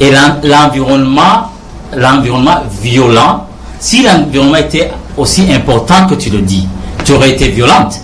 Et 0.00 0.10
l'en- 0.10 0.36
l'environnement, 0.44 1.50
l'environnement 1.96 2.58
violent, 2.82 3.46
si 3.80 4.02
l'environnement 4.02 4.56
était 4.56 4.90
aussi 5.16 5.46
important 5.52 6.06
que 6.06 6.14
tu 6.14 6.30
le 6.30 6.40
dis, 6.42 6.66
tu 7.04 7.12
aurais 7.12 7.30
été 7.30 7.48
violente. 7.48 7.96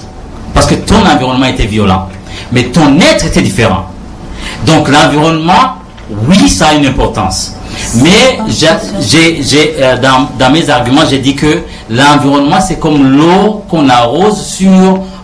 Parce 0.54 0.66
que 0.66 0.74
ton 0.74 1.04
environnement 1.06 1.46
était 1.46 1.66
violent. 1.66 2.08
Mais 2.50 2.64
ton 2.64 2.98
être 2.98 3.26
était 3.26 3.42
différent. 3.42 3.86
Donc 4.66 4.88
l'environnement, 4.88 5.76
oui, 6.28 6.48
ça 6.48 6.68
a 6.68 6.74
une 6.74 6.86
importance. 6.86 7.52
Mais 7.96 8.38
euh, 9.80 9.96
dans, 9.98 10.28
dans 10.38 10.50
mes 10.50 10.68
arguments, 10.70 11.02
j'ai 11.08 11.18
dit 11.18 11.34
que 11.34 11.62
l'environnement, 11.90 12.60
c'est 12.66 12.78
comme 12.78 13.16
l'eau 13.16 13.64
qu'on 13.68 13.88
arrose 13.88 14.40
sur 14.44 14.70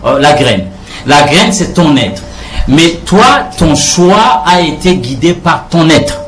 euh, 0.05 0.19
la 0.19 0.33
graine. 0.33 0.65
La 1.05 1.23
graine, 1.23 1.51
c'est 1.51 1.73
ton 1.73 1.95
être. 1.95 2.21
Mais 2.67 2.99
toi, 3.05 3.49
ton 3.57 3.75
choix 3.75 4.43
a 4.45 4.61
été 4.61 4.95
guidé 4.97 5.33
par 5.33 5.65
ton 5.69 5.89
être. 5.89 6.19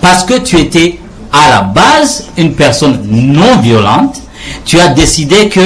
Parce 0.00 0.24
que 0.24 0.34
tu 0.38 0.58
étais 0.58 0.98
à 1.32 1.50
la 1.50 1.60
base 1.62 2.24
une 2.36 2.54
personne 2.54 3.00
non 3.08 3.56
violente, 3.58 4.16
tu 4.64 4.78
as 4.78 4.88
décidé 4.88 5.48
que. 5.48 5.60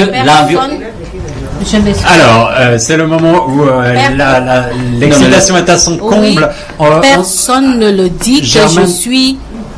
Je 1.71 1.77
m'excuse. 1.77 2.07
Alors, 2.09 2.49
euh, 2.57 2.77
c'est 2.79 2.97
le 2.97 3.05
moment 3.05 3.45
où 3.47 3.63
euh, 3.63 3.93
la- 4.17 4.39
la- 4.39 4.65
l'excitation 4.99 5.55
est 5.57 5.69
à 5.69 5.77
son 5.77 5.97
comble. 5.97 6.19
Oui. 6.19 6.37
Euh, 6.39 6.47
on- 6.97 7.01
Personne 7.01 7.77
ne 7.77 7.91
le 7.91 8.09
dit 8.09 8.41
que 8.41 8.47
je 8.47 8.85
suis. 8.87 9.37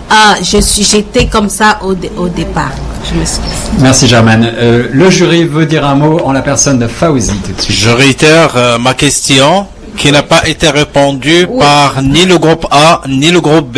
Ah, 0.09 0.35
je 0.41 0.59
suis. 0.61 0.83
J'étais 0.83 1.25
comme 1.25 1.49
ça 1.49 1.79
au, 1.83 1.93
dé- 1.93 2.11
au 2.17 2.29
départ. 2.29 2.71
Je 3.11 3.17
m'excuse. 3.19 3.49
Merci 3.79 4.07
Germaine. 4.07 4.49
Euh, 4.57 4.87
le 4.93 5.09
jury 5.09 5.43
veut 5.43 5.65
dire 5.65 5.85
un 5.85 5.95
mot 5.95 6.21
en 6.23 6.31
la 6.31 6.41
personne 6.41 6.79
de 6.79 6.87
Fauzi 6.87 7.33
tout 7.45 7.51
de 7.51 7.59
suite. 7.59 7.75
Je 7.77 7.89
réitère 7.89 8.53
euh, 8.55 8.77
ma 8.77 8.93
question 8.93 9.67
qui 9.97 10.11
n'a 10.11 10.23
pas 10.23 10.47
été 10.47 10.69
répondue 10.69 11.47
par 11.59 12.01
ni 12.01 12.25
le 12.25 12.37
groupe 12.37 12.65
A 12.71 13.01
ni 13.07 13.29
le 13.31 13.39
groupe 13.41 13.69
B. 13.71 13.77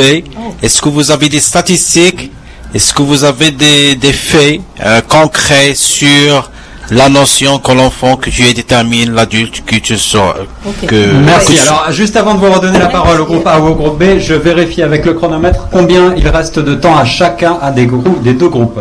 Est-ce 0.61 0.81
que 0.81 0.89
vous 0.89 1.11
avez 1.11 1.29
des 1.29 1.39
statistiques? 1.39 2.31
Est-ce 2.73 2.93
que 2.93 3.01
vous 3.03 3.23
avez 3.23 3.51
des, 3.51 3.95
des 3.95 4.13
faits 4.13 4.59
euh, 4.83 5.01
concrets 5.07 5.73
sur 5.75 6.49
la 6.91 7.09
notion 7.09 7.57
que 7.57 7.71
l'enfant 7.71 8.15
que 8.15 8.29
tu 8.29 8.43
es 8.43 8.53
détermine 8.53 9.11
l'adulte 9.13 9.63
que 9.65 9.75
tu 9.77 9.97
seras 9.97 10.35
que 10.87 11.13
Merci. 11.13 11.53
que 11.55 11.61
tu- 11.61 11.67
Alors, 11.67 11.91
juste 11.91 12.15
avant 12.15 12.35
de 12.35 12.39
vous 12.39 12.51
redonner 12.51 12.77
la 12.79 12.87
parole 12.87 13.21
au 13.21 13.25
groupe 13.25 13.47
A 13.47 13.59
ou 13.59 13.67
au 13.69 13.75
groupe 13.75 13.97
B, 13.97 14.19
je 14.19 14.33
vérifie 14.35 14.83
avec 14.83 15.05
le 15.05 15.13
chronomètre 15.13 15.67
combien 15.71 16.13
il 16.15 16.27
reste 16.27 16.59
de 16.59 16.75
temps 16.75 16.95
à 16.97 17.05
chacun 17.05 17.57
à 17.61 17.71
des 17.71 17.85
groupes, 17.87 18.21
des 18.23 18.33
deux 18.33 18.49
groupes. 18.49 18.79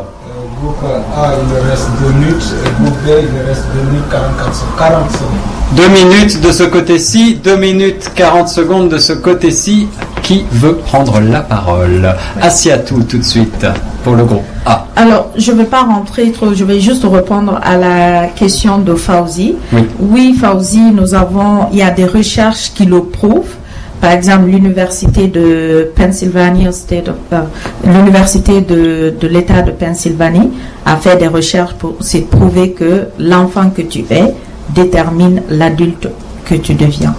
Groupe 0.61 0.82
A, 1.16 1.32
il 1.35 1.70
reste 1.70 1.89
2 2.01 2.12
minutes, 2.12 2.55
et 2.66 2.82
groupe 2.82 2.99
B, 3.05 3.09
il 3.09 3.49
reste 3.49 3.64
2 3.74 3.80
minutes 3.91 4.09
44 4.11 4.55
secondes. 4.55 5.53
40 5.64 5.72
secondes. 5.72 5.76
Deux 5.76 5.88
minutes 5.88 6.40
de 6.40 6.52
ce 6.52 6.64
côté-ci, 6.64 7.34
deux 7.42 7.56
minutes 7.56 8.10
40 8.14 8.48
secondes 8.48 8.88
de 8.88 8.98
ce 8.98 9.12
côté-ci. 9.12 9.88
Qui 10.22 10.44
veut 10.50 10.76
prendre 10.76 11.20
la 11.20 11.40
parole? 11.40 12.14
Asiatou 12.40 13.02
tout 13.02 13.18
de 13.18 13.22
suite 13.22 13.66
pour 14.02 14.14
le 14.14 14.24
groupe 14.24 14.44
A. 14.64 14.86
Alors, 14.96 15.30
je 15.36 15.52
ne 15.52 15.58
vais 15.58 15.64
pas 15.64 15.82
rentrer 15.82 16.30
trop, 16.32 16.54
je 16.54 16.64
vais 16.64 16.80
juste 16.80 17.04
répondre 17.04 17.60
à 17.62 17.76
la 17.76 18.28
question 18.28 18.78
de 18.78 18.94
Fauzi. 18.94 19.56
Oui. 20.00 20.34
Fauzi, 20.34 20.80
nous 20.80 21.14
avons, 21.14 21.66
il 21.72 21.78
y 21.78 21.82
a 21.82 21.90
des 21.90 22.06
recherches 22.06 22.72
qui 22.74 22.86
le 22.86 23.02
prouvent. 23.02 23.56
Par 24.00 24.12
exemple, 24.12 24.46
l'université 24.46 25.28
de 25.28 25.90
Pennsylvania 25.94 26.72
State 26.72 27.08
of, 27.08 27.16
euh, 27.32 27.40
l'université 27.86 28.60
de, 28.60 29.14
de 29.18 29.28
l'État 29.28 29.62
de 29.62 29.70
Pennsylvanie 29.70 30.50
a 30.84 30.96
fait 30.96 31.16
des 31.16 31.28
recherches 31.28 31.74
pour 31.74 31.96
c'est 32.00 32.20
prouver 32.22 32.72
que 32.72 33.08
l'enfant 33.18 33.70
que 33.70 33.82
tu 33.82 34.04
es 34.10 34.34
détermine 34.70 35.42
l'adulte 35.50 36.08
que 36.44 36.54
tu 36.56 36.74
deviens. 36.74 37.14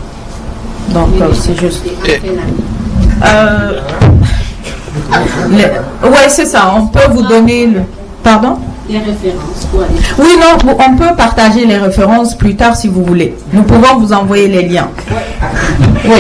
Donc, 0.94 1.10
euh, 1.22 1.34
c'est 1.34 1.60
juste. 1.60 1.84
Euh, 3.26 3.80
le- 5.50 6.10
ouais, 6.10 6.30
c'est 6.30 6.46
ça. 6.46 6.74
On 6.78 6.88
peut 6.88 7.08
vous 7.12 7.24
donner 7.24 7.68
le. 7.68 7.82
Pardon? 8.24 8.58
Les 8.88 9.00
références. 9.00 9.68
Oui, 10.20 10.28
non, 10.40 10.74
on 10.80 10.96
peut 10.96 11.16
partager 11.18 11.66
les 11.66 11.78
références 11.78 12.38
plus 12.38 12.56
tard 12.56 12.76
si 12.76 12.88
vous 12.88 13.04
voulez. 13.04 13.34
Nous 13.52 13.64
pouvons 13.64 13.98
vous 14.00 14.14
envoyer 14.14 14.48
les 14.48 14.62
liens. 14.68 14.90
Oui. 16.06 16.12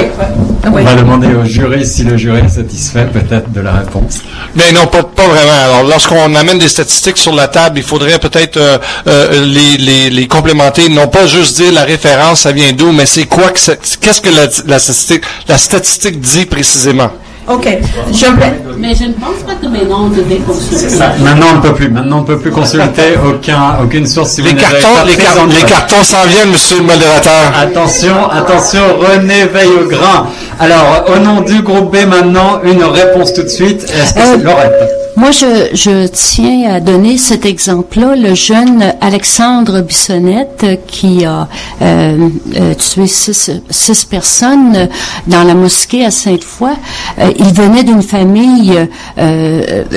On 0.66 0.72
Oui. 0.72 0.84
va 0.84 0.96
demander 0.96 1.28
au 1.36 1.46
jury 1.46 1.86
si 1.86 2.04
le 2.04 2.18
jury 2.18 2.40
est 2.40 2.50
satisfait 2.50 3.06
peut-être 3.06 3.52
de 3.52 3.62
la 3.62 3.72
réponse. 3.74 4.22
Mais 4.56 4.72
non, 4.72 4.88
pas, 4.88 5.04
pas 5.04 5.28
vraiment. 5.28 5.52
Alors, 5.64 5.84
lorsqu'on 5.84 6.34
amène 6.34 6.58
des 6.58 6.68
statistiques 6.68 7.18
sur 7.18 7.34
la 7.36 7.48
table, 7.48 7.78
il 7.78 7.84
faudrait 7.84 8.18
peut-être 8.18 8.58
euh, 8.58 8.80
euh, 9.06 9.46
les, 9.46 9.78
les, 9.78 10.10
les 10.10 10.28
complémenter. 10.28 10.90
Non 10.90 11.08
pas 11.08 11.28
juste 11.28 11.58
dire 11.58 11.72
la 11.72 11.84
référence, 11.84 12.42
ça 12.42 12.52
vient 12.52 12.72
d'où, 12.74 12.92
mais 12.92 13.06
c'est 13.06 13.26
quoi 13.26 13.52
que 13.52 13.60
c'est- 13.60 14.00
qu'est-ce 14.00 14.22
que 14.22 14.30
la, 14.30 14.48
la 14.66 14.80
statistique, 14.80 15.22
la 15.48 15.58
statistique 15.60 16.20
dit 16.20 16.46
précisément. 16.48 17.12
Ok, 17.48 17.68
je 18.12 18.26
vais. 18.26 18.54
Mais 18.80 18.96
je 18.96 19.04
ne 19.04 19.14
pense 19.14 19.44
pas 19.46 19.54
que 19.54 19.68
maintenant 19.68 20.06
on 20.06 20.10
devait 20.10 20.38
consulter. 20.38 20.96
Maintenant, 21.24 21.46
on 21.54 21.56
ne 21.58 21.62
peut 21.62 21.74
plus. 21.74 21.90
Maintenant, 21.90 22.18
on 22.18 22.22
ne 22.22 22.26
peut 22.26 22.40
plus 22.40 22.52
consulter 22.52 23.14
aucun, 23.26 23.78
aucune 23.84 24.08
source 24.08 24.32
si 24.32 24.42
vous 24.42 24.48
Les 24.48 24.54
n'avez 24.54 24.80
cartons, 24.82 24.96
pas 24.96 25.06
les, 25.06 25.16
car- 25.16 25.32
présenté. 25.34 25.56
les 25.56 25.62
cartons 25.70 26.04
s'en 26.04 26.26
viennent, 26.28 26.50
monsieur 26.52 26.78
le 26.78 26.84
modérateur. 26.84 27.54
Attention, 27.62 28.30
attention, 28.32 28.82
René 29.00 29.46
veille 29.46 29.70
au 29.84 29.88
grain. 29.88 30.28
Alors, 30.60 31.06
au 31.16 31.20
nom 31.20 31.42
du 31.42 31.62
groupe 31.62 31.92
B 31.96 32.06
maintenant, 32.08 32.62
une 32.64 32.84
réponse 32.84 33.34
tout 33.34 33.44
de 33.44 33.48
suite. 33.50 33.84
Est-ce 33.84 34.14
que 34.14 34.20
c'est 34.22 34.40
Euh, 34.40 34.44
Laurette 34.44 34.74
Moi, 35.18 35.32
je, 35.32 35.70
je 35.74 36.08
tiens 36.08 36.74
à 36.74 36.80
donner 36.82 37.18
cet 37.18 37.46
exemple-là. 37.46 38.18
Le 38.18 38.34
jeune 38.34 38.84
Alexandre 39.00 39.80
Bissonnette 39.80 40.66
qui 40.88 41.24
a 41.24 41.48
euh, 41.82 42.30
euh, 42.58 42.74
tué 42.74 43.08
six, 43.08 43.50
six 43.70 44.04
personnes 44.04 44.90
dans 45.28 45.44
la 45.44 45.54
mosquée 45.54 46.04
à 46.04 46.12
Sainte-Foy, 46.12 46.72
euh, 47.20 47.32
il 47.40 47.54
venait 47.54 47.84
d'une 47.84 48.02
famille 48.02 48.74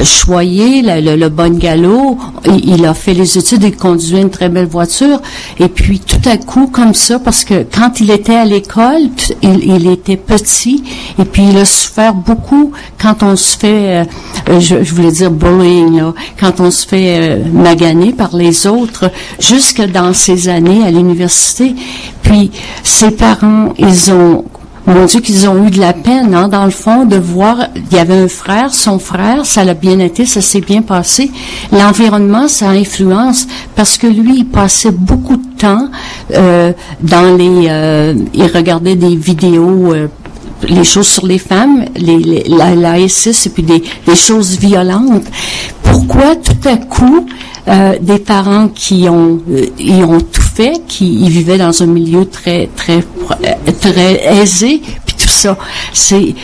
choyée, 0.04 0.82
le, 0.82 1.00
le, 1.00 1.16
le 1.16 1.28
bon 1.28 1.58
galop. 1.58 2.16
Il, 2.46 2.86
a 2.86 2.94
fait 2.94 3.14
les 3.14 3.36
études, 3.38 3.64
il 3.64 3.76
conduisait 3.76 4.20
une 4.20 4.30
très 4.30 4.48
belle 4.48 4.66
voiture. 4.66 5.20
Et 5.58 5.66
puis, 5.66 5.98
tout 5.98 6.28
à 6.28 6.36
coup, 6.36 6.68
comme 6.68 6.94
ça, 6.94 7.18
parce 7.18 7.42
que 7.42 7.64
quand 7.64 8.00
il 8.00 8.12
était 8.12 8.36
à 8.36 8.44
l'école, 8.44 9.08
il, 9.42 9.64
il 9.64 9.90
était 9.90 10.16
petit, 10.16 10.84
et 11.18 11.24
puis 11.24 11.42
il 11.50 11.58
a 11.58 11.64
souffert 11.64 12.14
beaucoup 12.14 12.70
quand 13.02 13.24
on 13.24 13.34
se 13.34 13.56
fait, 13.58 14.06
je, 14.48 14.84
je 14.84 14.94
voulais 14.94 15.07
dire 15.10 15.30
bullying, 15.30 15.96
là, 15.96 16.14
quand 16.38 16.60
on 16.60 16.70
se 16.70 16.86
fait 16.86 17.18
euh, 17.18 17.44
maganer 17.52 18.12
par 18.12 18.36
les 18.36 18.66
autres, 18.66 19.10
jusque 19.38 19.82
dans 19.82 20.12
ses 20.12 20.48
années 20.48 20.84
à 20.84 20.90
l'université. 20.90 21.74
Puis 22.22 22.50
ses 22.82 23.10
parents, 23.10 23.72
ils 23.78 24.12
ont 24.12 24.44
mon 24.88 25.04
Dieu, 25.04 25.20
qu'ils 25.20 25.46
ont 25.46 25.66
eu 25.66 25.70
de 25.70 25.80
la 25.80 25.92
peine, 25.92 26.34
hein, 26.34 26.48
dans 26.48 26.64
le 26.64 26.70
fond, 26.70 27.04
de 27.04 27.16
voir, 27.16 27.58
il 27.76 27.94
y 27.94 28.00
avait 28.00 28.16
un 28.16 28.28
frère, 28.28 28.72
son 28.72 28.98
frère, 28.98 29.44
ça 29.44 29.62
l'a 29.62 29.74
bien 29.74 29.98
été, 29.98 30.24
ça 30.24 30.40
s'est 30.40 30.62
bien 30.62 30.80
passé. 30.80 31.30
L'environnement, 31.72 32.48
ça 32.48 32.70
influence 32.70 33.46
parce 33.76 33.98
que 33.98 34.06
lui, 34.06 34.38
il 34.38 34.46
passait 34.46 34.90
beaucoup 34.90 35.36
de 35.36 35.58
temps 35.58 35.90
euh, 36.32 36.72
dans 37.02 37.36
les, 37.36 37.66
euh, 37.68 38.14
il 38.32 38.46
regardait 38.46 38.96
des 38.96 39.14
vidéos. 39.14 39.92
euh, 39.92 40.08
les 40.62 40.84
choses 40.84 41.06
sur 41.08 41.26
les 41.26 41.38
femmes, 41.38 41.84
les, 41.96 42.18
les- 42.18 42.44
la, 42.48 42.74
la 42.74 42.98
S6 42.98 43.46
et 43.46 43.50
puis 43.50 43.62
des, 43.62 43.82
des 44.06 44.16
choses 44.16 44.58
violentes. 44.58 45.24
Pourquoi 45.82 46.36
tout 46.36 46.68
à 46.68 46.76
coup 46.76 47.26
euh, 47.68 47.96
des 48.00 48.18
parents 48.18 48.68
qui 48.68 49.08
ont 49.08 49.40
euh, 49.50 49.66
ils 49.78 50.02
ont 50.04 50.20
tout 50.20 50.40
fait, 50.42 50.80
qui 50.88 51.14
ils 51.14 51.30
vivaient 51.30 51.58
dans 51.58 51.82
un 51.82 51.86
milieu 51.86 52.24
très 52.26 52.68
très 52.76 52.98
euh, 52.98 53.72
très 53.80 54.24
aisé, 54.40 54.80
puis 55.06 55.16
tout 55.18 55.28
ça, 55.28 55.56
c'est 55.92 56.34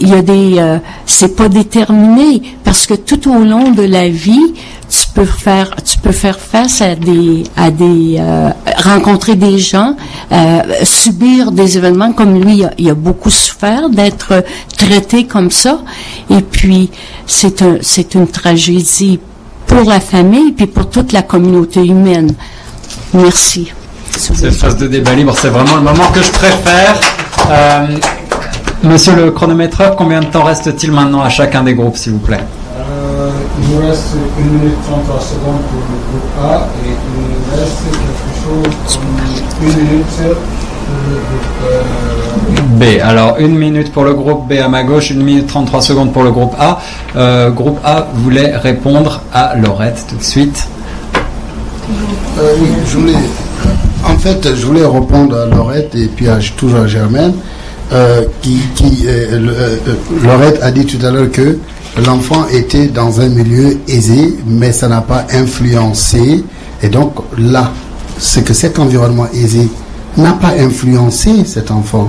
il 0.00 0.08
y 0.08 0.14
a 0.14 0.22
des 0.22 0.58
euh, 0.58 0.78
c'est 1.06 1.36
pas 1.36 1.48
déterminé 1.48 2.42
parce 2.64 2.86
que 2.86 2.94
tout 2.94 3.30
au 3.30 3.44
long 3.44 3.70
de 3.70 3.82
la 3.82 4.08
vie 4.08 4.54
tu 4.88 5.06
peux 5.14 5.24
faire 5.24 5.74
tu 5.84 5.98
peux 5.98 6.12
faire 6.12 6.38
face 6.38 6.82
à 6.82 6.94
des 6.94 7.44
à 7.56 7.70
des 7.70 8.16
euh, 8.18 8.50
rencontrer 8.78 9.36
des 9.36 9.58
gens 9.58 9.96
euh, 10.32 10.62
subir 10.82 11.52
des 11.52 11.78
événements 11.78 12.12
comme 12.12 12.42
lui 12.42 12.64
il 12.78 12.90
a, 12.90 12.94
beaucoup 12.94 13.30
souffert 13.30 13.88
d'être 13.88 14.44
traité 14.76 15.24
comme 15.24 15.50
ça. 15.50 15.80
Et 16.28 16.42
puis 16.42 16.90
c'est 17.26 17.62
un 17.62 17.78
c'est 17.80 18.14
une 18.14 18.28
tragédie 18.28 19.18
pour 19.66 19.84
la 19.84 20.00
famille 20.00 20.52
puis 20.52 20.66
pour 20.66 20.90
toute 20.90 21.12
la 21.12 21.22
communauté 21.22 21.84
humaine. 21.84 22.34
Merci. 23.14 23.72
Cette 24.10 24.52
phase 24.52 24.76
de 24.76 24.86
débat 24.86 25.14
libre, 25.14 25.34
c'est 25.40 25.48
vraiment 25.48 25.76
le 25.76 25.82
moment 25.82 26.10
que 26.12 26.20
je 26.22 26.30
préfère. 26.30 27.00
Euh, 28.84 28.88
monsieur 28.88 29.14
le 29.16 29.30
chronométreur, 29.30 29.96
combien 29.96 30.20
de 30.20 30.26
temps 30.26 30.44
reste-t-il 30.44 30.92
maintenant 30.92 31.20
à 31.22 31.28
chacun 31.28 31.62
des 31.62 31.74
groupes, 31.74 31.96
s'il 31.96 32.12
vous 32.12 32.18
plaît 32.18 32.40
Euh, 32.78 33.30
il 33.62 33.74
nous 33.74 33.86
reste 33.86 34.14
1 34.38 34.42
minute 34.42 34.76
33 34.86 35.20
secondes 35.20 35.60
pour 35.70 35.80
le 35.80 35.96
groupe 36.10 36.30
A 36.42 36.68
et 36.84 36.88
il 36.88 37.20
nous 37.20 37.60
reste 37.60 37.82
quelque 37.92 38.32
chose 38.42 38.98
comme 38.98 39.68
1 39.68 39.72
minute 39.76 40.04
pour 40.16 40.98
le 41.08 41.16
groupe 41.16 41.44
euh, 41.70 42.96
B. 42.98 43.00
Alors, 43.02 43.36
une 43.38 43.56
minute 43.56 43.92
pour 43.92 44.04
le 44.04 44.14
groupe 44.14 44.48
B 44.48 44.52
à 44.52 44.68
ma 44.68 44.82
gauche, 44.82 45.10
une 45.10 45.22
minute 45.22 45.46
33 45.46 45.82
secondes 45.82 46.12
pour 46.12 46.22
le 46.22 46.30
groupe 46.30 46.54
A. 46.58 46.80
Euh, 47.16 47.50
groupe 47.50 47.78
A 47.84 48.08
voulait 48.14 48.56
répondre 48.56 49.20
à 49.32 49.54
Laurette 49.56 50.06
tout 50.08 50.16
de 50.16 50.22
suite. 50.22 50.66
Euh, 52.38 52.54
oui, 52.60 52.68
je 52.86 52.96
voulais, 52.98 53.14
en 54.08 54.16
fait, 54.16 54.54
je 54.54 54.64
voulais 54.66 54.86
répondre 54.86 55.36
à 55.36 55.46
Laurette 55.46 55.94
et 55.94 56.06
puis 56.06 56.28
à, 56.28 56.38
toujours 56.56 56.80
à 56.80 56.86
Germaine, 56.86 57.34
euh, 57.92 58.24
qui, 58.40 58.60
qui 58.76 59.04
euh, 59.06 59.32
euh, 59.32 59.76
Laurette 60.22 60.60
a 60.62 60.70
dit 60.70 60.86
tout 60.86 61.04
à 61.04 61.10
l'heure 61.10 61.30
que 61.30 61.58
l'enfant 62.06 62.46
était 62.52 62.86
dans 62.86 63.20
un 63.20 63.28
milieu 63.28 63.78
aisé, 63.88 64.36
mais 64.46 64.70
ça 64.70 64.86
n'a 64.86 65.00
pas 65.00 65.26
influencé. 65.32 66.44
Et 66.82 66.88
donc 66.88 67.14
là, 67.36 67.72
c'est 68.16 68.44
que 68.44 68.54
cet 68.54 68.78
environnement 68.78 69.26
aisé 69.34 69.68
n'a 70.16 70.32
pas 70.34 70.52
influencé 70.58 71.44
cet 71.44 71.70
enfant, 71.72 72.08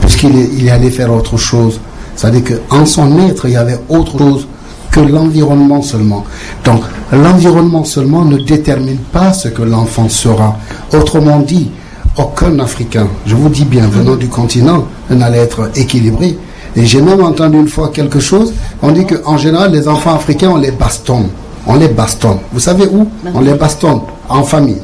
puisqu'il 0.00 0.36
est, 0.36 0.50
il 0.56 0.66
est 0.66 0.70
allé 0.70 0.90
faire 0.90 1.12
autre 1.12 1.36
chose. 1.36 1.80
C'est-à-dire 2.16 2.58
qu'en 2.68 2.84
son 2.84 3.18
être, 3.28 3.46
il 3.46 3.52
y 3.52 3.56
avait 3.56 3.78
autre 3.88 4.18
chose 4.18 4.48
que 4.90 5.00
l'environnement 5.00 5.82
seulement. 5.82 6.24
Donc, 6.64 6.82
l'environnement 7.12 7.84
seulement 7.84 8.24
ne 8.24 8.38
détermine 8.38 8.98
pas 9.12 9.32
ce 9.32 9.48
que 9.48 9.62
l'enfant 9.62 10.08
sera. 10.08 10.56
Autrement 10.92 11.40
dit, 11.40 11.70
aucun 12.16 12.58
Africain, 12.60 13.08
je 13.26 13.34
vous 13.34 13.48
dis 13.48 13.64
bien, 13.64 13.86
venant 13.88 14.14
du 14.16 14.28
continent, 14.28 14.86
n'allait 15.10 15.38
être 15.38 15.70
équilibré. 15.76 16.38
Et 16.76 16.84
j'ai 16.84 17.00
même 17.00 17.22
entendu 17.22 17.58
une 17.58 17.68
fois 17.68 17.90
quelque 17.92 18.20
chose, 18.20 18.52
on 18.82 18.90
dit 18.92 19.06
qu'en 19.06 19.36
général, 19.36 19.72
les 19.72 19.88
enfants 19.88 20.14
africains, 20.14 20.50
on 20.50 20.56
les 20.56 20.70
bastonne. 20.72 21.28
On 21.66 21.76
les 21.76 21.88
bastonne. 21.88 22.38
Vous 22.52 22.60
savez 22.60 22.86
où? 22.86 23.08
On 23.34 23.40
les 23.40 23.54
bastonne 23.54 24.00
en 24.28 24.42
famille. 24.42 24.80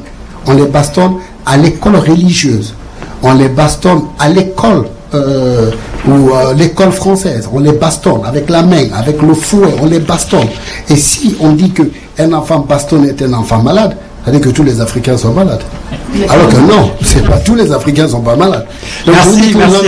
On 0.47 0.53
les 0.53 0.65
bastonne 0.65 1.15
à 1.45 1.57
l'école 1.57 1.97
religieuse. 1.97 2.73
On 3.23 3.33
les 3.33 3.49
bastonne 3.49 4.03
à 4.17 4.29
l'école 4.29 4.85
euh, 5.13 5.71
ou 6.07 6.29
euh, 6.31 6.53
l'école 6.53 6.91
française. 6.91 7.47
On 7.53 7.59
les 7.59 7.73
bastonne 7.73 8.21
avec 8.25 8.49
la 8.49 8.63
main, 8.63 8.85
avec 8.95 9.21
le 9.21 9.33
fouet, 9.33 9.75
on 9.81 9.85
les 9.85 9.99
bastonne. 9.99 10.47
Et 10.89 10.95
si 10.95 11.35
on 11.39 11.51
dit 11.51 11.71
que 11.71 11.83
un 12.17 12.33
enfant 12.33 12.59
bastonné 12.59 13.09
est 13.09 13.21
un 13.21 13.33
enfant 13.33 13.61
malade, 13.61 13.95
ça 14.23 14.31
veut 14.31 14.37
dire 14.37 14.47
que 14.47 14.53
tous 14.55 14.63
les 14.63 14.79
Africains 14.81 15.17
sont 15.17 15.31
malades. 15.33 15.61
Alors 16.29 16.47
que 16.49 16.55
non, 16.57 16.91
c'est 17.01 17.25
pas 17.25 17.37
tous 17.37 17.55
les 17.55 17.71
Africains 17.71 18.07
sont 18.07 18.21
pas 18.21 18.35
malades. 18.35 18.65
Donc, 19.05 19.15
Merci, 19.15 19.55
merci 19.57 19.85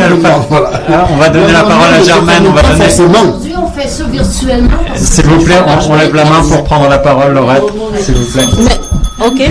voilà. 0.49 0.71
Ah, 0.89 1.07
on 1.13 1.17
va 1.17 1.29
donner 1.29 1.51
la 1.51 1.63
parole 1.63 1.93
à 1.93 2.03
Germaine, 2.03 2.43
on 2.47 2.51
va 2.53 2.61
donner- 2.63 2.75
forcément. 2.84 3.09
Aujourd'hui, 3.21 3.53
on 3.61 3.67
fait 3.79 3.88
ça 3.88 4.03
virtuellement. 4.05 4.69
S'il 4.95 5.25
vous 5.25 5.43
plaît, 5.43 5.59
on, 5.67 5.91
on 5.91 5.95
lève 5.95 6.15
la 6.15 6.25
main 6.25 6.41
pour 6.49 6.63
prendre 6.63 6.89
la 6.89 6.97
parole, 6.99 7.34
Laurette, 7.34 7.63
s'il 8.01 8.15
vous 8.15 8.25
plaît. 8.31 8.45
Ok. 9.25 9.41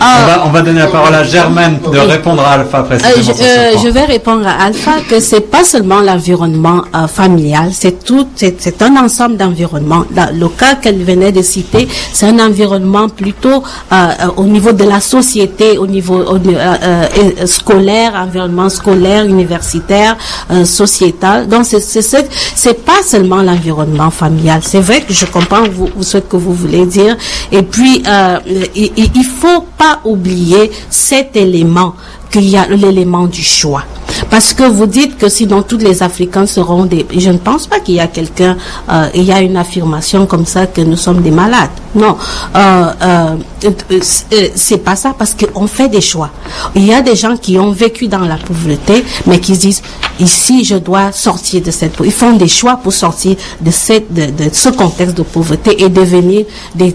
On 0.00 0.26
va, 0.26 0.42
on 0.46 0.50
va 0.50 0.62
donner 0.62 0.80
la 0.80 0.86
parole 0.86 1.14
à 1.14 1.22
Germaine 1.22 1.78
de 1.92 1.98
répondre 1.98 2.42
à 2.44 2.52
Alpha 2.54 2.78
Euh, 2.78 2.82
précisément 2.82 3.22
je, 3.38 3.42
euh, 3.44 3.72
point. 3.74 3.82
je 3.84 3.88
vais 3.90 4.04
répondre 4.04 4.46
à 4.48 4.64
Alpha 4.64 4.92
que 5.08 5.20
c'est 5.20 5.42
pas 5.42 5.62
seulement 5.62 6.00
l'environnement 6.00 6.82
euh, 6.96 7.06
familial, 7.06 7.70
c'est 7.72 8.02
tout, 8.04 8.26
c'est 8.34 8.82
un 8.82 8.96
ensemble 8.96 9.36
d'environnements. 9.36 10.04
Le 10.34 10.48
cas 10.48 10.74
qu'elle 10.76 11.04
venait 11.04 11.30
de 11.30 11.42
citer, 11.42 11.86
c'est 12.12 12.26
un 12.26 12.38
environnement 12.40 13.08
plutôt 13.10 13.62
euh, 13.92 13.94
euh, 14.21 14.21
au 14.36 14.44
niveau 14.44 14.72
de 14.72 14.84
la 14.84 15.00
société, 15.00 15.78
au 15.78 15.86
niveau 15.86 16.16
au- 16.22 16.36
euh, 16.36 16.38
euh, 16.48 17.06
euh, 17.42 17.46
scolaire, 17.46 18.14
environnement 18.14 18.68
scolaire, 18.68 19.24
universitaire, 19.24 20.16
euh, 20.50 20.64
sociétal. 20.64 21.48
Donc 21.48 21.64
c'est 21.66 22.84
pas 22.84 23.02
seulement 23.04 23.42
l'environnement 23.42 24.10
familial. 24.10 24.60
C'est 24.62 24.80
vrai 24.80 25.00
que 25.02 25.12
je 25.12 25.26
comprends 25.26 25.64
vous, 25.70 25.88
ce 26.02 26.18
que 26.18 26.36
vous 26.36 26.54
voulez 26.54 26.86
dire. 26.86 27.16
Et 27.50 27.62
puis 27.62 28.02
euh, 28.06 28.38
il 28.74 28.90
il 29.14 29.24
faut 29.24 29.62
pas 29.76 30.00
oublier 30.04 30.70
cet 30.90 31.36
élément 31.36 31.94
qu'il 32.30 32.48
y 32.48 32.56
a 32.56 32.66
l'élément 32.68 33.26
du 33.26 33.42
choix. 33.42 33.82
Parce 34.30 34.54
que 34.54 34.62
vous 34.64 34.86
dites 34.86 35.18
que 35.18 35.28
sinon 35.28 35.62
tous 35.62 35.76
les 35.78 36.02
Africains 36.02 36.46
seront 36.46 36.86
des... 36.86 37.06
Je 37.16 37.30
ne 37.30 37.38
pense 37.38 37.66
pas 37.66 37.80
qu'il 37.80 37.96
y 37.96 38.00
a 38.00 38.06
quelqu'un, 38.06 38.56
euh, 38.90 39.08
il 39.14 39.24
y 39.24 39.32
a 39.32 39.40
une 39.42 39.56
affirmation 39.56 40.26
comme 40.26 40.46
ça 40.46 40.66
que 40.66 40.80
nous 40.80 40.96
sommes 40.96 41.20
des 41.22 41.30
malades. 41.30 41.70
Non, 41.94 42.16
euh, 42.56 42.92
euh, 43.02 43.36
euh, 43.64 43.98
c'est- 44.00 44.52
c'est 44.54 44.78
pas 44.78 44.96
ça 44.96 45.14
parce 45.18 45.34
qu'on 45.34 45.66
fait 45.66 45.88
des 45.90 46.00
choix. 46.00 46.30
Il 46.74 46.84
y 46.86 46.94
a 46.94 47.02
des 47.02 47.14
gens 47.14 47.36
qui 47.36 47.58
ont 47.58 47.72
vécu 47.72 48.08
dans 48.08 48.20
la 48.20 48.36
pauvreté, 48.36 49.04
mais 49.26 49.38
qui 49.38 49.54
se 49.54 49.60
disent 49.60 49.82
ici 50.18 50.64
je 50.64 50.76
dois 50.76 51.12
sortir 51.12 51.60
de 51.62 51.70
cette 51.70 51.92
pauvreté. 51.92 52.14
Ils 52.14 52.18
font 52.18 52.32
des 52.36 52.48
choix 52.48 52.76
pour 52.82 52.94
sortir 52.94 53.36
de, 53.60 53.70
cette, 53.70 54.12
de, 54.14 54.32
ce 54.52 54.70
contexte 54.70 55.16
de 55.18 55.22
pauvreté 55.22 55.82
et 55.82 55.88
devenir 55.90 56.46
des, 56.74 56.94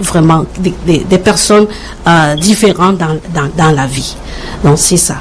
vraiment 0.00 0.44
des, 0.58 1.18
personnes 1.18 1.66
euh, 2.06 2.34
différentes 2.34 2.98
dans, 2.98 3.16
dans, 3.34 3.48
dans 3.56 3.70
la 3.74 3.86
vie. 3.86 4.14
Donc 4.62 4.76
c'est 4.78 4.98
ça. 4.98 5.16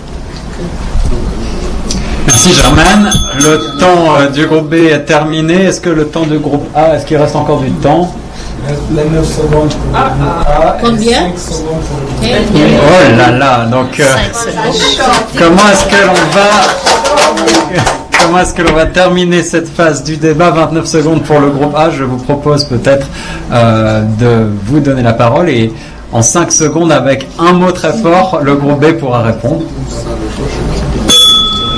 Merci 2.28 2.54
Germaine. 2.54 3.12
Le 3.38 3.80
temps 3.80 4.16
euh, 4.20 4.30
du 4.30 4.48
groupe 4.48 4.70
B 4.70 4.74
est 4.76 5.06
terminé. 5.06 5.66
Est-ce 5.66 5.82
que 5.82 5.90
le 5.90 6.08
temps 6.08 6.26
du 6.26 6.40
groupe 6.40 6.66
A, 6.76 6.96
est-ce 6.96 7.06
qu'il 7.06 7.18
reste 7.18 7.36
encore 7.36 7.60
du 7.60 7.72
temps 7.72 8.14
Les 8.92 9.04
9 9.04 9.26
secondes 9.26 9.70
pour 9.74 9.94
le 9.94 10.24
groupe 10.24 10.56
A 10.56 10.78
Combien 10.82 11.28
et 11.28 11.38
5 11.38 11.40
secondes 11.40 11.82
pour 11.88 12.00
le 12.00 12.06
groupe 12.06 12.54
B. 12.54 12.58
Oh 12.82 13.18
là 13.18 13.32
là, 13.32 13.66
donc 13.66 14.00
euh, 14.00 14.06
comment 15.38 15.70
est-ce 15.72 15.86
que 15.86 16.06
l'on 16.06 16.14
va 16.32 17.82
comment 18.20 18.40
est-ce 18.40 18.54
que 18.56 18.62
l'on 18.64 18.74
va 18.74 18.88
terminer 18.88 19.44
cette 19.44 19.68
phase 19.68 20.04
du 20.04 20.18
débat? 20.18 20.50
29 20.50 20.86
secondes 20.86 21.24
pour 21.24 21.40
le 21.40 21.50
groupe 21.52 21.76
A. 21.76 21.92
Je 21.92 22.04
vous 22.04 22.18
propose 22.18 22.66
peut-être 22.66 23.08
euh, 23.52 24.02
de 24.20 24.50
vous 24.66 24.80
donner 24.80 25.04
la 25.04 25.14
parole 25.14 25.50
et 25.50 25.72
en 26.12 26.22
5 26.22 26.52
secondes 26.52 26.92
avec 26.92 27.28
un 27.40 27.54
mot 27.54 27.72
très 27.72 27.94
fort, 27.94 28.40
le 28.42 28.56
groupe 28.56 28.80
B 28.80 28.94
pourra 28.94 29.22
répondre. 29.22 29.64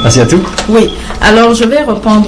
Merci 0.01 0.21
à 0.21 0.25
tout. 0.25 0.39
Oui, 0.69 0.89
alors 1.21 1.53
je 1.53 1.63
vais 1.63 1.79
répondre 1.79 2.27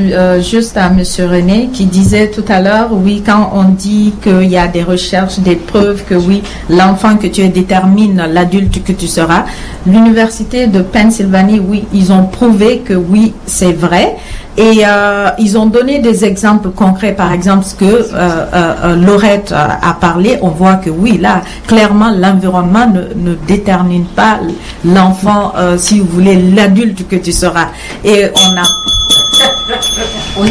euh, 0.00 0.40
juste 0.40 0.76
à 0.76 0.90
Monsieur 0.90 1.26
René 1.26 1.68
qui 1.72 1.86
disait 1.86 2.30
tout 2.30 2.44
à 2.48 2.60
l'heure, 2.60 2.88
oui, 2.92 3.22
quand 3.24 3.52
on 3.54 3.64
dit 3.64 4.14
qu'il 4.22 4.48
y 4.48 4.56
a 4.56 4.68
des 4.68 4.82
recherches, 4.82 5.38
des 5.40 5.56
preuves 5.56 6.04
que 6.04 6.14
oui, 6.14 6.42
l'enfant 6.70 7.16
que 7.16 7.26
tu 7.26 7.42
es 7.42 7.48
détermine 7.48 8.24
l'adulte 8.32 8.82
que 8.84 8.92
tu 8.92 9.06
seras. 9.06 9.44
L'université 9.86 10.66
de 10.66 10.80
Pennsylvanie, 10.80 11.60
oui, 11.60 11.84
ils 11.92 12.12
ont 12.12 12.24
prouvé 12.24 12.78
que 12.78 12.94
oui, 12.94 13.34
c'est 13.46 13.72
vrai. 13.72 14.16
Et 14.58 14.82
euh, 14.84 15.28
ils 15.38 15.56
ont 15.56 15.66
donné 15.66 16.00
des 16.00 16.24
exemples 16.24 16.70
concrets, 16.70 17.12
par 17.12 17.32
exemple 17.32 17.64
ce 17.64 17.76
que 17.76 17.84
euh, 17.84 18.08
euh, 18.12 18.96
Laurette 18.96 19.52
a 19.52 19.96
parlé, 20.00 20.36
on 20.42 20.48
voit 20.48 20.74
que 20.74 20.90
oui, 20.90 21.16
là, 21.16 21.42
clairement, 21.68 22.10
l'environnement 22.10 22.88
ne, 22.88 23.34
détermine 23.46 24.04
pas 24.04 24.40
l'enfant, 24.84 25.52
si 25.76 26.00
vous 26.00 26.08
voulez, 26.08 26.34
l'adulte 26.34 27.06
que 27.08 27.16
tu 27.16 27.32
seras. 27.32 27.68
Et 28.04 28.26
on 28.36 28.56
a 28.56 28.62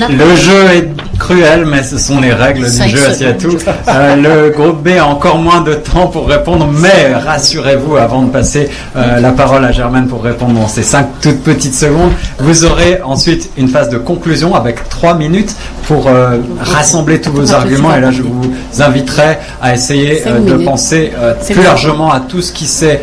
le 0.09 0.35
jeu 0.35 0.65
est 0.71 0.89
cruel, 1.18 1.65
mais 1.65 1.84
ce 1.84 1.97
sont 1.97 2.20
les 2.20 2.34
règles 2.34 2.70
du 2.70 2.89
jeu 2.89 3.28
à 3.28 3.34
tout. 3.34 3.57
Euh, 3.88 4.15
le 4.15 4.49
groupe 4.51 4.84
B 4.84 4.97
a 4.99 5.05
encore 5.05 5.38
moins 5.38 5.61
de 5.61 5.74
temps 5.74 6.07
pour 6.07 6.28
répondre, 6.28 6.70
mais 6.72 7.13
rassurez-vous, 7.15 7.97
avant 7.97 8.24
de 8.24 8.30
passer 8.30 8.70
euh, 8.95 9.20
la 9.20 9.32
parole 9.32 9.65
à 9.65 9.72
Germaine 9.72 10.07
pour 10.07 10.24
répondre 10.24 10.53
dans 10.53 10.68
ces 10.68 10.84
cinq 10.84 11.07
toutes 11.22 11.41
petites 11.41 11.74
secondes, 11.74 12.11
vous 12.39 12.65
aurez 12.65 13.01
ensuite 13.03 13.49
une 13.57 13.68
phase 13.68 13.89
de 13.89 13.97
conclusion 13.97 14.55
avec 14.55 14.88
trois 14.89 15.15
minutes 15.15 15.55
pour 15.88 16.07
euh, 16.07 16.38
rassembler 16.59 17.20
tous 17.22 17.32
vos 17.32 17.53
arguments. 17.53 17.95
Et 17.95 18.01
là, 18.01 18.11
je 18.11 18.22
vous 18.22 18.51
inviterai 18.80 19.39
à 19.61 19.74
essayer 19.74 20.24
de 20.26 20.53
penser 20.57 21.11
plus 21.49 21.63
largement 21.63 22.11
à 22.11 22.20
tout 22.20 22.41
ce 22.41 22.51
qui 22.51 22.65
s'est, 22.65 23.01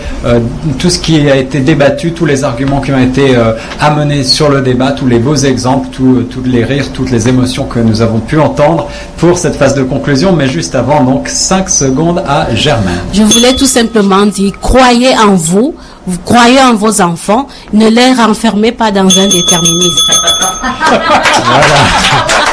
tout 0.79 0.91
ce 0.91 0.99
qui 0.99 1.29
a 1.31 1.37
été 1.37 1.61
débattu, 1.61 2.13
tous 2.13 2.27
les 2.27 2.45
arguments 2.45 2.81
qui 2.81 2.93
ont 2.93 2.99
été 2.99 3.35
amenés 3.81 4.23
sur 4.23 4.51
le 4.51 4.61
débat, 4.61 4.93
tous 4.93 5.07
les 5.07 5.19
beaux 5.19 5.35
exemples, 5.35 5.89
tous 5.91 6.43
les 6.45 6.65
rires, 6.65 6.93
toutes 6.93 7.11
les 7.11 7.29
émotions 7.29 7.65
que 7.65 7.81
nous 7.81 8.03
avons 8.03 8.04
pu 8.21 8.39
entendre 8.39 8.89
pour 9.19 9.39
cette 9.39 9.57
phase 9.57 9.75
de 9.75 9.83
conclusion. 9.83 10.33
Mais 10.33 10.49
juste 10.49 10.75
avant, 10.75 11.03
donc 11.03 11.29
5 11.29 11.69
secondes 11.69 12.23
à 12.27 12.55
Germain. 12.55 12.99
Je 13.13 13.23
voulais 13.23 13.55
tout 13.55 13.67
simplement 13.67 14.27
dire, 14.27 14.53
croyez 14.61 15.17
en 15.19 15.35
vous, 15.35 15.75
vous 16.07 16.19
croyez 16.25 16.61
en 16.61 16.75
vos 16.75 17.01
enfants, 17.01 17.47
ne 17.73 17.89
les 17.89 18.13
renfermez 18.13 18.73
pas 18.73 18.91
dans 18.91 19.09
un 19.19 19.29
déterminisme. 19.29 20.13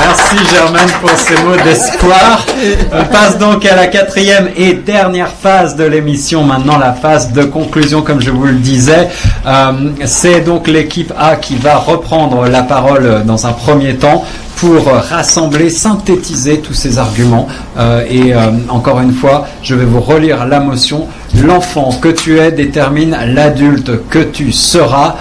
Merci 0.00 0.54
Germaine 0.54 0.90
pour 1.00 1.10
ces 1.10 1.34
mots 1.42 1.56
d'espoir. 1.64 2.44
On 2.92 3.04
passe 3.04 3.38
donc 3.38 3.64
à 3.66 3.76
la 3.76 3.86
quatrième 3.86 4.48
et 4.56 4.74
dernière 4.74 5.30
phase 5.30 5.76
de 5.76 5.84
l'émission, 5.84 6.44
maintenant 6.44 6.78
la 6.78 6.92
phase 6.92 7.32
de 7.32 7.44
conclusion 7.44 8.02
comme 8.02 8.20
je 8.20 8.30
vous 8.30 8.44
le 8.44 8.54
disais. 8.54 9.08
Euh, 9.46 9.72
c'est 10.04 10.40
donc 10.40 10.68
l'équipe 10.68 11.12
A 11.18 11.36
qui 11.36 11.56
va 11.56 11.76
reprendre 11.76 12.46
la 12.48 12.62
parole 12.62 13.24
dans 13.24 13.46
un 13.46 13.52
premier 13.52 13.96
temps 13.96 14.24
pour 14.56 14.86
rassembler, 14.86 15.70
synthétiser 15.70 16.60
tous 16.60 16.74
ces 16.74 16.98
arguments. 16.98 17.48
Euh, 17.76 18.04
et 18.08 18.32
euh, 18.32 18.50
encore 18.68 19.00
une 19.00 19.12
fois, 19.12 19.46
je 19.62 19.74
vais 19.74 19.84
vous 19.84 20.00
relire 20.00 20.46
la 20.46 20.60
motion. 20.60 21.06
L'enfant 21.42 21.90
que 22.00 22.08
tu 22.08 22.38
es 22.38 22.52
détermine 22.52 23.16
l'adulte 23.26 24.08
que 24.08 24.20
tu 24.20 24.52
seras. 24.52 25.16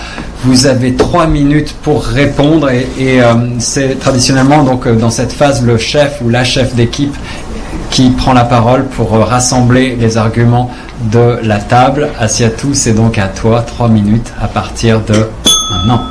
Vous 0.45 0.65
avez 0.65 0.93
trois 0.95 1.25
minutes 1.25 1.73
pour 1.83 2.03
répondre 2.03 2.69
et, 2.69 3.21
euh, 3.21 3.33
c'est 3.59 3.97
traditionnellement 3.99 4.63
donc 4.63 4.87
dans 4.87 5.09
cette 5.09 5.31
phase 5.31 5.63
le 5.63 5.77
chef 5.77 6.19
ou 6.21 6.29
la 6.29 6.43
chef 6.43 6.75
d'équipe 6.75 7.15
qui 7.89 8.09
prend 8.09 8.33
la 8.33 8.43
parole 8.43 8.85
pour 8.85 9.11
rassembler 9.11 9.95
les 9.95 10.17
arguments 10.17 10.69
de 11.11 11.39
la 11.43 11.59
table. 11.59 12.09
Asiatou, 12.19 12.73
c'est 12.73 12.93
donc 12.93 13.17
à 13.17 13.27
toi, 13.27 13.61
trois 13.61 13.87
minutes 13.87 14.33
à 14.41 14.47
partir 14.47 14.99
de 15.01 15.27
maintenant. 15.69 16.01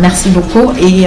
merci 0.00 0.30
beaucoup. 0.30 0.72
Et 0.80 1.06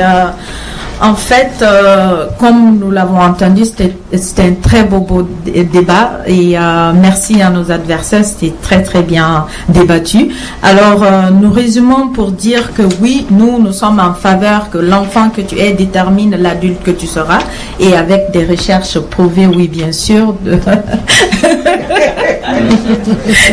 en 1.01 1.15
fait, 1.15 1.51
euh, 1.61 2.27
comme 2.39 2.79
nous 2.79 2.89
l'avons 2.91 3.19
entendu, 3.19 3.63
c'était 3.65 3.93
un 4.41 4.53
très 4.61 4.83
beau, 4.83 5.05
débat 5.45 6.19
et 6.25 6.57
euh, 6.57 6.91
merci 6.99 7.41
à 7.41 7.49
nos 7.49 7.71
adversaires, 7.71 8.25
c'était 8.25 8.53
très 8.61 8.81
très 8.81 9.03
bien 9.03 9.45
débattu. 9.69 10.29
Alors, 10.63 11.03
euh, 11.03 11.29
nous 11.29 11.51
résumons 11.51 12.09
pour 12.09 12.31
dire 12.31 12.73
que 12.73 12.81
oui, 13.01 13.27
nous, 13.29 13.61
nous 13.61 13.73
sommes 13.73 13.99
en 13.99 14.13
faveur 14.13 14.69
que 14.71 14.79
l'enfant 14.79 15.29
que 15.29 15.41
tu 15.41 15.59
es 15.59 15.73
détermine 15.73 16.35
l'adulte 16.35 16.81
que 16.83 16.91
tu 16.91 17.05
seras 17.05 17.39
et 17.79 17.95
avec 17.95 18.31
des 18.31 18.45
recherches 18.45 18.99
prouvées, 18.99 19.47
oui, 19.47 19.67
bien 19.67 19.91
sûr, 19.91 20.33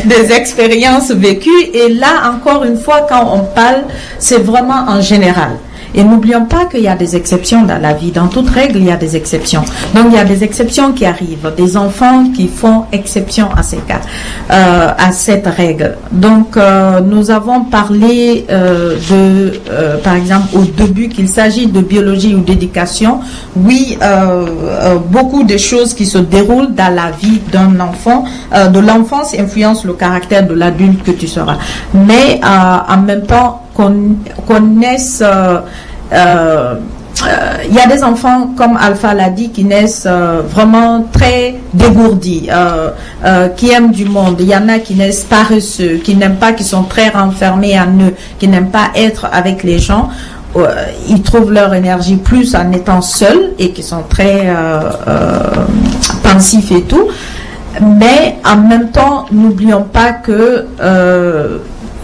des 0.05 0.33
expériences 0.33 1.11
vécues. 1.11 1.51
Et 1.75 1.93
là, 1.93 2.33
encore 2.35 2.65
une 2.65 2.79
fois, 2.79 3.07
quand 3.09 3.31
on 3.35 3.41
parle, 3.41 3.83
c'est 4.19 4.43
vraiment 4.43 4.87
en 4.89 5.01
général. 5.01 5.59
Et 5.95 6.03
n'oublions 6.03 6.47
pas 6.47 6.65
qu'il 6.67 6.81
y 6.81 6.89
a 6.89 6.97
des 6.97 7.17
exceptions 7.17 7.63
dans 7.63 7.79
la 7.81 7.93
vie. 7.93 8.11
Dans 8.11 8.29
toute 8.29 8.51
règle, 8.51 8.79
il 8.79 8.87
y 8.87 8.91
a 8.91 8.97
des 8.97 9.17
exceptions. 9.17 9.63
Donc, 9.95 10.07
il 10.09 10.15
y 10.15 10.19
a 10.19 10.25
des 10.25 10.43
exceptions 10.43 10.93
qui 10.93 11.07
arrivent, 11.07 11.53
des 11.57 11.77
enfants 11.77 12.25
qui 12.35 12.49
font 12.49 12.85
exception 12.93 13.49
à 13.57 13.63
ces 13.63 13.79
cas, 13.79 14.01
euh, 14.51 14.89
à 14.99 15.13
cette 15.13 15.47
règle. 15.47 15.97
Donc, 16.11 16.57
euh, 16.57 17.01
nous 17.01 17.31
avons 17.31 17.65
parlé 17.65 18.47
euh, 18.51 18.97
de, 19.11 19.53
par 20.03 20.15
exemple, 20.15 20.49
au 20.55 20.63
début 20.63 21.09
qu'il 21.09 21.29
s'agit 21.29 21.67
de 21.67 21.81
biologie 21.81 22.35
ou 22.35 22.41
d'éducation. 22.41 23.21
Oui, 23.57 23.99
beaucoup 25.11 25.45
de 25.45 25.57
choses 25.57 25.95
qui 25.95 26.07
se 26.07 26.19
déroulent 26.19 26.75
dans 26.75 26.95
la 26.95 27.11
vie 27.11 27.41
d'un 27.53 27.79
enfant, 27.81 28.25
de 28.53 28.79
l'enfance 28.79 29.35
influencent 29.39 29.87
le 29.87 29.95
caractère 29.95 30.47
de 30.47 30.55
l'adulte 30.55 31.03
que 31.03 31.13
tu 31.13 31.27
seras. 31.27 31.59
Mais 31.95 32.41
en 32.43 32.99
même 32.99 33.23
temps, 33.27 33.64
qu'on 33.75 34.17
connaisse 34.47 35.23
euh, 36.13 36.75
euh, 37.27 37.57
il 37.69 37.75
y 37.75 37.79
a 37.79 37.87
des 37.87 38.03
enfants, 38.03 38.51
comme 38.57 38.77
Alpha 38.77 39.15
l'a 39.15 39.31
dit, 39.31 39.51
qui 39.51 39.65
naissent 39.65 40.07
euh, 40.07 40.43
vraiment 40.47 41.07
très 41.13 41.55
dégourdis, 41.73 42.51
qui 43.57 43.71
aiment 43.71 43.93
du 43.93 44.05
monde. 44.05 44.37
Il 44.41 44.49
y 44.49 44.57
en 44.57 44.69
a 44.69 44.79
qui 44.79 44.95
naissent 44.95 45.25
paresseux, 45.25 46.01
qui 46.03 46.17
n'aiment 46.17 46.37
pas, 46.37 46.53
qui 46.53 46.65
sont 46.65 46.83
très 46.83 47.09
renfermés 47.09 47.79
en 47.79 47.99
eux, 48.01 48.15
qui 48.39 48.49
n'aiment 48.49 48.71
pas 48.71 48.91
être 48.97 49.29
avec 49.33 49.63
les 49.63 49.79
gens. 49.79 50.09
ils 51.09 51.23
trouvent 51.23 51.53
leur 51.53 51.73
énergie 51.75 52.17
plus 52.17 52.55
en 52.55 52.71
étant 52.73 53.01
seuls 53.01 53.53
et 53.59 53.71
qui 53.71 53.83
sont 53.83 54.05
très 54.09 54.53
pensifs 56.23 56.73
et 56.73 56.83
tout. 56.83 57.09
Mais 57.81 58.37
en 58.45 58.57
même 58.57 58.91
temps, 58.91 59.27
n'oublions 59.33 59.83
pas 59.83 60.13
que 60.13 60.67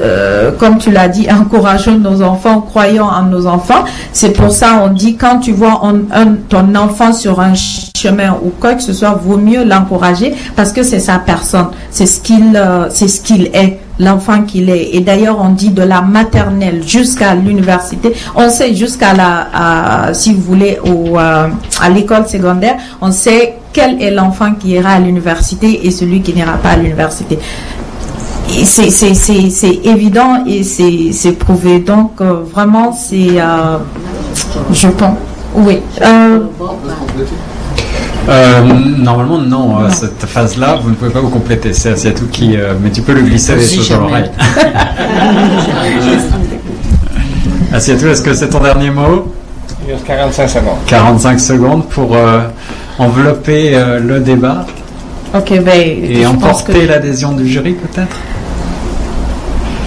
euh, 0.03 0.53
comme 0.53 0.79
tu 0.79 0.91
l'as 0.91 1.09
dit, 1.09 1.27
encourageons 1.31 1.99
nos 1.99 2.23
enfants, 2.23 2.61
croyons 2.61 3.05
en 3.05 3.23
nos 3.23 3.47
enfants. 3.47 3.85
C'est 4.13 4.33
pour 4.33 4.51
ça 4.51 4.83
on 4.85 4.89
dit 4.89 5.17
quand 5.17 5.39
tu 5.39 5.53
vois 5.53 5.81
ton 6.49 6.75
enfant 6.75 7.13
sur 7.13 7.41
un 7.41 7.55
chemin 7.55 8.37
ou 8.43 8.51
quoi 8.61 8.75
que 8.75 8.83
ce 8.83 8.93
soit, 8.93 9.11
vaut 9.11 9.37
mieux 9.37 9.65
l'encourager 9.65 10.35
parce 10.57 10.73
que 10.73 10.83
c'est 10.83 11.01
sa 11.01 11.19
personne, 11.19 11.69
c'est 11.91 12.07
ce 12.07 12.21
qu'il 12.21 12.57
euh, 12.57 12.89
c'est 12.91 13.09
ce 13.09 13.21
qu'il 13.21 13.47
est 13.53 13.79
l'enfant 14.01 14.43
qu'il 14.43 14.71
est. 14.71 14.95
Et 14.95 15.01
d'ailleurs, 15.01 15.39
on 15.41 15.51
dit 15.51 15.69
de 15.71 15.83
la 15.83 16.01
maternelle 16.01 16.83
jusqu'à 16.87 17.35
l'université. 17.35 18.13
On 18.35 18.49
sait 18.49 18.75
jusqu'à 18.75 19.13
la, 19.13 20.13
si 20.15 20.33
vous 20.33 20.41
voulez, 20.41 20.79
euh, 20.87 21.49
à 21.81 21.91
l'école 21.91 22.27
secondaire, 22.27 22.77
on 23.01 23.13
sait 23.13 23.57
quel 23.73 24.03
est 24.03 24.11
l'enfant 24.11 24.55
qui 24.59 24.71
ira 24.71 24.93
à 24.93 24.99
l'université 24.99 25.87
et 25.87 25.91
celui 25.91 26.23
qui 26.23 26.35
n'ira 26.35 26.55
pas 26.55 26.71
à 26.71 26.77
l'université 26.77 27.39
c'est 28.65 29.81
évident 29.85 30.45
et 30.47 30.63
c'est 30.63 31.33
prouvé. 31.33 31.81
Donc, 31.81 32.13
euh, 32.21 32.43
vraiment, 32.53 32.93
c'est. 32.93 33.41
Euh, 33.41 33.79
je 34.73 34.89
pense. 34.89 35.17
Oui. 35.55 35.79
Euh, 36.03 36.41
normalement, 38.99 39.39
non. 39.39 39.89
cette 39.91 40.25
phase-là, 40.27 40.79
vous 40.83 40.91
ne 40.91 40.95
pouvez 40.95 41.11
pas 41.11 41.21
vous 41.21 41.31
compléter. 41.31 41.73
C'est 41.73 42.15
tout 42.15 42.27
qui. 42.31 42.57
mais 42.83 42.91
tu 42.91 43.03
peux 43.03 43.15
le 43.15 43.23
glisser 43.23 43.57
des 43.57 43.67
choses 43.67 43.89
dans 43.89 44.01
l'oreille. 44.01 44.31
tout 47.71 48.07
est-ce 48.07 48.23
que 48.23 48.35
c'est 48.35 48.49
ton 48.49 48.61
dernier 48.61 48.91
mot? 48.91 49.33
Il 49.87 49.95
reste 49.95 50.07
45 50.07 50.49
secondes. 50.49 50.79
45 50.87 51.41
secondes 51.41 51.89
pour 51.89 52.17
envelopper 52.99 53.77
le 54.01 54.21
débat. 54.21 54.67
Ok, 55.35 55.61
ben. 55.65 56.05
Et 56.05 56.27
emporter 56.27 56.87
l'adhésion 56.87 57.33
du 57.33 57.49
jury, 57.49 57.73
peut-être? 57.75 58.17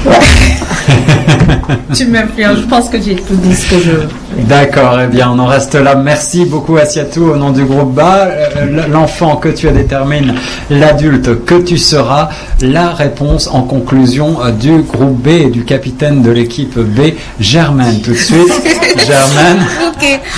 tu 1.95 2.05
m'influences. 2.07 2.57
Je 2.61 2.67
pense 2.67 2.89
que 2.89 3.01
j'ai 3.01 3.15
tout 3.15 3.35
dit 3.35 3.55
ce 3.55 3.69
que 3.69 3.75
je. 3.81 4.41
D'accord, 4.43 4.99
eh 5.03 5.07
bien, 5.07 5.29
on 5.31 5.39
en 5.39 5.45
reste 5.45 5.75
là. 5.75 5.95
Merci 5.95 6.45
beaucoup, 6.45 6.77
Asiatou, 6.77 7.31
au 7.31 7.35
nom 7.35 7.51
du 7.51 7.63
groupe 7.65 7.93
BA. 7.93 8.27
Euh, 8.57 8.87
L'enfant 8.91 9.35
que 9.37 9.49
tu 9.49 9.67
as 9.67 9.71
détermine, 9.71 10.33
l'adulte 10.69 11.45
que 11.45 11.55
tu 11.61 11.77
seras. 11.77 12.29
La 12.61 12.89
réponse 12.89 13.47
en 13.51 13.61
conclusion 13.61 14.37
euh, 14.43 14.51
du 14.51 14.81
groupe 14.81 15.21
B 15.21 15.27
et 15.27 15.49
du 15.49 15.63
capitaine 15.63 16.21
de 16.21 16.31
l'équipe 16.31 16.77
B, 16.77 17.13
Germaine, 17.39 18.01
tout 18.01 18.11
de 18.11 18.15
suite. 18.15 18.51
Germaine, 19.07 19.65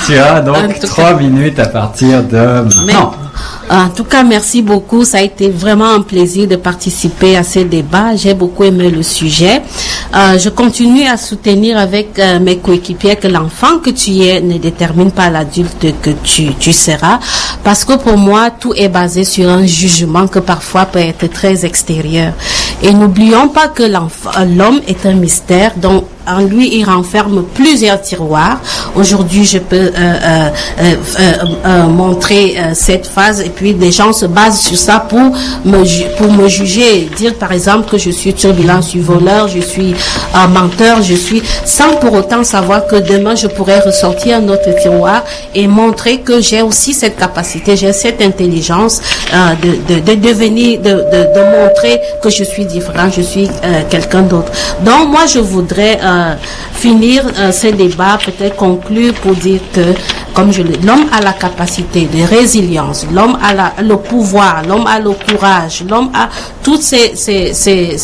tu 0.05 0.17
as 0.17 0.41
donc 0.41 0.79
trois 0.81 1.13
minutes 1.13 1.59
à 1.59 1.67
partir 1.67 2.23
de 2.23 2.37
Mais- 2.85 2.93
maintenant. 2.93 3.13
En 3.69 3.89
tout 3.89 4.03
cas, 4.03 4.23
merci 4.23 4.61
beaucoup. 4.61 5.03
Ça 5.03 5.17
a 5.17 5.21
été 5.21 5.49
vraiment 5.49 5.91
un 5.91 6.01
plaisir 6.01 6.47
de 6.47 6.55
participer 6.55 7.35
à 7.35 7.43
ce 7.43 7.59
débat. 7.59 8.15
J'ai 8.15 8.35
beaucoup 8.35 8.63
aimé 8.63 8.91
le 8.91 9.01
sujet. 9.01 9.61
Euh, 10.15 10.37
je 10.37 10.49
continue 10.49 11.07
à 11.07 11.17
soutenir 11.17 11.77
avec 11.77 12.19
euh, 12.19 12.39
mes 12.39 12.57
coéquipiers 12.57 13.15
que 13.15 13.27
l'enfant 13.27 13.79
que 13.79 13.89
tu 13.89 14.21
es 14.21 14.39
ne 14.39 14.59
détermine 14.59 15.11
pas 15.11 15.31
l'adulte 15.31 15.87
que 16.01 16.11
tu, 16.23 16.53
tu 16.59 16.71
seras. 16.71 17.19
Parce 17.63 17.85
que 17.85 17.93
pour 17.93 18.17
moi, 18.17 18.51
tout 18.51 18.73
est 18.75 18.87
basé 18.87 19.23
sur 19.23 19.49
un 19.49 19.65
jugement 19.65 20.27
que 20.27 20.39
parfois 20.39 20.85
peut 20.85 20.99
être 20.99 21.27
très 21.31 21.65
extérieur. 21.65 22.33
Et 22.83 22.93
n'oublions 22.93 23.47
pas 23.49 23.67
que 23.67 23.83
euh, 23.83 24.45
l'homme 24.45 24.81
est 24.87 25.07
un 25.07 25.13
mystère 25.13 25.71
dont 25.77 26.03
en 26.27 26.39
lui, 26.39 26.75
il 26.75 26.85
renferme 26.85 27.43
plusieurs 27.53 28.01
tiroirs. 28.01 28.59
Aujourd'hui, 28.95 29.45
je 29.45 29.59
peux 29.59 29.75
euh, 29.75 30.49
euh, 30.79 30.95
euh, 31.65 31.83
montrer 31.83 32.55
cette 32.73 33.07
phase 33.07 33.41
et 33.41 33.49
puis 33.49 33.73
des 33.73 33.91
gens 33.91 34.13
se 34.13 34.25
basent 34.25 34.59
sur 34.59 34.77
ça 34.77 34.99
pour 34.99 35.19
me, 35.65 36.15
pour 36.17 36.31
me 36.31 36.47
juger. 36.47 37.09
Dire 37.15 37.35
par 37.35 37.51
exemple 37.51 37.89
que 37.89 37.97
je 37.97 38.09
suis 38.09 38.33
turbulent, 38.33 38.81
je 38.81 38.89
suis 38.89 38.99
voleur, 38.99 39.47
je 39.47 39.59
suis 39.59 39.95
menteur, 40.49 41.01
je 41.01 41.15
suis 41.15 41.41
sans 41.65 41.95
pour 41.95 42.13
autant 42.13 42.43
savoir 42.43 42.87
que 42.87 42.95
demain 42.95 43.35
je 43.35 43.47
pourrais 43.47 43.79
ressortir 43.79 44.37
un 44.37 44.47
autre 44.49 44.69
tiroir 44.81 45.23
et 45.53 45.67
montrer 45.67 46.19
que 46.19 46.41
j'ai 46.41 46.61
aussi 46.61 46.93
cette 46.93 47.17
capacité, 47.17 47.75
j'ai 47.75 47.93
cette 47.93 48.21
intelligence 48.21 49.01
de, 49.63 49.93
de, 49.93 49.99
de 49.99 50.15
devenir, 50.15 50.79
de, 50.79 50.91
de, 50.91 51.65
montrer 51.65 51.99
que 52.21 52.29
je 52.29 52.43
suis 52.43 52.65
différent, 52.65 53.09
je 53.15 53.21
suis 53.21 53.49
quelqu'un 53.89 54.23
d'autre. 54.23 54.51
Donc 54.83 55.09
moi 55.09 55.25
je 55.27 55.39
voudrais 55.39 55.99
euh, 56.15 56.35
finir 56.75 57.23
euh, 57.39 57.51
ce 57.51 57.67
débat, 57.67 58.17
peut-être 58.23 58.55
conclure 58.55 59.13
pour 59.15 59.33
dire 59.33 59.59
que, 59.73 59.81
comme 60.33 60.51
l'homme 60.85 61.05
a 61.11 61.21
la 61.21 61.33
capacité 61.33 62.07
de 62.13 62.21
résilience, 62.27 63.05
l'homme 63.11 63.37
a 63.41 63.81
le 63.81 63.95
pouvoir, 63.95 64.61
l'homme 64.67 64.85
a 64.85 64.99
le 64.99 65.11
courage, 65.11 65.83
l'homme 65.89 66.09
a 66.13 66.29
tous 66.61 66.81
ces, 66.81 67.13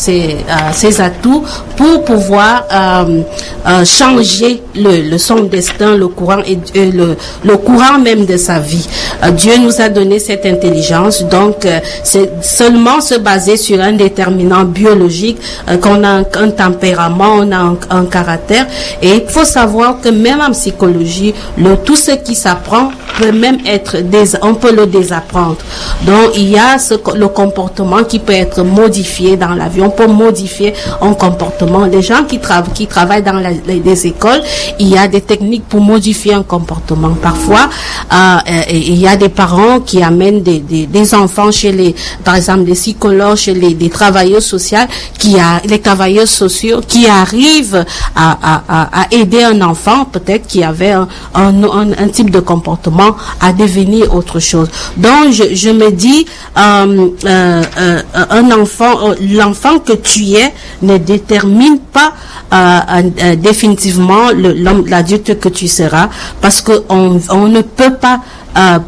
euh, 0.09 1.03
atouts 1.03 1.43
pour 1.75 2.05
pouvoir 2.05 2.63
euh, 2.73 3.85
changer 3.85 4.63
le, 4.75 5.09
le 5.11 5.17
son 5.17 5.41
destin, 5.43 5.95
le 5.97 6.07
courant 6.07 6.41
et, 6.47 6.57
le, 6.91 7.17
le 7.43 7.57
courant 7.57 7.99
même 7.99 8.25
de 8.25 8.37
sa 8.37 8.59
vie. 8.59 8.87
Dieu 9.33 9.57
nous 9.59 9.81
a 9.81 9.89
donné 9.89 10.17
cette 10.19 10.45
intelligence, 10.45 11.23
donc 11.25 11.67
c'est 12.03 12.31
seulement 12.43 13.01
se 13.01 13.15
baser 13.15 13.57
sur 13.57 13.79
un 13.81 13.91
déterminant 13.93 14.63
biologique, 14.63 15.37
qu'on 15.81 16.03
a 16.03 16.09
un, 16.09 16.23
tempérament, 16.23 17.33
on 17.39 17.51
a 17.51 17.75
un 17.89 18.00
caractère, 18.05 18.67
et 19.01 19.15
il 19.15 19.29
faut 19.29 19.45
savoir 19.45 19.99
que 20.01 20.09
même 20.09 20.41
en 20.41 20.51
psychologie, 20.51 21.33
le, 21.57 21.75
tout 21.77 21.95
ce 21.95 22.11
qui 22.11 22.35
s'apprend 22.35 22.91
peut 23.17 23.31
même 23.31 23.57
être, 23.65 23.97
dés- 23.97 24.37
on 24.41 24.55
peut 24.55 24.73
le 24.73 24.85
désapprendre. 24.87 25.57
Donc 26.05 26.31
il 26.35 26.49
y 26.49 26.57
a 26.57 26.77
ce, 26.79 26.95
le 27.15 27.27
comportement 27.27 28.03
qui 28.03 28.19
peut 28.19 28.33
être 28.33 28.63
modifié 28.63 29.37
dans 29.37 29.53
la 29.53 29.67
vie, 29.67 29.81
on 29.81 29.89
peut 29.89 30.07
modifier 30.07 30.73
un 31.01 31.13
comportement. 31.13 31.85
Les 31.85 32.01
gens 32.01 32.23
qui, 32.23 32.37
trava- 32.39 32.71
qui 32.73 32.87
travaillent 32.87 33.23
dans 33.23 33.33
les, 33.67 33.79
les 33.79 34.07
écoles, 34.07 34.41
il 34.79 34.87
y 34.89 34.97
a 34.97 35.07
des 35.07 35.21
techniques 35.21 35.67
pour 35.67 35.81
modifier 35.81 36.33
un 36.33 36.43
comportement. 36.43 37.09
Parfois, 37.21 37.69
euh, 38.13 38.15
euh, 38.49 38.61
il 38.71 38.97
y 38.97 39.07
a 39.07 39.15
des 39.15 39.29
parents 39.29 39.79
qui 39.81 40.01
amènent 40.01 40.41
des 40.41 41.13
enfants 41.15 41.51
chez 41.51 41.71
les, 41.71 41.95
par 42.23 42.35
exemple, 42.35 42.63
des 42.63 42.73
psychologues, 42.73 43.35
chez 43.35 43.53
les 43.53 43.73
des 43.73 43.89
travailleurs 43.89 44.41
sociaux, 44.41 44.77
qui 45.17 45.39
a, 45.39 45.61
les 45.65 45.79
travailleurs 45.79 46.27
sociaux 46.27 46.81
qui 46.87 47.07
arrivent 47.07 47.85
à, 48.15 48.37
à, 48.41 49.01
à, 49.01 49.07
aider 49.11 49.43
un 49.43 49.61
enfant, 49.61 50.05
peut-être 50.05 50.47
qui 50.47 50.63
avait 50.63 50.91
un, 50.91 51.07
un, 51.35 51.63
un, 51.63 52.07
type 52.09 52.29
de 52.29 52.39
comportement, 52.39 53.15
à 53.39 53.53
devenir 53.53 54.13
autre 54.13 54.39
chose. 54.39 54.69
Donc, 54.97 55.31
je, 55.31 55.55
je 55.55 55.69
me 55.69 55.91
dis, 55.91 56.25
euh, 56.57 57.09
euh, 57.25 57.63
euh, 57.77 58.01
un 58.29 58.51
enfant, 58.51 59.09
euh, 59.09 59.15
l'enfant 59.21 59.79
que 59.79 59.93
tu 59.93 60.33
es 60.33 60.53
ne 60.81 60.97
détermine 60.97 61.79
pas 61.79 62.13
euh, 62.53 63.35
définitivement 63.35 64.31
l'adulte 64.33 65.39
que 65.39 65.49
tu 65.49 65.67
seras, 65.67 66.09
parce 66.41 66.61
que 66.61 66.83
on, 66.89 67.19
on 67.29 67.47
ne 67.47 67.61
peut 67.61 67.93
pas 67.93 68.19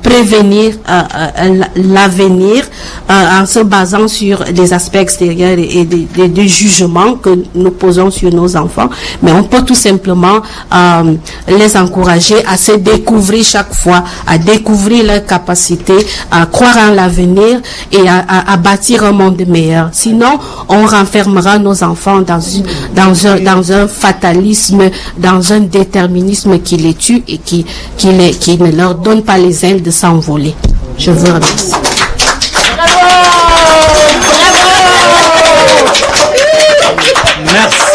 prévenir 0.02 0.74
euh, 0.90 1.62
l'avenir 1.76 2.64
en 3.10 3.46
se 3.46 3.60
basant 3.60 4.08
sur 4.08 4.44
des 4.52 4.74
aspects 4.74 4.96
extérieurs 4.96 5.58
et, 5.60 5.86
des- 5.86 6.28
des 6.28 6.48
jugements 6.48 7.16
que 7.16 7.44
nous 7.56 7.72
posons 7.72 8.10
sur 8.12 8.34
nos 8.34 8.56
enfants, 8.56 8.90
mais 9.22 9.32
on 9.32 9.44
peut 9.44 9.62
tout 9.64 9.76
simplement 9.76 10.42
euh, 10.74 11.14
les 11.48 11.78
encourager 11.78 12.46
à 12.46 12.58
se 12.58 12.74
découvrir 12.74 13.44
chaque 13.44 13.74
fois, 13.74 14.04
à 14.28 14.38
découvrir 14.38 15.06
leurs 15.06 15.26
capacités, 15.26 16.06
à 16.32 16.46
croire 16.46 16.78
en 16.90 16.94
l'avenir 16.94 17.62
et 17.92 18.08
à, 18.08 18.20
à- 18.28 18.54
à 18.54 18.58
bâtir 18.58 19.04
un 19.04 19.12
monde 19.12 19.42
meilleur. 19.48 19.90
Sinon, 19.92 20.40
on 20.70 20.86
renfermera 20.86 21.58
nos 21.60 21.84
enfants 21.84 22.22
dans, 22.22 22.40
une, 22.40 22.64
dans, 22.96 23.28
un, 23.28 23.40
dans 23.40 23.72
un 23.72 23.88
fatalisme, 23.88 24.84
dans 25.18 25.54
un 25.54 25.62
déterminisme 25.62 26.60
qui 26.60 26.78
les 26.78 26.94
tue 26.94 27.24
et 27.28 27.38
qui, 27.38 27.66
qui, 27.98 28.08
les, 28.12 28.32
qui 28.32 28.58
ne 28.58 28.72
leur 28.72 28.96
donne 28.96 29.24
pas 29.24 29.38
les 29.38 29.53
de 29.54 29.92
s'envoler. 29.92 30.56
Je 30.98 31.12
vous 31.12 31.28
remercie. 31.28 31.93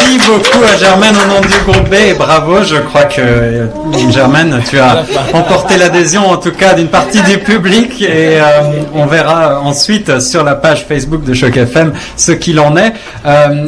Merci 0.09 0.27
beaucoup 0.27 0.63
à 0.63 0.75
Germaine 0.75 1.13
au 1.13 1.27
nom 1.35 1.41
du 1.41 1.71
groupe 1.71 1.89
B 1.89 1.93
et 1.93 2.13
bravo, 2.15 2.63
je 2.63 2.77
crois 2.77 3.03
que 3.03 3.21
euh, 3.21 3.67
Germaine, 4.09 4.59
tu 4.67 4.79
as 4.79 5.03
emporté 5.33 5.77
l'adhésion 5.77 6.27
en 6.27 6.37
tout 6.37 6.51
cas 6.51 6.73
d'une 6.73 6.87
partie 6.87 7.21
du 7.21 7.37
public 7.37 8.01
et 8.01 8.39
euh, 8.39 8.81
on 8.95 9.05
verra 9.05 9.61
ensuite 9.61 10.19
sur 10.19 10.43
la 10.43 10.55
page 10.55 10.85
Facebook 10.87 11.23
de 11.23 11.33
Choc 11.35 11.55
FM 11.57 11.93
ce 12.17 12.31
qu'il 12.31 12.59
en 12.59 12.75
est. 12.75 12.93
Euh, 13.25 13.67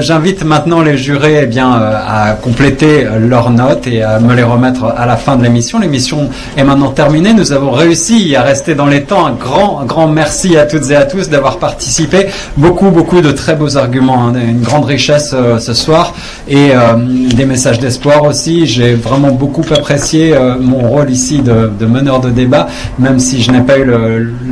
J'invite 0.00 0.44
maintenant 0.44 0.80
les 0.80 0.96
jurés 0.96 1.40
eh 1.42 1.46
bien, 1.46 1.74
euh, 1.74 1.96
à 1.96 2.32
compléter 2.32 3.06
leurs 3.20 3.50
notes 3.50 3.86
et 3.86 4.02
à 4.02 4.20
me 4.20 4.34
les 4.34 4.42
remettre 4.42 4.84
à 4.96 5.04
la 5.04 5.16
fin 5.18 5.36
de 5.36 5.42
l'émission. 5.42 5.78
L'émission 5.80 6.30
est 6.56 6.64
maintenant 6.64 6.92
terminée, 6.92 7.34
nous 7.34 7.52
avons 7.52 7.72
réussi 7.72 8.34
à 8.36 8.42
rester 8.42 8.74
dans 8.74 8.86
les 8.86 9.02
temps. 9.02 9.26
Un 9.26 9.32
grand, 9.32 9.84
grand 9.84 10.06
merci 10.06 10.56
à 10.56 10.64
toutes 10.64 10.90
et 10.90 10.96
à 10.96 11.04
tous 11.04 11.28
d'avoir 11.28 11.58
participé. 11.58 12.26
Beaucoup, 12.56 12.90
beaucoup 12.90 13.20
de 13.20 13.32
très 13.32 13.54
beaux 13.54 13.76
arguments, 13.76 14.28
hein, 14.28 14.34
une 14.34 14.62
grande 14.62 14.86
richesse 14.86 15.34
soir 15.74 16.14
et 16.48 16.70
euh, 16.70 16.94
des 17.34 17.44
messages 17.44 17.78
d'espoir 17.78 18.24
aussi. 18.24 18.66
J'ai 18.66 18.94
vraiment 18.94 19.32
beaucoup 19.32 19.64
apprécié 19.70 20.34
euh, 20.34 20.56
mon 20.60 20.78
rôle 20.78 21.10
ici 21.10 21.40
de, 21.40 21.86
meneur 21.86 22.20
de 22.20 22.30
débat, 22.30 22.68
même 22.98 23.18
si 23.18 23.42
je 23.42 23.50
n'ai 23.50 23.60
pas 23.60 23.78
eu 23.78 23.84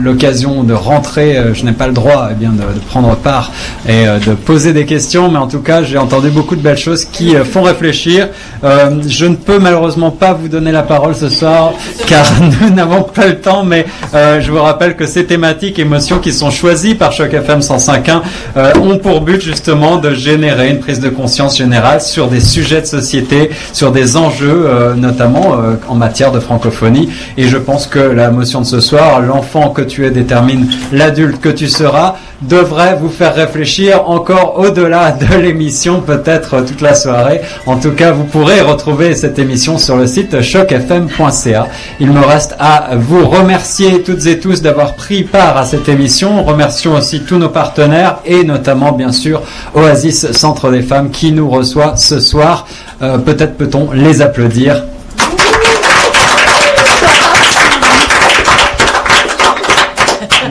l'occasion 0.02 0.62
de 0.62 0.74
rentrer, 0.74 1.36
euh, 1.36 1.54
je 1.54 1.64
n'ai 1.64 1.72
pas 1.72 1.86
le 1.86 1.92
droit 1.94 2.28
eh 2.30 2.34
bien, 2.34 2.50
de, 2.50 2.62
prendre 2.88 3.16
part 3.16 3.52
et 3.88 4.04
de 4.04 4.34
poser 4.34 4.72
des 4.72 4.84
questions, 4.84 5.30
mais 5.30 5.38
en 5.38 5.46
tout 5.46 5.60
cas 5.60 5.82
j'ai 5.82 5.98
entendu 5.98 6.30
beaucoup 6.30 6.56
de 6.56 6.60
belles 6.60 6.76
choses 6.76 7.04
qui 7.04 7.34
font 7.36 7.62
réfléchir. 7.62 8.28
Je 8.62 9.26
ne 9.26 9.34
peux 9.34 9.58
malheureusement 9.58 10.10
pas 10.10 10.32
vous 10.34 10.48
donner 10.48 10.72
la 10.72 10.82
parole 10.82 11.14
ce 11.14 11.28
soir 11.28 11.72
car 12.06 12.26
nous 12.60 12.70
n'avons 12.70 13.02
pas 13.02 13.26
le 13.26 13.38
temps, 13.40 13.64
mais 13.64 13.86
je 14.12 14.50
vous 14.50 14.60
rappelle 14.60 14.96
que 14.96 15.06
ces 15.06 15.24
thématiques 15.24 15.78
émotions 15.78 16.18
qui 16.18 16.32
sont 16.32 16.50
choisies 16.50 16.94
par 16.94 17.12
Choc 17.12 17.32
FM 17.32 17.60
105.1 17.60 18.20
euh, 18.56 18.72
ont 18.80 18.98
pour 18.98 19.20
but 19.20 19.40
justement 19.40 19.96
de 19.96 20.14
générer 20.14 20.70
une 20.70 20.80
prise 20.80 21.00
de 21.00 21.08
conscience 21.12 21.56
générale 21.56 22.00
sur 22.00 22.28
des 22.28 22.40
sujets 22.40 22.80
de 22.80 22.86
société, 22.86 23.50
sur 23.72 23.92
des 23.92 24.16
enjeux 24.16 24.66
euh, 24.66 24.94
notamment 24.94 25.54
euh, 25.54 25.74
en 25.88 25.94
matière 25.94 26.32
de 26.32 26.40
francophonie. 26.40 27.08
Et 27.36 27.44
je 27.44 27.56
pense 27.56 27.86
que 27.86 27.98
la 27.98 28.30
motion 28.30 28.60
de 28.60 28.66
ce 28.66 28.80
soir, 28.80 29.20
l'enfant 29.20 29.70
que 29.70 29.82
tu 29.82 30.06
es 30.06 30.10
détermine 30.10 30.68
l'adulte 30.92 31.40
que 31.40 31.48
tu 31.48 31.68
seras, 31.68 32.16
devrait 32.42 32.96
vous 33.00 33.08
faire 33.08 33.34
réfléchir 33.34 34.08
encore 34.08 34.58
au-delà 34.58 35.12
de 35.12 35.36
l'émission, 35.36 36.00
peut-être 36.00 36.60
toute 36.62 36.80
la 36.80 36.94
soirée. 36.94 37.40
En 37.66 37.76
tout 37.76 37.92
cas, 37.92 38.12
vous 38.12 38.24
pourrez 38.24 38.60
retrouver 38.60 39.14
cette 39.14 39.38
émission 39.38 39.78
sur 39.78 39.96
le 39.96 40.06
site 40.06 40.40
chocfm.ca. 40.40 41.68
Il 42.00 42.10
me 42.10 42.20
reste 42.20 42.56
à 42.58 42.90
vous 42.96 43.26
remercier 43.26 44.02
toutes 44.02 44.26
et 44.26 44.38
tous 44.38 44.62
d'avoir 44.62 44.94
pris 44.94 45.22
part 45.22 45.56
à 45.56 45.64
cette 45.64 45.88
émission. 45.88 46.42
Remercions 46.42 46.94
aussi 46.94 47.20
tous 47.20 47.36
nos 47.36 47.48
partenaires 47.48 48.18
et 48.24 48.44
notamment, 48.44 48.92
bien 48.92 49.12
sûr, 49.12 49.42
Oasis 49.74 50.32
Centre 50.32 50.70
des 50.70 50.82
Femmes 50.82 51.01
qui 51.11 51.32
nous 51.32 51.48
reçoit 51.48 51.96
ce 51.96 52.20
soir. 52.20 52.66
Euh, 53.03 53.18
peut-être 53.18 53.57
peut-on 53.57 53.92
les 53.92 54.22
applaudir. 54.22 54.84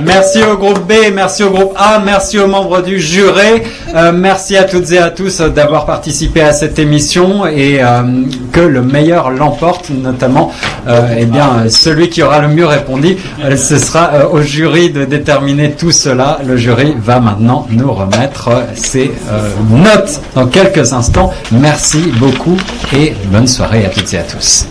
Merci 0.04 0.40
au 0.44 0.58
groupe 0.58 0.80
B, 0.88 0.94
merci 1.14 1.44
au 1.44 1.50
groupe 1.52 1.74
A, 1.78 2.00
merci 2.04 2.40
aux 2.40 2.48
membres 2.48 2.82
du 2.82 3.00
jury, 3.00 3.62
euh, 3.96 4.12
merci 4.12 4.58
à 4.58 4.64
toutes 4.64 4.92
et 4.92 4.98
à 4.98 5.10
tous 5.10 5.42
d'avoir 5.42 5.86
participé 5.86 6.42
à 6.42 6.54
cette 6.54 6.80
émission 6.80 7.46
et 7.46 7.84
euh, 7.84 8.02
que 8.52 8.62
le 8.62 8.82
meilleur 8.82 9.30
l'emporte, 9.30 9.90
notamment 9.90 10.52
euh, 10.88 11.16
eh 11.18 11.26
bien 11.26 11.70
celui 11.70 12.10
qui 12.10 12.24
aura 12.24 12.40
le 12.40 12.48
mieux 12.48 12.66
répondu. 12.66 13.18
Euh, 13.44 13.56
ce 13.56 13.78
sera 13.78 14.12
euh, 14.14 14.28
au 14.32 14.42
jury 14.42 14.90
de 14.90 15.06
déterminer 15.06 15.72
tout 15.72 15.92
cela. 15.92 16.40
Le 16.46 16.58
jury 16.58 16.96
va 16.98 17.20
maintenant 17.20 17.68
nous 17.70 17.92
remettre 17.94 18.48
euh, 18.50 18.62
ses 18.74 19.12
euh, 19.32 19.50
notes 19.70 20.22
dans 20.36 20.48
quelques 20.48 20.94
instants. 20.94 21.32
Merci 21.52 22.12
beaucoup 22.18 22.58
et 22.96 23.14
bonne 23.32 23.48
soirée 23.48 23.86
à 23.86 23.90
toutes 23.90 24.14
et 24.14 24.18
à 24.18 24.24
tous. 24.24 24.66